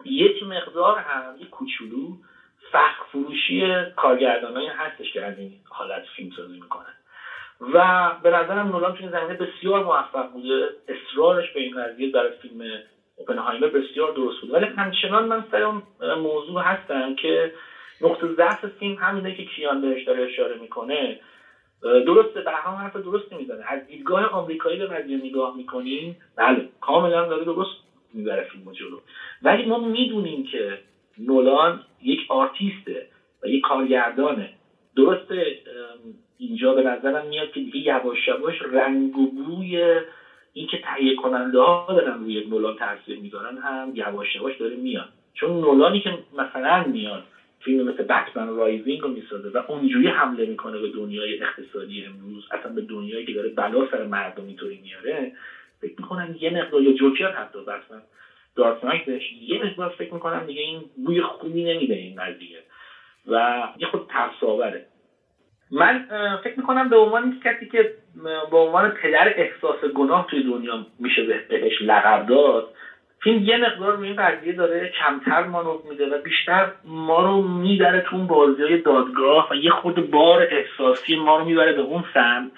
یک 0.04 0.42
مقدار 0.42 0.96
هم 0.98 1.36
یک 1.38 1.48
کوچولو 1.48 2.16
فخ 2.72 3.04
فروشی 3.12 3.84
کارگردانایی 3.96 4.68
هستش 4.68 5.12
که 5.12 5.22
از 5.22 5.38
این 5.38 5.50
حالت 5.70 6.02
فیلم 6.16 6.30
سازی 6.36 6.58
می‌کنن. 6.60 6.94
و 7.60 8.10
به 8.22 8.30
نظرم 8.30 8.68
نولان 8.68 8.94
توی 8.94 9.08
زمینه 9.08 9.34
بسیار 9.34 9.84
موفق 9.84 10.30
بوده. 10.30 10.68
اصرارش 10.88 11.50
به 11.50 11.60
این 11.60 11.82
قضیه 11.82 12.10
در 12.10 12.28
فیلم 12.28 12.80
اوپنهایمر 13.16 13.66
بسیار 13.66 14.12
درست 14.12 14.40
بوده. 14.40 14.52
ولی 14.52 14.64
همچنان 14.64 15.24
من 15.26 15.44
سر 15.50 15.80
موضوع 16.14 16.60
هستم 16.62 17.14
که 17.14 17.52
نقطه 18.00 18.26
ضعف 18.34 18.66
فیلم 18.66 18.94
همینه 18.94 19.34
که 19.34 19.44
کیان 19.44 19.80
بهش 19.80 20.02
داره 20.02 20.22
اشاره 20.22 20.54
می‌کنه. 20.54 21.18
درسته 21.82 22.40
بهرام 22.40 22.74
حرف 22.74 22.96
درست 22.96 23.32
می‌زنه 23.32 23.64
از 23.66 23.86
دیدگاه 23.86 24.24
آمریکایی 24.24 24.76
به 24.76 24.86
قضیه 24.86 25.16
نگاه 25.16 25.56
می‌کنیم 25.56 26.16
بله 26.36 26.66
کاملا 26.80 27.24
داره 27.26 27.44
درست 27.44 27.70
می‌بره 28.14 28.42
فیلم 28.42 28.72
جلو. 28.72 28.98
ولی 29.42 29.64
ما 29.64 29.78
می‌دونیم 29.78 30.42
که 30.42 30.78
نولان 31.18 31.82
یک 32.02 32.20
آرتیسته 32.28 33.06
و 33.42 33.46
یک 33.46 33.62
کارگردانه. 33.62 34.50
درسته 34.96 35.56
اینجا 36.40 36.72
به 36.72 36.82
نظرم 36.82 37.24
میاد 37.24 37.50
که 37.50 37.60
دیگه 37.60 37.78
یواش 37.78 38.28
یواش 38.28 38.54
رنگ 38.62 39.18
و 39.18 39.26
بوی 39.26 40.00
اینکه 40.52 40.76
تهیه 40.76 41.14
کننده 41.14 41.58
ها 41.58 41.86
دارن 41.88 42.18
روی 42.18 42.40
نولان 42.40 42.76
تاثیر 42.76 43.18
می‌ذارن 43.18 43.58
هم 43.58 43.90
یواش 43.94 44.34
یواش 44.34 44.56
داره 44.56 44.76
میاد. 44.76 45.08
چون 45.34 45.60
نولانی 45.60 45.98
که 46.00 46.10
مثلا 46.32 46.80
میاد 46.80 47.22
فیلم 47.60 47.88
مثل 47.88 48.02
بتمن 48.02 48.56
رایزینگ 48.56 49.00
رو 49.00 49.08
می‌سازه 49.08 49.48
و 49.48 49.60
اونجوری 49.66 50.08
حمله 50.08 50.44
می‌کنه 50.44 50.78
به 50.78 50.88
دنیای 50.88 51.42
اقتصادی 51.42 52.04
امروز 52.04 52.42
اصلا 52.50 52.72
به 52.72 52.80
دنیایی 52.80 53.24
که 53.24 53.32
داره 53.32 53.48
بلا 53.48 53.84
سر 53.90 54.04
مردم 54.04 54.46
اینطوری 54.46 54.78
میاره 54.82 55.30
فکر 55.80 55.94
می‌کنم 55.98 56.36
یه 56.38 56.50
مقدار 56.50 56.82
یا 56.82 56.92
جوکر 56.92 57.28
حتی 57.28 57.58
بتمن 57.62 58.02
دارک 58.56 58.84
نایتش 58.84 59.32
یه 59.32 59.58
مقدار 59.64 59.88
فکر 59.88 60.14
می‌کنم 60.14 60.46
دیگه 60.46 60.60
این 60.60 60.86
بوی 61.04 61.20
خوبی 61.20 61.62
نمیده 61.62 61.94
این 61.94 62.14
قضیه. 62.16 62.62
و 63.26 63.68
یه 63.76 63.86
خود 63.86 64.02
ترساوره. 64.08 64.82
من 65.70 66.00
فکر 66.42 66.54
می‌کنم 66.56 66.88
به 66.88 66.96
عنوان 66.96 67.34
کسی 67.44 67.66
که 67.66 67.90
به 68.50 68.56
عنوان 68.56 68.88
پدر 68.88 69.32
احساس 69.36 69.84
گناه 69.84 70.26
توی 70.30 70.42
دنیا 70.42 70.86
میشه 70.98 71.22
بهش 71.48 71.80
لقب 71.80 72.26
داد 72.26 72.68
فیلم 73.22 73.42
یه 73.44 73.56
مقدار 73.56 73.94
روی 73.94 74.06
این 74.06 74.16
قضیه 74.16 74.52
داره 74.52 74.88
کمتر 74.88 75.42
مانور 75.44 75.78
میده 75.84 76.06
و 76.06 76.18
بیشتر 76.18 76.66
ما 76.84 77.22
رو 77.22 77.40
می‌بره 77.40 78.00
تو 78.00 78.16
اون 78.16 78.26
بازی 78.26 78.62
های 78.62 78.76
دادگاه 78.76 79.48
و 79.50 79.54
یه 79.54 79.70
خود 79.70 80.10
بار 80.10 80.46
احساسی 80.50 81.16
ما 81.16 81.36
رو 81.36 81.44
می‌بره 81.44 81.72
به 81.72 81.80
اون 81.80 82.04
سمت 82.14 82.48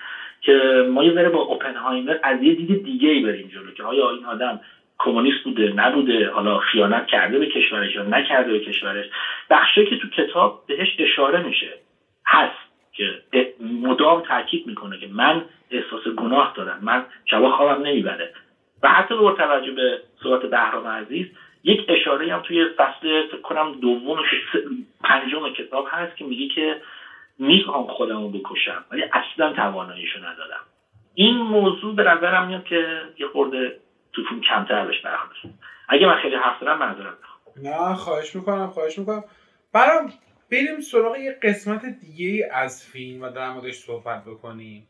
که 0.40 0.82
ما 0.88 1.02
یه 1.04 1.12
ذره 1.12 1.28
با 1.28 1.40
اوپنهایمر 1.40 2.16
از 2.22 2.42
یه 2.42 2.52
دید 2.52 2.82
دیگه 2.84 3.08
ای 3.08 3.20
بریم 3.20 3.48
جلو 3.48 3.72
که 3.72 3.82
آیا 3.82 4.10
این 4.10 4.24
آدم 4.24 4.60
کمونیست 4.98 5.42
بوده 5.44 5.68
نبوده 5.76 6.28
حالا 6.30 6.56
خیانت 6.58 7.06
کرده 7.06 7.38
به 7.38 7.46
کشورش 7.46 7.94
یا 7.94 8.02
نکرده 8.02 8.52
به 8.52 8.58
کشورش. 8.60 9.06
بخشی 9.50 9.84
که 9.84 9.96
تو 9.96 10.08
کتاب 10.08 10.58
بهش 10.66 10.94
اشاره 10.98 11.40
میشه. 11.40 11.78
هست. 12.26 12.61
که 12.92 13.22
مدام 13.60 14.20
تاکید 14.20 14.66
می‌کنه 14.66 14.98
که 14.98 15.06
من 15.06 15.44
احساس 15.70 16.08
گناه 16.08 16.52
دارم 16.56 16.78
من 16.80 17.04
شبا 17.24 17.56
خوابم 17.56 17.82
نمی‌بره. 17.82 18.30
و 18.82 18.88
حتی 18.88 19.14
با 19.14 19.30
توجه 19.30 19.70
به 19.70 20.00
صحبت 20.22 20.50
بهرام 20.50 20.86
عزیز 20.86 21.26
یک 21.64 21.84
اشاره 21.88 22.32
هم 22.32 22.40
توی 22.40 22.66
فصل 22.76 23.22
فکر 23.22 23.40
کنم 23.40 23.72
دوم 23.72 24.22
پنجم 25.04 25.48
کتاب 25.48 25.86
هست 25.88 26.16
که 26.16 26.24
میگه 26.24 26.46
که 26.54 26.78
می‌خوام 27.38 27.86
خودمو 27.86 28.28
بکشم 28.28 28.84
ولی 28.90 29.04
اصلا 29.12 29.52
تواناییشو 29.52 30.18
ندارم 30.18 30.60
این 31.14 31.36
موضوع 31.36 31.94
به 31.94 32.02
نظرم 32.02 32.46
میاد 32.46 32.64
که 32.64 33.02
یه 33.18 33.26
خورده 33.26 33.74
تو 34.12 34.22
فیلم 34.28 34.40
کمتر 34.40 34.84
بهش 34.84 35.00
برخورد. 35.00 35.30
اگه 35.88 36.06
من 36.06 36.14
خیلی 36.14 36.34
حرف 36.34 36.58
دارم 36.58 36.78
معذرت 36.78 37.14
نه 37.62 37.94
خواهش 37.94 38.34
می‌کنم 38.34 38.68
خواهش 38.68 38.98
می‌کنم. 38.98 39.24
برام 39.72 40.10
بریم 40.52 40.80
سراغ 40.80 41.16
یه 41.16 41.38
قسمت 41.42 41.86
دیگه 42.00 42.50
از 42.52 42.84
فیلم 42.84 43.22
و 43.22 43.30
در 43.30 43.52
موردش 43.52 43.78
صحبت 43.78 44.24
بکنیم. 44.24 44.88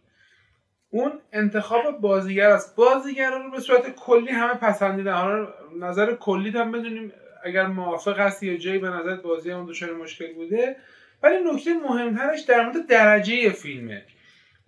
اون 0.90 1.12
انتخاب 1.32 2.00
بازیگر 2.00 2.50
است. 2.50 2.76
بازیگران 2.76 3.42
رو 3.42 3.50
به 3.50 3.60
صورت 3.60 3.94
کلی 3.94 4.30
همه 4.30 4.54
پسندیدن. 4.54 5.12
حالا 5.12 5.48
نظر 5.80 6.14
کلی 6.14 6.50
هم 6.50 6.72
بدونیم 6.72 7.12
اگر 7.44 7.66
موافق 7.66 8.18
هستی 8.18 8.46
یا 8.46 8.56
جایی 8.56 8.78
به 8.78 8.88
نظر 8.88 9.16
بازی 9.16 9.50
هم 9.50 9.66
دچار 9.66 9.92
مشکل 9.92 10.32
بوده. 10.32 10.76
ولی 11.22 11.36
نکته 11.52 11.74
مهمترش 11.74 12.40
در 12.40 12.64
مورد 12.64 12.86
درجه 12.86 13.50
فیلمه. 13.50 14.02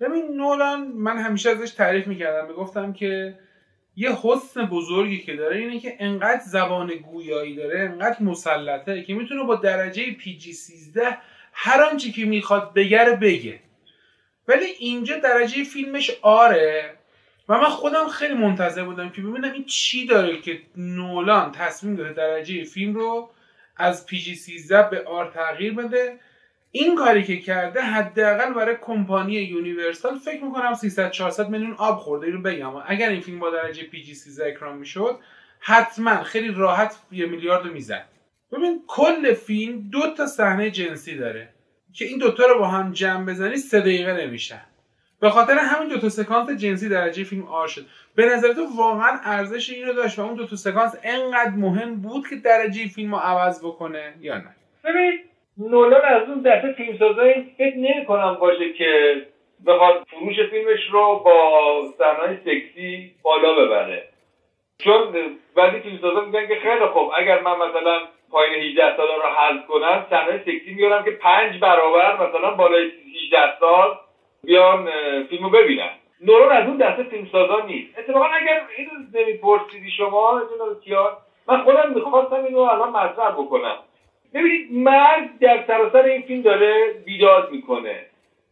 ببین 0.01 0.37
نولان 0.37 0.89
من 0.89 1.19
همیشه 1.19 1.51
ازش 1.51 1.71
تعریف 1.71 2.07
می‌کردم. 2.07 2.49
می‌گفتم 2.49 2.93
که 2.93 3.39
یه 3.97 4.13
حسن 4.23 4.67
بزرگی 4.67 5.19
که 5.19 5.37
داره 5.37 5.57
اینه 5.57 5.81
که 5.81 5.97
انقدر 5.99 6.43
زبان 6.47 6.95
گویایی 6.95 7.57
داره 7.57 7.81
انقدر 7.81 8.23
مسلطه 8.23 9.03
که 9.03 9.15
می‌تونه 9.15 9.43
با 9.43 9.57
درجه 9.57 10.13
پی 10.13 10.37
جی 10.37 10.53
13 10.53 11.19
هر 11.53 11.83
آنچه 11.83 12.11
که 12.11 12.25
می‌خواد 12.25 12.75
بگه 12.75 13.19
بگه. 13.23 13.61
ولی 14.49 14.65
اینجا 14.65 15.19
درجه 15.19 15.65
فیلمش 15.65 16.11
آره 16.23 16.95
و 17.49 17.59
من 17.59 17.69
خودم 17.69 18.09
خیلی 18.09 18.35
منتظر 18.35 18.85
بودم 18.85 19.11
که 19.11 19.23
ببینم 19.23 19.53
این 19.53 19.65
چی 19.65 20.07
داره 20.07 20.41
که 20.41 20.61
نولان 20.77 21.53
تصمیم 21.53 21.97
داره 21.97 22.13
درجه 22.13 22.65
فیلم 22.65 22.95
رو 22.95 23.31
از 23.77 24.07
پی 24.07 24.19
جی 24.19 24.35
13 24.35 24.91
به 24.91 25.05
آر 25.05 25.31
تغییر 25.31 25.75
بده. 25.75 26.19
این 26.77 26.97
کاری 26.97 27.23
که 27.23 27.37
کرده 27.37 27.83
حداقل 27.83 28.55
برای 28.55 28.77
کمپانی 28.81 29.35
Universal 29.35 30.19
فکر 30.19 30.45
می‌کنم 30.45 30.75
300 30.75 31.11
400 31.11 31.49
میلیون 31.49 31.75
آب 31.79 31.99
خورده 31.99 32.27
اینو 32.27 32.43
بگم. 32.43 32.73
اگر 32.87 33.09
این 33.09 33.21
فیلم 33.21 33.39
با 33.39 33.51
درجه 33.51 33.83
PG 33.83 34.15
13 34.15 34.49
اکران 34.49 34.79
می‌شد 34.79 35.19
حتما 35.61 36.23
خیلی 36.23 36.49
راحت 36.49 36.97
یه 37.13 37.27
میلیارد 37.27 37.67
می‌زد. 37.67 38.05
ببین 38.53 38.83
کل 38.87 39.35
فیلم 39.35 39.91
دو 39.91 40.01
تا 40.17 40.27
صحنه 40.27 40.71
جنسی 40.71 41.17
داره 41.17 41.49
که 41.93 42.05
این 42.05 42.19
دوتا 42.19 42.47
رو 42.47 42.59
با 42.59 42.69
هم 42.69 42.93
جمع 42.93 43.27
بزنی 43.27 43.57
سه 43.57 43.81
دقیقه 43.81 44.13
نمیشن 44.13 44.61
به 45.21 45.31
خاطر 45.31 45.59
همین 45.59 45.89
دو 45.89 45.99
تا 45.99 46.09
سکانس 46.09 46.51
جنسی 46.51 46.89
درجه 46.89 47.25
فیلم 47.25 47.43
R 47.43 47.69
شد. 47.69 47.87
به 48.15 48.27
نظر 48.27 48.53
تو 48.53 48.67
واقعا 48.77 49.19
ارزش 49.25 49.71
اینو 49.71 49.93
داشت 49.93 50.19
و 50.19 50.23
اون 50.23 50.35
دو 50.35 50.47
تا 50.47 50.57
سکانس 50.57 50.93
انقدر 51.03 51.51
مهم 51.51 52.01
بود 52.01 52.29
که 52.29 52.37
درجه 52.37 52.89
فیلم 52.89 53.15
رو 53.15 53.21
عوض 53.21 53.61
بکنه 53.65 54.15
یا 54.21 54.37
نه؟ 54.37 54.55
ببین 54.85 55.21
نولان 55.59 56.05
از 56.05 56.29
اون 56.29 56.43
دسته 56.43 56.73
فیلمسازایی 56.73 57.55
فکر 57.59 57.77
نمی 57.77 58.05
کنم 58.05 58.35
باشه 58.41 58.73
که 58.73 59.23
بخواد 59.67 60.07
فروش 60.11 60.41
فیلمش 60.41 60.91
رو 60.91 61.23
با 61.25 61.83
صحنه‌های 61.99 62.37
سکسی 62.37 63.11
بالا 63.23 63.55
ببره. 63.55 64.09
چون 64.79 65.15
بعضی 65.57 65.81
فیلمسازا 65.81 66.21
میگن 66.21 66.47
که 66.47 66.55
خیلی 66.55 66.87
خوب 66.87 67.13
اگر 67.17 67.41
من 67.41 67.57
مثلا 67.57 67.99
پایین 68.31 68.55
18 68.55 68.97
سال 68.97 69.07
رو 69.07 69.23
حذف 69.23 69.67
کنم 69.67 70.07
صحنه 70.11 70.39
سکسی 70.39 70.75
میارم 70.75 71.05
که 71.05 71.11
پنج 71.11 71.61
برابر 71.61 72.29
مثلا 72.29 72.51
بالای 72.51 72.91
18 73.25 73.59
سال 73.61 73.99
بیان 74.45 74.91
فیلمو 75.31 75.51
ببینن. 75.51 75.91
نورون 76.21 76.53
از 76.53 76.69
اون 76.69 76.77
دسته 76.77 77.03
فیلمسازا 77.03 77.61
نیست. 77.67 77.99
اتفاقا 77.99 78.25
اگر 78.25 78.63
اینو 78.77 78.91
نمیپرسیدی 79.15 79.91
شما 79.91 80.43
من 81.49 81.65
خودم 81.65 81.93
می‌خواستم 81.95 82.45
اینو 82.45 82.59
الان 82.59 82.91
مطرح 82.91 83.31
بکنم. 83.31 83.77
ببینید 84.35 84.69
مرگ 84.73 85.39
در 85.41 85.65
سراسر 85.67 86.03
این 86.03 86.23
فیلم 86.23 86.43
داره 86.43 86.95
بیداد 87.05 87.51
می‌کنه. 87.51 88.07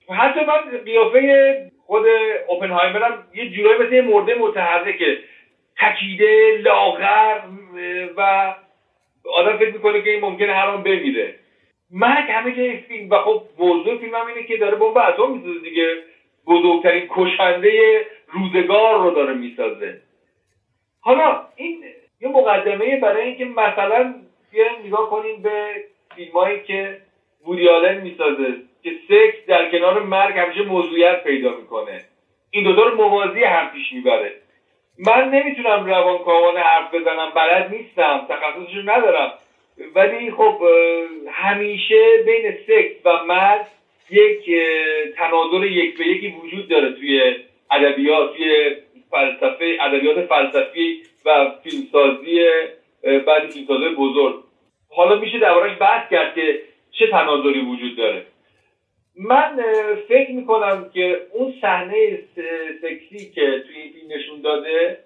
حتی 0.09 0.41
من 0.45 0.79
قیافه 0.85 1.71
خود 1.87 2.07
اوپنهایمر 2.49 3.13
یه 3.35 3.51
جورایی 3.51 3.79
مثل 3.79 4.01
مرده 4.01 4.35
متحرکه 4.35 5.19
تکیده 5.79 6.59
لاغر 6.59 7.41
و 8.17 8.55
آدم 9.39 9.57
فکر 9.57 9.73
می‌کنه 9.73 10.03
که 10.03 10.11
این 10.11 10.21
ممکنه 10.21 10.53
هر 10.53 10.67
آن 10.67 10.83
بمیره. 10.83 11.35
مرگ 11.91 12.31
همه 12.31 12.57
جای 12.57 12.77
فیلم 12.77 13.11
و 13.11 13.19
خب 13.19 13.43
موضوع 13.59 13.99
فیلم 13.99 14.15
هم 14.15 14.27
اینه 14.27 14.43
که 14.43 14.57
داره 14.57 14.77
بمب 14.77 14.97
اتم 14.97 15.31
می‌سازه 15.31 15.61
دیگه. 15.61 15.97
بزرگترین 16.47 17.09
کشنده 17.11 18.01
روزگار 18.33 19.03
رو 19.03 19.11
داره 19.11 19.35
می‌سازه. 19.35 20.01
حالا 21.01 21.47
این 21.57 21.85
یه 22.21 22.29
مقدمه 22.29 22.97
برای 22.97 23.27
اینکه 23.27 23.45
مثلا 23.45 24.15
بیایم 24.53 24.87
نگاه 24.87 25.11
کنیم 25.11 25.43
به 25.43 25.85
فیلمایی 26.17 26.61
که 26.67 26.99
وودی 27.47 27.69
می‌سازه 28.03 28.55
که 28.83 28.91
سکس 29.09 29.47
در 29.47 29.71
کنار 29.71 30.03
مرگ 30.03 30.39
همیشه 30.39 30.63
موضوعیت 30.63 31.25
پیدا 31.25 31.51
می‌کنه. 31.51 32.05
این 32.51 32.65
دوتا 32.65 32.83
رو 32.83 32.97
موازی 32.97 33.43
هم 33.43 33.71
پیش 33.71 33.93
می‌بره. 33.93 34.33
من 34.99 35.31
نمی‌تونم 35.31 35.87
روانکاوانه 35.87 36.61
حرف 36.61 36.95
بزنم 36.95 37.33
بلد 37.35 37.71
نیستم 37.75 38.27
تخصصش 38.29 38.77
ندارم. 38.85 39.33
ولی 39.95 40.31
خب 40.31 40.63
همیشه 41.31 42.23
بین 42.27 42.57
سکس 42.67 43.07
و 43.07 43.25
مرگ 43.25 43.67
یک 44.11 44.51
تناظر 45.17 45.65
یک 45.67 45.99
به 45.99 46.07
یکی 46.07 46.35
وجود 46.43 46.69
داره 46.69 46.93
توی 46.93 47.37
ادبیات 47.71 48.37
توی 48.37 48.77
فلسفه 49.11 49.77
ادبیات 49.81 50.27
فلسفی 50.27 51.03
و 51.25 51.51
فیلمسازی 51.63 52.45
بعضی 53.03 53.49
فیلمسازهای 53.53 53.95
بزرگ. 53.95 54.35
حالا 54.91 55.21
میشه 55.21 55.39
دربارهش 55.39 55.79
بحث 55.81 56.11
کرد 56.11 56.35
که 56.35 56.61
چه 56.91 57.07
تناظری 57.07 57.61
وجود 57.61 57.97
داره. 57.97 58.27
من 59.17 59.61
فکر 60.09 60.31
می‌کنم 60.31 60.91
که 60.95 61.21
اون 61.33 61.55
صحنه 61.61 62.19
سکسی 62.83 63.31
که 63.35 63.65
توی 63.67 63.77
این 63.77 63.93
فیلم 63.93 64.13
نشون 64.13 64.41
داده 64.41 64.99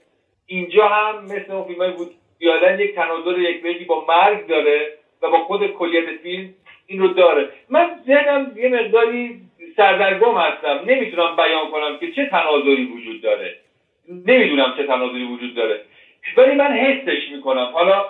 اینجا 0.47 0.89
هم 0.89 1.25
مثل 1.25 1.53
اون 1.53 1.65
فیلم 1.65 1.91
بود 1.91 2.11
بیادن 2.39 2.81
یک 2.81 2.95
تناظر 2.95 3.39
یک 3.39 3.63
بیگی 3.63 3.85
با 3.85 4.05
مرگ 4.09 4.47
داره 4.47 4.93
و 5.23 5.31
با 5.31 5.45
خود 5.45 5.67
کلیت 5.67 6.17
فیلم 6.23 6.55
این 6.87 7.01
رو 7.01 7.09
داره. 7.09 7.49
من 7.71 7.91
ذهنم 8.07 8.53
یه 8.57 8.69
مقداری 8.69 9.41
سردرگم 9.77 10.35
هستم. 10.35 10.85
نمی‌تونم 10.87 11.37
بیان 11.37 11.71
کنم 11.71 11.99
که 11.99 12.13
چه 12.13 12.27
تناظری 12.27 12.85
وجود 12.85 13.23
داره. 13.23 13.59
نمی‌دونم 14.09 14.75
چه 14.77 14.87
تناظری 14.87 15.25
وجود 15.25 15.55
داره. 15.55 15.81
ولی 16.37 16.55
من 16.55 16.73
حسش 16.73 17.31
می‌کنم. 17.33 17.71
حالا 17.73 18.05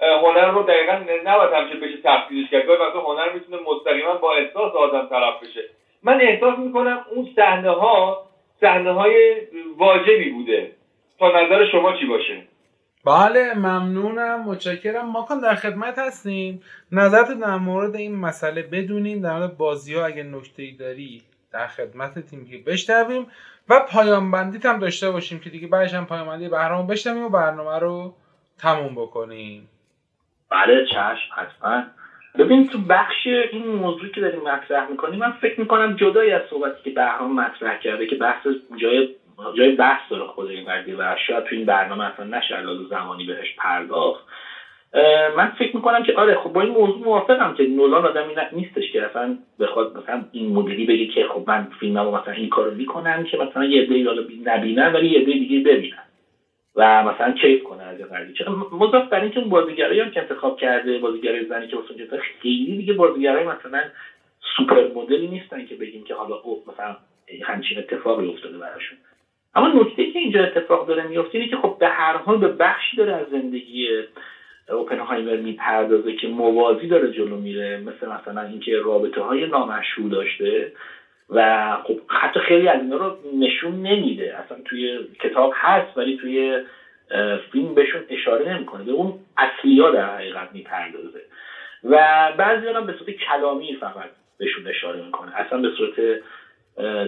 هنر 0.00 0.50
رو 0.50 0.62
دقیقا 0.62 0.92
نباید 1.24 1.52
همچه 1.52 1.74
بشه 1.74 1.96
تفسیرش 2.04 2.50
کرد. 2.50 2.66
گاهی 2.66 2.78
هنر 3.06 3.32
می‌تونه 3.34 3.58
مستقیما 3.70 4.14
با 4.14 4.34
احساس 4.34 4.72
آدم 4.74 5.08
طرف 5.08 5.42
بشه. 5.42 5.60
من 6.02 6.20
احساس 6.20 6.58
می‌کنم 6.58 7.04
اون 7.14 7.28
صحنه 7.36 7.70
ها 7.70 8.26
صحنه 8.60 8.92
های 8.92 9.40
واجبی 9.76 10.30
بوده. 10.30 10.72
تا 11.18 11.28
نظر 11.28 11.66
شما 11.72 11.92
چی 11.96 12.06
باشه؟ 12.06 12.42
بله 13.04 13.54
ممنونم. 13.54 14.44
متشکرم. 14.48 15.10
ما 15.10 15.22
کن 15.22 15.40
در 15.40 15.54
خدمت 15.54 15.98
هستیم 15.98 16.62
نظرت 16.92 17.40
در 17.40 17.56
مورد 17.56 17.96
این 17.96 18.16
مسئله 18.16 18.62
بدونیم 18.62 19.22
در 19.22 19.32
مورد 19.32 19.56
بازی 19.56 19.94
ها 19.94 20.06
اگه 20.06 20.22
نکته 20.22 20.62
داری 20.78 21.22
در 21.52 21.66
خدمت 21.66 22.18
تیم 22.18 22.46
که 22.50 22.70
بشنویم. 22.72 23.26
و 23.68 23.80
پایان 23.80 24.30
بندیت 24.30 24.66
هم 24.66 24.78
داشته 24.78 25.10
باشیم 25.10 25.40
که 25.40 25.50
دیگه 25.50 25.68
بعدش 25.68 25.94
هم 25.94 26.06
پایان 26.06 26.26
بندی 26.26 26.48
بهرام 26.48 26.86
بشنویم 26.86 27.22
و 27.24 27.28
برنامه 27.28 27.78
رو 27.78 28.14
تموم 28.58 28.94
بکنیم. 28.94 29.68
بله 30.50 30.86
چشم 30.86 31.30
حتما. 31.36 31.82
ببین 32.38 32.66
تو 32.66 32.78
بخش 32.78 33.26
این 33.26 33.68
موضوعی 33.68 34.10
که 34.10 34.20
داریم 34.20 34.40
مطرح 34.40 34.90
می‌کنیم 34.90 35.18
من 35.18 35.30
فکر 35.30 35.60
می‌کنم 35.60 35.96
جدای 35.96 36.32
از 36.32 36.42
صحبتی 36.50 36.82
که 36.82 36.90
بهرام 36.90 37.34
مطرح 37.34 37.78
کرده 37.78 38.06
که 38.06 38.16
بحث 38.16 38.46
جای 38.76 39.08
جای 39.56 39.70
بحث 39.76 40.00
داره 40.10 40.26
خود 40.26 40.48
این 40.48 40.72
قضیه 40.72 40.96
و 40.96 41.16
شاید 41.26 41.44
تو 41.44 41.56
این 41.56 41.66
برنامه 41.66 42.04
اصلا 42.04 42.38
نشه 42.38 42.56
زمانی 42.90 43.24
بهش 43.24 43.54
پرداخت. 43.56 44.24
من 45.36 45.46
فکر 45.58 45.76
می‌کنم 45.76 46.02
که 46.02 46.12
آره 46.16 46.34
خب 46.34 46.52
با 46.52 46.60
این 46.60 46.72
موضوع 46.72 47.02
موافقم 47.02 47.52
که 47.52 47.64
نولان 47.64 48.04
آدمی 48.04 48.34
نیستش 48.52 48.90
که 48.90 49.04
اصلا 49.04 49.34
بخواد 49.60 49.96
مثلا 49.96 50.24
این 50.32 50.52
مدلی 50.52 50.84
بگه 50.84 51.06
که 51.06 51.24
خب 51.24 51.42
من 51.46 51.68
فیلممو 51.80 52.16
مثلا 52.16 52.32
این 52.32 52.48
کارو 52.48 52.70
می‌کنم 52.70 53.24
که 53.24 53.36
مثلا 53.36 53.64
یه 53.64 53.80
عده‌ای 53.80 54.04
حالا 54.04 54.22
نبینن 54.44 54.92
ولی 54.92 55.08
یه 55.08 55.18
عده 55.18 55.36
دیگه 55.36 55.58
ببینن 55.58 56.02
و 56.74 57.02
مثلا 57.02 57.32
کیف 57.32 57.62
کنه 57.62 57.82
از 57.82 57.96
این 57.98 58.32
چون 58.32 58.66
مضاف 58.72 59.08
بر 59.08 59.20
اینکه 59.20 59.40
اون 59.40 59.48
بازیگرایی 59.48 60.00
هم 60.00 60.10
که 60.10 60.20
انتخاب 60.20 60.56
کرده 60.56 60.98
بازیگرای 60.98 61.44
زنی 61.44 61.66
که 61.66 61.76
واسه 61.76 62.18
خیلی 62.42 62.76
دیگه 62.76 62.92
بازیگرای 62.92 63.44
مثلا 63.44 63.88
سوپر 64.56 64.86
مدلی 64.94 65.26
نیستن 65.26 65.64
که 65.64 65.74
بگیم 65.74 66.04
که 66.04 66.14
حالا 66.14 66.34
او 66.42 66.58
مثلا 66.66 66.96
همچین 67.42 67.78
اتفاقی 67.78 68.28
افتاده 68.28 68.58
براشون. 68.58 68.98
اما 69.54 69.68
نکته 69.68 70.06
که 70.06 70.18
اینجا 70.18 70.42
اتفاق 70.42 70.86
داره 70.86 71.02
میفته 71.02 71.38
اینه 71.38 71.50
که 71.50 71.56
خب 71.56 71.74
به 71.78 71.88
هر 71.88 72.16
حال 72.16 72.36
به 72.36 72.48
بخشی 72.48 72.96
داره 72.96 73.12
از 73.12 73.26
زندگی 73.28 74.02
اوپنهایمر 74.68 75.36
می‌پردازه 75.36 76.12
که 76.12 76.28
موازی 76.28 76.86
داره 76.86 77.10
جلو 77.10 77.36
میره 77.36 77.76
مثل 77.76 78.06
مثلا 78.08 78.40
اینکه 78.40 78.78
رابطه 78.78 79.20
های 79.20 79.46
نامشروع 79.46 80.10
داشته 80.10 80.70
و 81.30 81.78
خب 81.84 81.98
حتی 82.08 82.40
خیلی 82.40 82.68
از 82.68 82.80
اینا 82.80 82.96
رو 82.96 83.14
نشون 83.38 83.82
نمیده. 83.82 84.36
اصلا 84.38 84.58
توی 84.64 85.06
کتاب 85.20 85.52
هست 85.54 85.96
ولی 85.96 86.14
توی 86.14 86.58
فیلم 87.52 87.74
بهشون 87.74 88.04
اشاره 88.08 88.48
نمی‌کنه. 88.54 88.84
به 88.84 88.92
اون 88.92 89.14
اصلیا 89.36 89.90
در 89.90 90.14
حقیقت 90.14 90.48
می‌پردازه. 90.52 91.20
و 91.84 92.32
بعضی 92.36 92.68
هم 92.68 92.86
به 92.86 92.92
صورت 92.92 93.10
کلامی 93.10 93.74
فقط 93.74 94.10
بهشون 94.38 94.66
اشاره 94.66 95.00
می‌کنه. 95.00 95.32
اصلا 95.36 95.58
به 95.58 95.68
صورت 95.76 96.20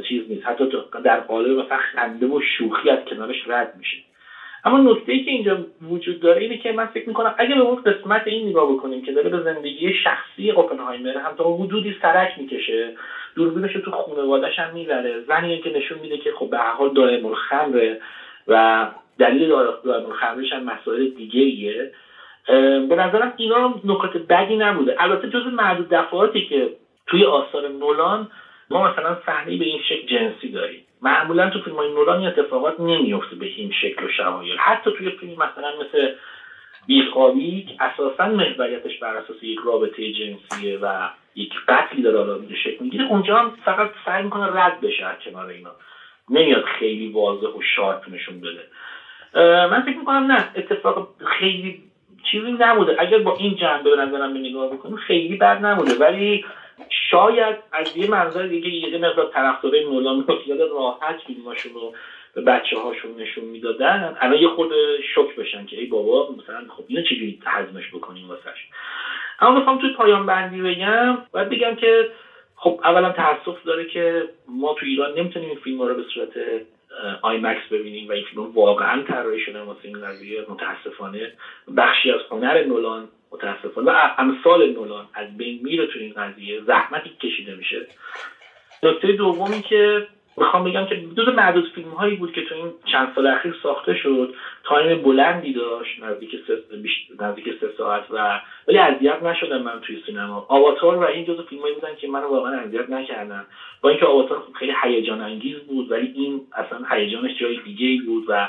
چیز 0.09 0.23
نیست. 0.29 0.47
حتی 0.47 0.65
در 1.05 1.21
قالب 1.21 1.59
مثلا 1.59 1.79
خنده 1.79 2.27
و 2.27 2.41
شوخی 2.59 2.91
از 2.91 2.99
کنارش 3.07 3.37
رد 3.47 3.71
میشه. 3.75 3.97
اما 4.65 4.79
نکته 4.93 5.13
ای 5.13 5.21
که 5.21 5.31
اینجا 5.31 5.59
وجود 5.83 6.21
داره 6.21 6.43
اینه 6.43 6.57
که 6.57 6.73
من 6.73 6.87
فکر 6.87 7.09
می‌کنم 7.09 7.35
اگه 7.39 7.55
به 7.55 7.61
اون 7.61 7.77
قسمت 7.77 8.27
این 8.27 8.49
نگاه 8.49 8.73
بکنیم 8.73 9.03
که 9.03 9.13
داره 9.13 9.29
به 9.31 9.41
زندگی 9.41 9.93
شخصی 9.93 10.51
اوپنهایمر 10.51 11.17
هم 11.17 11.35
تا 11.35 11.45
حدودی 11.45 11.95
سرک 12.03 12.39
می‌کشه 12.39 12.93
دوربینش 13.35 13.73
تو 13.73 13.91
خانوادهش 13.91 14.59
هم 14.59 14.71
می‌بره 14.75 15.21
زنیه 15.21 15.59
که 15.59 15.71
نشون 15.71 15.99
میده 15.99 16.19
که 16.19 16.31
خب 16.33 16.51
به 16.51 16.59
هر 16.59 16.73
حال 16.73 16.93
دائم 16.93 17.27
الخمره 17.27 17.99
و 18.49 18.87
دلیل 19.19 19.49
دائم 19.85 20.07
الخمرش 20.07 20.53
هم 20.53 20.63
مسائل 20.63 21.07
دیگه 21.07 21.41
ایه 21.41 21.91
به 22.89 22.97
نظرم 22.97 23.33
اینا 23.37 23.75
نکات 23.85 24.17
بدی 24.17 24.57
نبوده. 24.57 24.95
البته 24.99 25.29
جز 25.29 25.47
معدود 25.47 25.89
دفعاتی 25.89 26.43
که 26.43 26.71
توی 27.07 27.25
آثار 27.25 27.69
نولان 27.69 28.29
ما 28.71 28.89
مثلا 28.89 29.17
صحنه 29.27 29.57
به 29.57 29.65
این 29.65 29.79
شکل 29.89 30.07
جنسی 30.07 30.49
داریم. 30.49 30.83
معمولا 31.03 31.51
تو 31.51 31.63
فیلم 31.63 31.77
های 31.77 31.95
نولان 31.95 32.19
این 32.19 32.29
اتفاقات 32.29 32.81
نمیفته 32.81 33.37
به 33.37 33.47
این 33.47 33.73
شکل 33.73 34.05
و 34.05 34.09
شمایل. 34.09 34.57
حتی 34.57 34.91
توی 34.99 35.11
فیلم 35.11 35.33
مثلا 35.33 35.73
مثل 35.81 36.13
بیخوابی 36.87 37.63
که 37.63 37.85
اساسا 37.85 38.29
محوریتش 38.29 38.99
بر 38.99 39.17
اساس 39.17 39.43
یک 39.43 39.59
رابطه 39.65 40.13
جنسیه 40.13 40.79
و 40.83 41.09
یک 41.35 41.53
قتلی 41.69 42.03
داره 42.03 42.19
حالا 42.19 42.39
شکل 42.65 42.85
می‌گیره. 42.85 43.05
اونجا 43.05 43.37
هم 43.37 43.53
فقط 43.65 43.91
سعی 44.05 44.23
می‌کنه 44.23 44.47
رد 44.47 44.81
بشه 44.81 45.07
از 45.07 45.17
کنار 45.25 45.47
اینا. 45.47 45.71
نمیاد 46.31 46.65
خیلی 46.65 47.09
واضح 47.09 47.47
و 47.47 47.63
شارپ 47.77 48.09
نشون 48.09 48.41
بده. 48.41 48.67
من 49.67 49.83
فکر 49.83 49.97
می‌کنم 49.97 50.33
نه 50.33 50.49
اتفاق 50.57 51.09
خیلی 51.39 51.83
چیزی 52.31 52.53
نبوده. 52.53 52.97
اگر 52.99 53.19
با 53.19 53.37
این 53.37 53.57
جنبه 53.57 53.91
به 53.91 53.97
نظرم 53.97 54.35
به 54.35 54.39
نگاه 54.39 54.73
بکنیم 54.73 54.97
خیلی 54.97 55.37
بد 55.37 55.65
نبوده. 55.65 55.95
ولی 55.95 56.45
شاید 56.89 57.57
از 57.73 57.97
یه 57.97 58.11
منظر 58.11 58.47
دیگه 58.47 58.71
یه 58.71 58.99
مقدار 58.99 59.31
طرفدارای 59.35 59.85
نولان 59.85 60.27
خیال 60.45 60.59
راحت 60.59 61.17
فیلماشون 61.27 61.73
رو 61.75 61.95
به 62.35 62.41
بچه 62.41 62.79
هاشون 62.79 63.17
نشون 63.17 63.45
می‌دادن. 63.45 64.17
الان 64.21 64.39
یه 64.39 64.49
خود 64.49 64.71
شک 65.15 65.37
بشن 65.37 65.67
که 65.67 65.77
ای 65.77 65.87
بابا 65.87 66.29
مثلا 66.39 66.67
خب 66.69 66.85
اینو 66.89 67.03
چجوری 67.03 67.39
هضمش 67.47 67.89
بکنیم 67.89 68.29
واسش؟ 68.29 68.67
اما 69.41 69.59
می‌خوام 69.59 69.79
توی 69.79 69.91
پایان 69.91 70.27
بندی 70.27 70.61
بگم 70.61 71.19
باید 71.33 71.49
بگم 71.49 71.75
که 71.75 72.11
خب 72.57 72.81
اولا 72.85 73.13
تاسف 73.13 73.63
داره 73.65 73.85
که 73.85 74.29
ما 74.49 74.73
تو 74.73 74.87
ایران 74.87 75.15
نمی‌تونیم 75.15 75.49
این 75.49 75.59
فیلم 75.59 75.83
رو 75.83 75.95
به 75.95 76.03
صورت 76.15 76.31
مکس 77.25 77.69
ببینیم 77.71 78.09
و 78.09 78.13
این 78.13 78.25
فیلم 78.25 78.55
واقعا 78.55 79.03
طراحی 79.03 79.39
شده 79.39 79.61
واسه 79.61 79.81
این 79.85 80.01
قضیه. 80.01 80.45
متاسفانه 80.49 81.33
بخشی 81.77 82.11
از 82.11 82.21
هنر 82.31 82.63
نولان 82.63 83.09
متاسفانه. 83.33 83.91
و 83.91 84.09
امثال 84.19 84.73
نولان 84.73 85.09
از 85.15 85.37
بین 85.37 85.61
میره 85.63 85.87
تو 85.87 85.99
این 85.99 86.13
قضیه. 86.13 86.61
زحمتی 86.61 87.11
کشیده 87.23 87.55
میشه. 87.55 87.87
نکته 88.83 89.13
دومی 89.13 89.63
که 89.63 90.07
می‌خوام 90.37 90.65
بگم 90.65 90.85
که 90.85 90.95
دو 90.95 91.33
معدود 91.33 91.69
فیلم 91.75 91.91
هایی 91.91 92.15
بود 92.15 92.33
که 92.33 92.43
تو 92.43 92.55
این 92.55 92.73
چند 92.93 93.13
سال 93.15 93.27
اخیر 93.27 93.55
ساخته 93.63 93.95
شد. 93.95 94.35
تایم 94.65 95.03
بلندی 95.03 95.53
داشت 95.53 96.03
نزدیک 96.03 96.31
سه, 96.47 96.59
نزدیک 97.21 97.55
سه 97.61 97.71
ساعت 97.77 98.03
و 98.11 98.41
ولی 98.69 98.79
اذیت 98.79 99.23
نشدم 99.23 99.63
من 99.63 99.81
توی 99.81 100.03
سینما. 100.07 100.47
آواتار 100.49 100.97
و 100.97 101.03
این 101.03 101.25
جزو 101.25 101.43
فیلم 101.43 101.61
هایی 101.61 101.75
بودن 101.75 101.95
که 101.95 102.09
من 102.09 102.21
واقعا 102.21 102.61
اذیت 102.61 102.91
نکردن. 102.91 103.45
با 103.81 103.89
اینکه 103.89 104.07
آواتار 104.07 104.43
خیلی 104.59 104.73
هیجان 104.83 105.21
انگیز 105.21 105.59
بود 105.59 105.91
ولی 105.91 106.13
این 106.15 106.41
اصلا 106.57 106.79
هیجانش 106.91 107.39
جای 107.39 107.57
دیگه 107.65 108.03
بود 108.07 108.25
و 108.29 108.49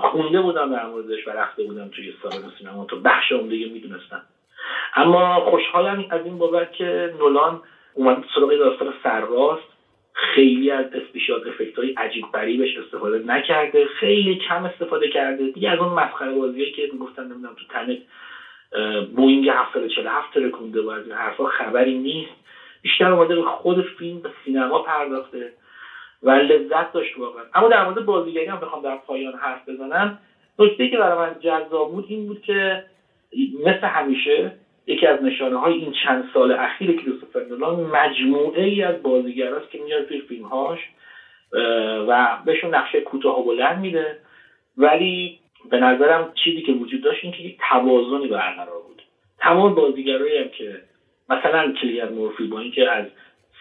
خونده 0.00 0.40
بودم 0.40 0.70
در 0.70 0.84
موردش 0.84 1.26
و 1.26 1.30
رفته 1.30 1.62
بودم 1.62 1.88
توی 1.88 2.12
سالن 2.22 2.50
سینما. 2.58 2.84
تو 2.84 2.96
بخش 2.96 3.32
عمده 3.32 3.66
می‌دونستم. 3.66 4.20
اما 4.94 5.40
خوشحالم 5.40 6.04
از 6.10 6.24
این 6.24 6.38
بابت 6.38 6.72
که 6.72 7.10
نولان 7.18 7.60
اومد 7.92 8.24
سراغ 8.34 8.54
داستان 8.54 8.92
سرراست. 9.02 9.70
خیلی 10.12 10.70
از 10.70 10.86
اسپیشال 10.92 11.48
افکت 11.48 11.78
های 11.78 11.92
عجیب 11.96 12.24
غریبش 12.32 12.76
استفاده 12.76 13.18
نکرده. 13.18 13.84
خیلی 13.84 14.34
کم 14.34 14.64
استفاده 14.64 15.08
کرده. 15.08 15.48
دیگه 15.48 15.70
از 15.70 15.78
اون 15.78 15.88
مسخره 15.88 16.32
بازیایی 16.32 16.70
که 16.70 16.88
می‌گفتن 16.92 17.22
نمی‌دونم 17.22 17.54
تو 17.54 17.64
تنه 17.64 17.98
بوینگ 19.16 19.48
747 19.48 20.32
ترکونده 20.34 20.80
و 20.80 20.88
از 20.88 21.04
این 21.04 21.12
حرفا 21.12 21.44
خبری 21.44 21.94
نیست. 21.94 22.30
بیشتر 22.82 23.10
اومده 23.10 23.34
به 23.34 23.42
خود 23.42 23.80
فیلم 23.80 24.20
به 24.20 24.30
سینما 24.44 24.78
پرداخته. 24.78 25.52
و 26.22 26.30
لذت 26.30 26.92
داشت 26.92 27.18
واقعا 27.18 27.42
اما 27.54 27.68
در 27.68 27.84
مورد 27.84 28.04
بازیگری 28.04 28.46
هم 28.46 28.60
بخوام 28.60 28.82
در 28.82 28.96
پایان 28.96 29.34
حرف 29.34 29.68
بزنم. 29.68 30.18
نکته 30.58 30.88
که 30.88 30.96
برای 30.98 31.18
من 31.18 31.40
جذاب 31.40 31.92
بود 31.92 32.04
این 32.08 32.26
بود 32.26 32.42
که 32.42 32.84
مثل 33.64 33.86
همیشه 33.86 34.52
یکی 34.86 35.06
از 35.06 35.22
نشانه 35.22 35.56
های 35.56 35.74
این 35.74 35.92
چند 36.04 36.24
سال 36.34 36.52
اخیر 36.52 37.00
کریستوفر 37.00 37.40
نولان 37.50 37.80
مجموعه 37.80 38.64
ای 38.64 38.82
از 38.82 39.02
بازیگراست 39.02 39.70
که 39.70 39.78
میاد 39.78 40.06
توی 40.06 40.20
فیلمهاش 40.20 40.78
و 42.08 42.38
بهشون 42.44 42.74
نقشه 42.74 43.00
کوتاه 43.00 43.40
و 43.40 43.44
بلند 43.44 43.78
میده. 43.78 44.16
ولی 44.76 45.38
به 45.70 45.78
نظرم 45.78 46.32
چیزی 46.44 46.62
که 46.62 46.72
وجود 46.72 47.02
داشت 47.02 47.24
این 47.24 47.32
که 47.32 47.42
یک 47.42 47.58
توازنی 47.68 48.26
برقرار 48.28 48.82
بود. 48.88 49.02
تمام 49.38 49.74
بازیگرایی 49.74 50.38
هم 50.38 50.48
که 50.48 50.80
مثلا 51.28 51.72
کلیر 51.72 52.04
مورفی 52.04 52.46
با 52.46 52.58
اینکه 52.58 52.90
از 52.90 53.04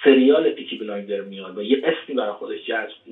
سریال 0.03 0.49
پیکی 0.49 0.75
بلایندر 0.75 1.21
میاد 1.21 1.57
و 1.57 1.63
یه 1.63 1.81
اسمی 1.83 2.15
برای 2.15 2.31
خودش 2.31 2.59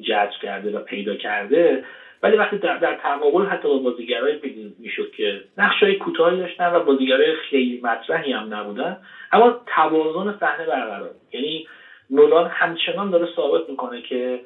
جذب 0.01 0.39
کرده 0.41 0.71
و 0.71 0.79
پیدا 0.79 1.15
کرده 1.15 1.83
ولی 2.23 2.38
وقتی 2.38 2.57
در, 2.57 2.77
در 2.77 2.93
تقابل 2.93 3.45
حتی 3.45 3.67
با 3.67 3.77
بازیگرای 3.77 4.38
می‌شد 4.79 5.11
که 5.11 5.43
نقشای 5.57 5.95
کوتاهی 5.95 6.38
داشتن 6.38 6.73
و 6.73 6.79
بازیگرای 6.79 7.33
خیلی 7.33 7.79
مطرحی 7.83 8.31
هم 8.31 8.53
نبودن 8.53 8.97
اما 9.31 9.61
توازن 9.65 10.38
صحنه 10.39 10.65
برقرار. 10.65 11.11
یعنی 11.33 11.67
نولان 12.09 12.47
همچنان 12.47 13.09
داره 13.09 13.27
ثابت 13.35 13.69
می‌کنه 13.69 14.01
که 14.01 14.39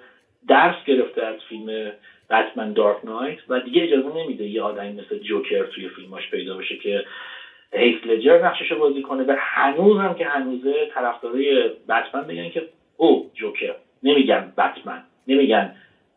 درس 0.47 0.75
گرفته 0.85 1.23
از 1.23 1.35
فیلم 1.49 1.91
بتمن 2.29 2.73
دارک 2.73 2.97
نایت 3.03 3.37
و 3.47 3.59
دیگه 3.59 3.83
اجازه 3.83 4.09
نمیده 4.09 4.47
یه 4.47 4.61
آدمی 4.61 4.91
مثل 4.91 5.17
جوکر 5.17 5.63
توی 5.63 5.87
فیلماش 5.87 6.29
پیدا 6.29 6.55
بشه 6.55 6.75
که 6.75 7.03
هیت 7.73 8.05
لجر 8.05 8.45
نقشش 8.45 8.71
بازی 8.71 9.01
کنه 9.01 9.23
و 9.23 9.35
هنوز 9.37 9.99
هم 9.99 10.15
که 10.15 10.25
هنوزه 10.25 10.89
طرفدارای 10.93 11.69
بتمن 11.89 12.27
بگن 12.27 12.49
که 12.49 12.67
او 12.97 13.29
جوکر. 13.33 13.73
نمیگن 14.03 14.53
بتمن 14.57 15.03
نمیگن 15.27 15.75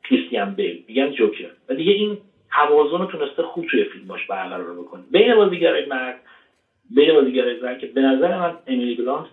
کریستیان 0.09 0.55
بیل 0.55 0.83
میگن 0.89 1.11
جوکر. 1.11 1.51
و 1.69 1.75
دیگه 1.75 1.93
این 1.93 2.19
توازن 2.55 2.99
رو 2.99 3.07
تونسته 3.07 3.43
خوب 3.43 3.67
توی 3.67 3.85
فیلماش 3.85 4.27
برقرار 4.27 4.75
بکنه. 4.75 5.03
بین 5.11 5.35
بازیگرای 5.35 5.87
مرد 5.87 6.21
بین 6.91 7.15
بازیگرای 7.15 7.61
زن 7.61 7.79
که 7.79 7.87
به 7.87 8.01
نظر 8.01 8.39
من 8.39 8.59
امیلی 8.67 8.95
بلانت 8.95 9.27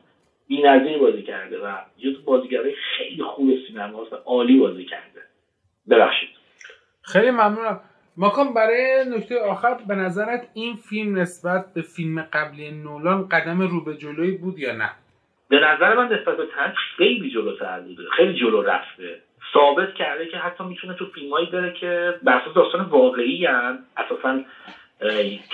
بی‌نظیر 0.47 0.97
بازی 0.97 1.21
کرده 1.21 1.59
و 1.59 1.77
یه 1.97 2.11
تو 2.11 2.21
بازیگرای 2.21 2.73
خیلی 2.97 3.23
خوب 3.23 3.51
سینما 3.67 4.03
و 4.03 4.15
عالی 4.25 4.55
بازی 4.55 4.85
کرده. 4.85 5.21
ببخشید. 5.89 6.29
خیلی 7.01 7.31
ممنونم. 7.31 7.79
ماکان 8.17 8.53
برای 8.53 9.05
نکته 9.17 9.39
آخر 9.39 9.77
به 9.87 9.95
نظرت 9.95 10.47
این 10.53 10.75
فیلم 10.75 11.17
نسبت 11.17 11.73
به 11.73 11.81
فیلم 11.81 12.21
قبلی 12.33 12.71
نولان 12.71 13.27
قدم 13.27 13.61
رو 13.61 13.83
به 13.83 13.97
جلوی 13.97 14.31
بود 14.31 14.59
یا 14.59 14.75
نه؟ 14.75 14.91
به 15.49 15.59
نظر 15.59 15.95
من 15.95 16.05
نسبت 16.05 16.37
به 16.37 16.45
تنج 16.55 16.75
خیلی 16.97 17.31
جلوتر 17.31 17.79
بوده 17.79 18.03
خیلی 18.17 18.33
جلو 18.33 18.61
رفته. 18.61 19.19
ثابت 19.53 19.93
کرده 19.93 20.27
که 20.27 20.37
حتی 20.37 20.63
می‌تونه 20.63 20.93
تو 20.93 21.05
فیلمایی 21.05 21.45
بره 21.45 21.73
که 21.73 22.13
بر 22.23 22.37
اساس 22.37 22.53
داستان 22.53 22.85
واقعی 22.85 23.45
هم 23.45 23.79
اساسا 23.97 24.39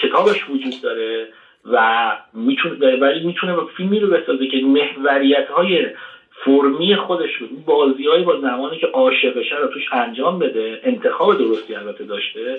کتابش 0.01 0.49
وجود 0.49 0.81
داره 0.83 1.27
و 1.65 2.11
می‌تونه 2.33 2.95
ولی 2.95 3.27
می‌تونه 3.27 3.57
فیلمی 3.77 3.99
رو 3.99 4.07
بسازه 4.07 4.47
که 4.47 4.57
محوریت 4.57 5.47
های 5.47 5.87
فرمی 6.45 6.95
خودش 6.95 7.33
رو 7.33 7.47
بازی 7.65 8.07
های 8.07 8.23
با 8.23 8.39
زمانی 8.39 8.77
که 8.77 8.87
عاشقشه 8.87 9.55
رو 9.55 9.67
توش 9.67 9.83
انجام 9.91 10.39
بده 10.39 10.79
انتخاب 10.83 11.37
درستی 11.37 11.75
البته 11.75 12.03
داشته 12.03 12.57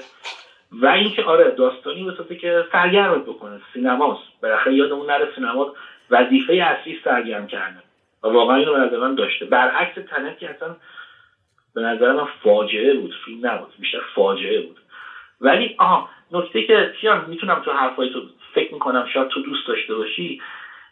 و 0.72 0.86
اینکه 0.86 1.22
آره 1.22 1.50
داستانی 1.50 2.04
بسازه 2.04 2.36
که 2.36 2.64
سرگرمت 2.72 3.22
بکنه. 3.22 3.60
سینماست. 3.72 4.22
بالاخره 4.42 4.74
یادمون 4.74 5.06
نره 5.06 5.28
سینما 5.34 5.72
وظیفه 6.10 6.52
اصلی 6.52 6.98
سرگرم 7.04 7.46
کرده 7.46 7.78
و 8.22 8.28
واقعا 8.28 8.56
اینو 8.56 8.88
به 8.88 8.98
من 8.98 9.14
داشته. 9.14 9.44
برعکس 9.44 9.94
تنت 10.10 10.38
که 10.38 10.50
اصلا 10.50 10.76
به 11.74 11.80
نظر 11.80 12.12
من 12.12 12.26
فاجعه 12.42 12.94
بود. 12.94 13.14
فیلم 13.24 13.46
نبود. 13.46 13.68
بیشتر 13.78 14.00
فاجعه 14.14 14.60
بود. 14.60 14.76
ولی 15.40 15.74
آه 15.78 16.10
نکته 16.32 16.62
که 16.62 16.92
کیان 17.00 17.24
می‌تونم 17.28 17.62
تو 17.64 17.72
حرفای 17.72 18.12
تو 18.12 18.22
فکر 18.54 18.72
می‌کنم 18.72 19.06
شاید 19.12 19.28
تو 19.28 19.42
دوست 19.42 19.66
داشته 19.66 19.94
باشی. 19.94 20.40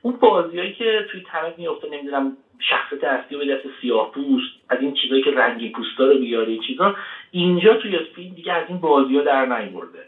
اون 0.02 0.16
بازیایی 0.16 0.72
که 0.72 1.06
توی 1.10 1.22
تنت 1.32 1.58
میفته 1.58 1.88
نمی‌دونم 1.88 2.36
شخصیت 2.60 3.04
اصلی 3.04 3.38
به 3.38 3.54
دست 3.54 3.66
سیاه 3.80 4.12
پوست 4.12 4.52
از 4.68 4.78
این 4.80 4.94
چیزایی 4.94 5.22
که 5.22 5.30
رنگی 5.30 5.68
پوستا 5.68 6.04
رو 6.04 6.18
بیاره 6.18 6.58
چیزا. 6.66 6.96
اینجا 7.30 7.74
توی 7.74 7.98
فیلم 8.14 8.34
دیگه 8.34 8.52
از 8.52 8.64
این 8.68 8.78
بازی 8.78 9.16
ها 9.16 9.22
در 9.22 9.46
نیورده. 9.46 9.98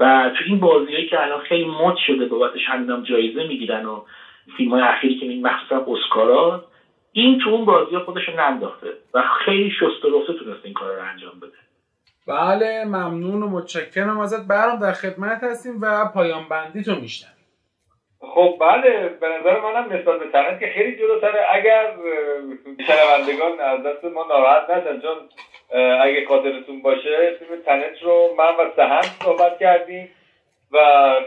و 0.00 0.30
تو 0.38 0.44
این 0.46 0.60
بازیایی 0.60 1.08
که 1.08 1.22
الان 1.22 1.40
خیلی 1.40 1.64
مد 1.64 1.96
شده 2.06 2.26
بابتش 2.26 2.60
همینم 2.68 3.02
جایزه 3.02 3.46
می‌گیرن 3.46 3.84
و 3.84 4.02
فیلم 4.56 4.70
های 4.70 4.82
اخیری 4.82 5.18
که 5.18 5.48
مخصوصا 5.48 5.86
اسکارا 5.88 6.64
این 7.12 7.38
تو 7.38 7.50
اون 7.50 7.64
بازی 7.64 7.98
خودش 7.98 8.28
رو 8.28 8.40
ننداخته 8.40 8.88
و 9.14 9.22
خیلی 9.44 9.70
شست 9.70 10.04
و 10.04 10.26
تونست 10.26 10.64
این 10.64 10.74
کار 10.74 10.96
رو 10.96 11.02
انجام 11.02 11.40
بده. 11.40 11.52
بله 12.26 12.84
ممنون 12.84 13.42
و 13.42 13.48
متشکرم 13.48 14.20
ازت. 14.20 14.48
برام 14.48 14.80
در 14.80 14.92
خدمت 14.92 15.44
هستیم 15.44 15.80
و 15.80 16.04
پایان 16.14 16.48
بندی 16.48 16.82
تو 16.82 16.94
میشنم 16.94 17.30
خب 18.24 18.56
بله 18.60 19.08
به 19.08 19.28
نظر 19.28 19.60
منم 19.60 19.92
نسبت 19.92 20.20
به 20.20 20.26
تنت 20.32 20.60
که 20.60 20.66
خیلی 20.66 20.96
جلوتره. 20.96 21.46
اگر 21.52 21.92
شنوندگان 22.86 23.60
از 23.60 23.82
دست 23.82 24.04
ما 24.04 24.26
ناراحت 24.28 24.70
نشن 24.70 25.00
چون 25.00 25.16
اگه 26.00 26.26
خاطرتون 26.28 26.82
باشه 26.82 27.34
فیلم 27.38 27.60
تنت 27.66 28.02
رو 28.02 28.34
من 28.38 28.66
و 28.66 28.70
سهند 28.76 29.04
صحبت 29.24 29.58
کردیم 29.58 30.10
و 30.72 30.78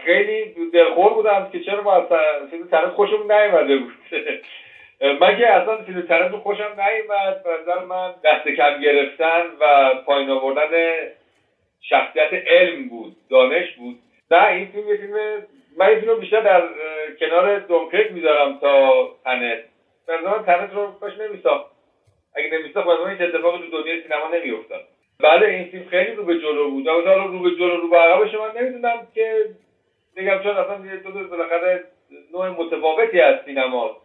خیلی 0.05 0.69
دلخور 0.73 1.13
بودم 1.13 1.49
که 1.51 1.59
چرا 1.59 1.83
ما 1.83 1.93
از 1.93 2.03
فیلم 2.51 2.67
تنت 2.67 2.89
خوشمون 2.89 3.31
نیومده 3.31 3.77
بود. 3.77 3.93
من 5.21 5.37
که 5.37 5.47
اصلا 5.47 5.77
فیلم 5.83 6.01
تنت 6.01 6.31
رو 6.31 6.39
خوشم 6.39 6.69
نیومد؟ 6.77 7.43
به 7.43 7.49
نظر 7.61 7.85
من 7.85 8.13
دست 8.23 8.47
کم 8.47 8.81
گرفتن 8.81 9.43
و 9.59 9.93
پایین 10.05 10.29
آوردن 10.29 10.93
شخصیت 11.81 12.33
علم 12.33 12.89
بود 12.89 13.15
دانش 13.29 13.73
بود. 13.75 13.99
نه 14.31 14.47
این 14.47 14.65
فیلم 14.65 14.89
یه 14.89 14.97
فیلم 14.97 15.13
من 15.77 15.85
این 15.85 15.99
فیلم 15.99 16.19
بیشتر 16.19 16.39
در 16.39 16.63
کنار 17.19 17.59
دونکرک 17.59 18.11
می‌ذارم 18.11 18.57
تا 18.61 19.07
تنت 19.23 19.63
به 20.07 20.17
نظر 20.17 20.39
تنت 20.39 20.73
رو 20.73 20.87
باش 21.01 21.17
نمیساخت. 21.17 21.71
اگه 22.35 22.49
نمیساخت 22.49 22.87
به 22.87 23.07
این 23.07 23.21
اتفاق 23.21 23.57
تو 23.57 23.81
دنیای 23.81 24.01
سینما 24.01 24.27
نمیافتاد. 24.33 24.83
بله 25.19 25.47
این 25.47 25.65
فیلم 25.65 25.85
خیلی 25.89 26.11
رو 26.11 26.23
به 26.23 26.39
جلو 26.39 26.69
بود. 26.69 26.87
و 26.87 26.91
رو 26.91 27.39
به 27.39 27.51
جلو 27.51 27.77
رو 27.77 27.89
به 27.89 27.97
عقبش 27.97 28.33
من 28.33 28.61
نمی‌دونم 28.61 29.07
که 29.15 29.45
بگم 30.17 30.39
چون 30.43 30.57
اصلا 30.57 30.85
یه 30.85 30.95
دو 30.95 31.27
بالاخره 31.27 31.83
نوع 32.33 32.49
متفاوتی 32.49 33.19
از 33.19 33.35
سینما 33.45 33.97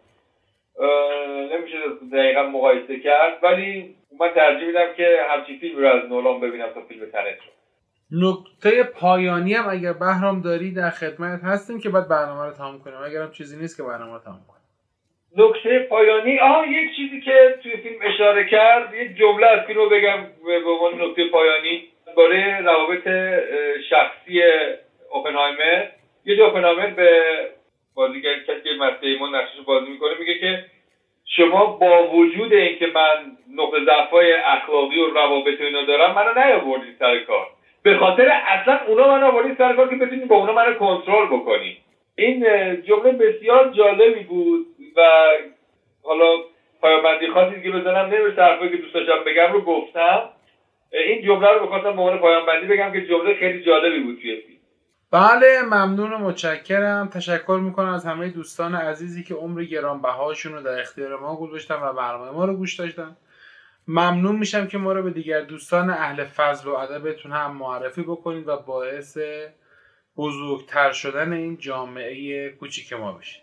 نمیشه 1.52 1.78
دقیقا 2.12 2.42
مقایسه 2.42 3.00
کرد 3.00 3.38
ولی 3.42 3.94
من 4.20 4.28
ترجیح 4.28 4.66
میدم 4.66 4.92
که 4.96 5.20
همچین 5.28 5.58
فیلم 5.58 5.78
رو 5.78 5.86
از 5.86 6.08
نولان 6.08 6.40
ببینم 6.40 6.68
تا 6.68 6.80
فیلم 6.80 7.06
تنت 7.06 7.36
رو 7.36 7.61
نکته 8.12 8.82
پایانی 8.82 9.54
هم 9.54 9.68
اگر 9.70 9.92
بهرام 9.92 10.40
داری 10.40 10.70
در 10.74 10.90
خدمت 10.90 11.44
هستیم 11.44 11.80
که 11.80 11.88
بعد 11.88 12.08
برنامه 12.08 12.44
رو 12.44 12.52
تمام 12.52 12.78
کنیم. 12.78 12.96
اگرم 13.04 13.30
چیزی 13.30 13.60
نیست 13.60 13.76
که 13.76 13.82
برنامه 13.82 14.12
رو 14.12 14.18
تمام 14.18 14.40
کنیم. 14.48 14.62
نکته 15.36 15.78
پایانی. 15.78 16.38
آه 16.38 16.68
یک 16.68 16.96
چیزی 16.96 17.20
که 17.20 17.58
توی 17.62 17.76
فیلم 17.76 17.98
اشاره 18.02 18.48
کرد 18.48 18.94
یک 18.94 19.16
جمله 19.16 19.46
از 19.46 19.66
فیلم 19.66 19.78
رو 19.78 19.88
بگم 19.88 20.18
به 20.44 20.70
عنوان 20.70 21.08
نکته 21.08 21.28
پایانی. 21.28 21.88
برای 22.16 22.42
روابط 22.42 23.08
شخصی 23.90 24.42
اوپنهایمر 25.10 25.86
یه 26.24 26.36
جو 26.36 26.42
اوپنهایمر 26.42 26.86
به 26.86 27.22
بازیگر 27.94 28.38
کسی 28.38 28.60
که 28.64 28.70
مسیمون 28.80 29.34
نقشش 29.34 29.60
بازی 29.66 29.90
می‌کنه 29.90 30.10
میگه 30.18 30.38
که 30.38 30.64
شما 31.36 31.66
با 31.66 32.08
وجود 32.08 32.52
اینکه 32.52 32.86
من 32.86 33.36
نقطه 33.56 33.84
ضعفای 33.84 34.32
اخلاقی 34.32 35.00
و 35.00 35.06
روابط 35.06 35.60
اینا 35.60 35.84
دارم 35.84 36.14
منو 36.14 36.44
نیاوردید 36.44 36.96
سر 36.98 37.18
کار. 37.18 37.46
به 37.82 37.98
خاطر 37.98 38.28
اصلا 38.46 38.78
اونا 38.86 39.08
من 39.08 39.22
آوردید 39.22 39.58
سر 39.58 39.76
کار 39.76 39.88
که 39.88 39.96
بتونید 39.96 40.28
با 40.28 40.36
اونا 40.36 40.52
منو 40.52 40.74
کنترل 40.74 41.26
بکنید 41.26 41.76
این 42.16 42.40
جمله 42.82 43.12
بسیار 43.12 43.68
جالبی 43.68 44.20
بود 44.24 44.66
و 44.96 45.00
حالا 46.02 46.24
پایابندی 46.80 47.26
خاصی 47.26 47.62
که 47.62 47.70
بزنم 47.70 48.06
نمی‌رسه 48.06 48.42
حرفایی 48.42 48.70
که 48.70 48.76
دوست 48.76 48.94
داشتم 48.94 49.24
بگم 49.26 49.52
رو 49.52 49.60
گفتم. 49.60 50.22
این 50.92 51.22
جمله 51.22 51.48
رو 51.52 51.66
بخواستم 51.66 51.96
به 51.96 52.02
عنوان 52.02 52.18
پایان 52.18 52.46
بندی 52.46 52.66
بگم 52.66 52.92
که 52.92 53.06
جمله 53.06 53.34
خیلی 53.34 53.64
جالبی 53.64 54.00
بود 54.00 54.18
توی 54.22 54.36
فیلم. 54.36 54.58
بله 55.12 55.62
ممنون 55.66 56.12
و 56.12 56.18
متشکرم. 56.18 57.10
تشکر 57.14 57.60
می‌کنم 57.62 57.88
از 57.88 58.06
همه 58.06 58.28
دوستان 58.28 58.74
عزیزی 58.74 59.24
که 59.24 59.34
عمر 59.34 59.64
گرانبهاشون 59.64 60.52
رو 60.52 60.62
در 60.62 60.80
اختیار 60.80 61.18
ما 61.18 61.36
گذاشتن 61.36 61.74
و 61.74 61.92
برنامه 61.92 62.30
ما 62.30 62.44
رو 62.44 62.54
گوش 62.54 62.74
داشتن. 62.74 63.16
ممنون 63.88 64.36
میشم 64.36 64.66
که 64.66 64.78
ما 64.78 64.92
رو 64.92 65.02
به 65.02 65.10
دیگر 65.10 65.40
دوستان 65.40 65.90
اهل 65.90 66.24
فضل 66.24 66.68
و 66.68 66.74
ادبتون 66.74 67.32
هم 67.32 67.56
معرفی 67.56 68.02
بکنید 68.02 68.48
و 68.48 68.56
باعث 68.56 69.18
بزرگتر 70.16 70.92
شدن 70.92 71.32
این 71.32 71.56
جامعه 71.56 72.50
کوچیک 72.50 72.92
ما 72.92 73.12
بشید. 73.12 73.42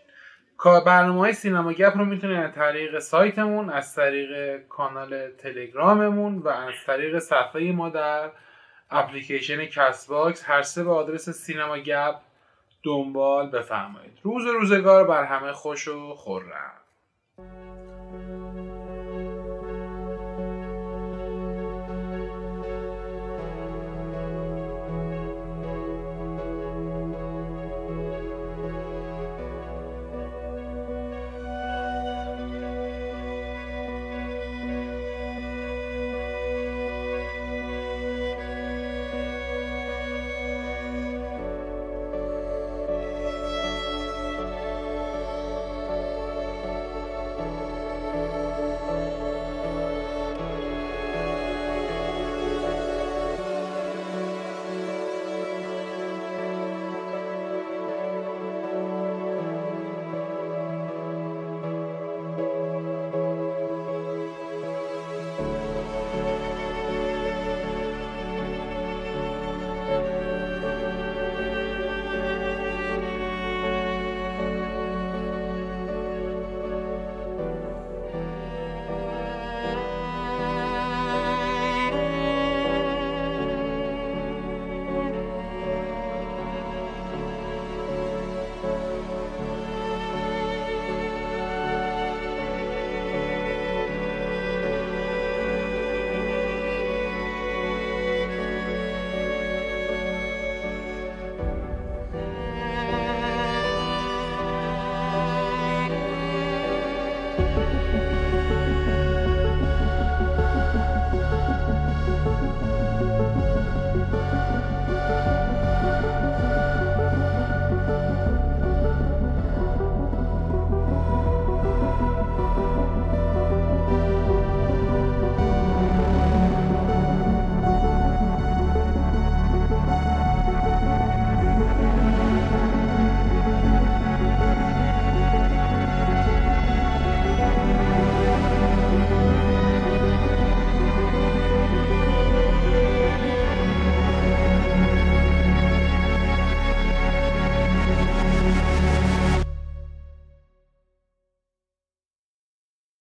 برنامه 0.64 1.20
های 1.20 1.32
سینما 1.32 1.72
گپ 1.72 1.98
رو 1.98 2.04
می‌تونید 2.04 2.36
از 2.36 2.54
طریق 2.54 2.98
سایتمون 2.98 3.70
از 3.70 3.94
طریق 3.94 4.60
کانال 4.66 5.30
تلگراممون 5.30 6.38
و 6.38 6.48
از 6.48 6.74
طریق 6.86 7.18
صفحه 7.18 7.72
ما 7.72 7.88
در 7.88 8.30
اپلیکیشن 8.90 9.66
Castbox 9.66 10.44
هر 10.44 10.62
سه 10.62 10.84
به 10.84 10.90
آدرس 10.90 11.30
سینما 11.30 11.78
گپ 11.78 12.14
دنبال 12.82 13.50
بفرمایید. 13.50 14.18
روز 14.22 14.46
روزگار 14.46 15.06
بر 15.06 15.24
همه 15.24 15.52
خوش 15.52 15.88
و 15.88 16.14
خرم. 16.14 16.72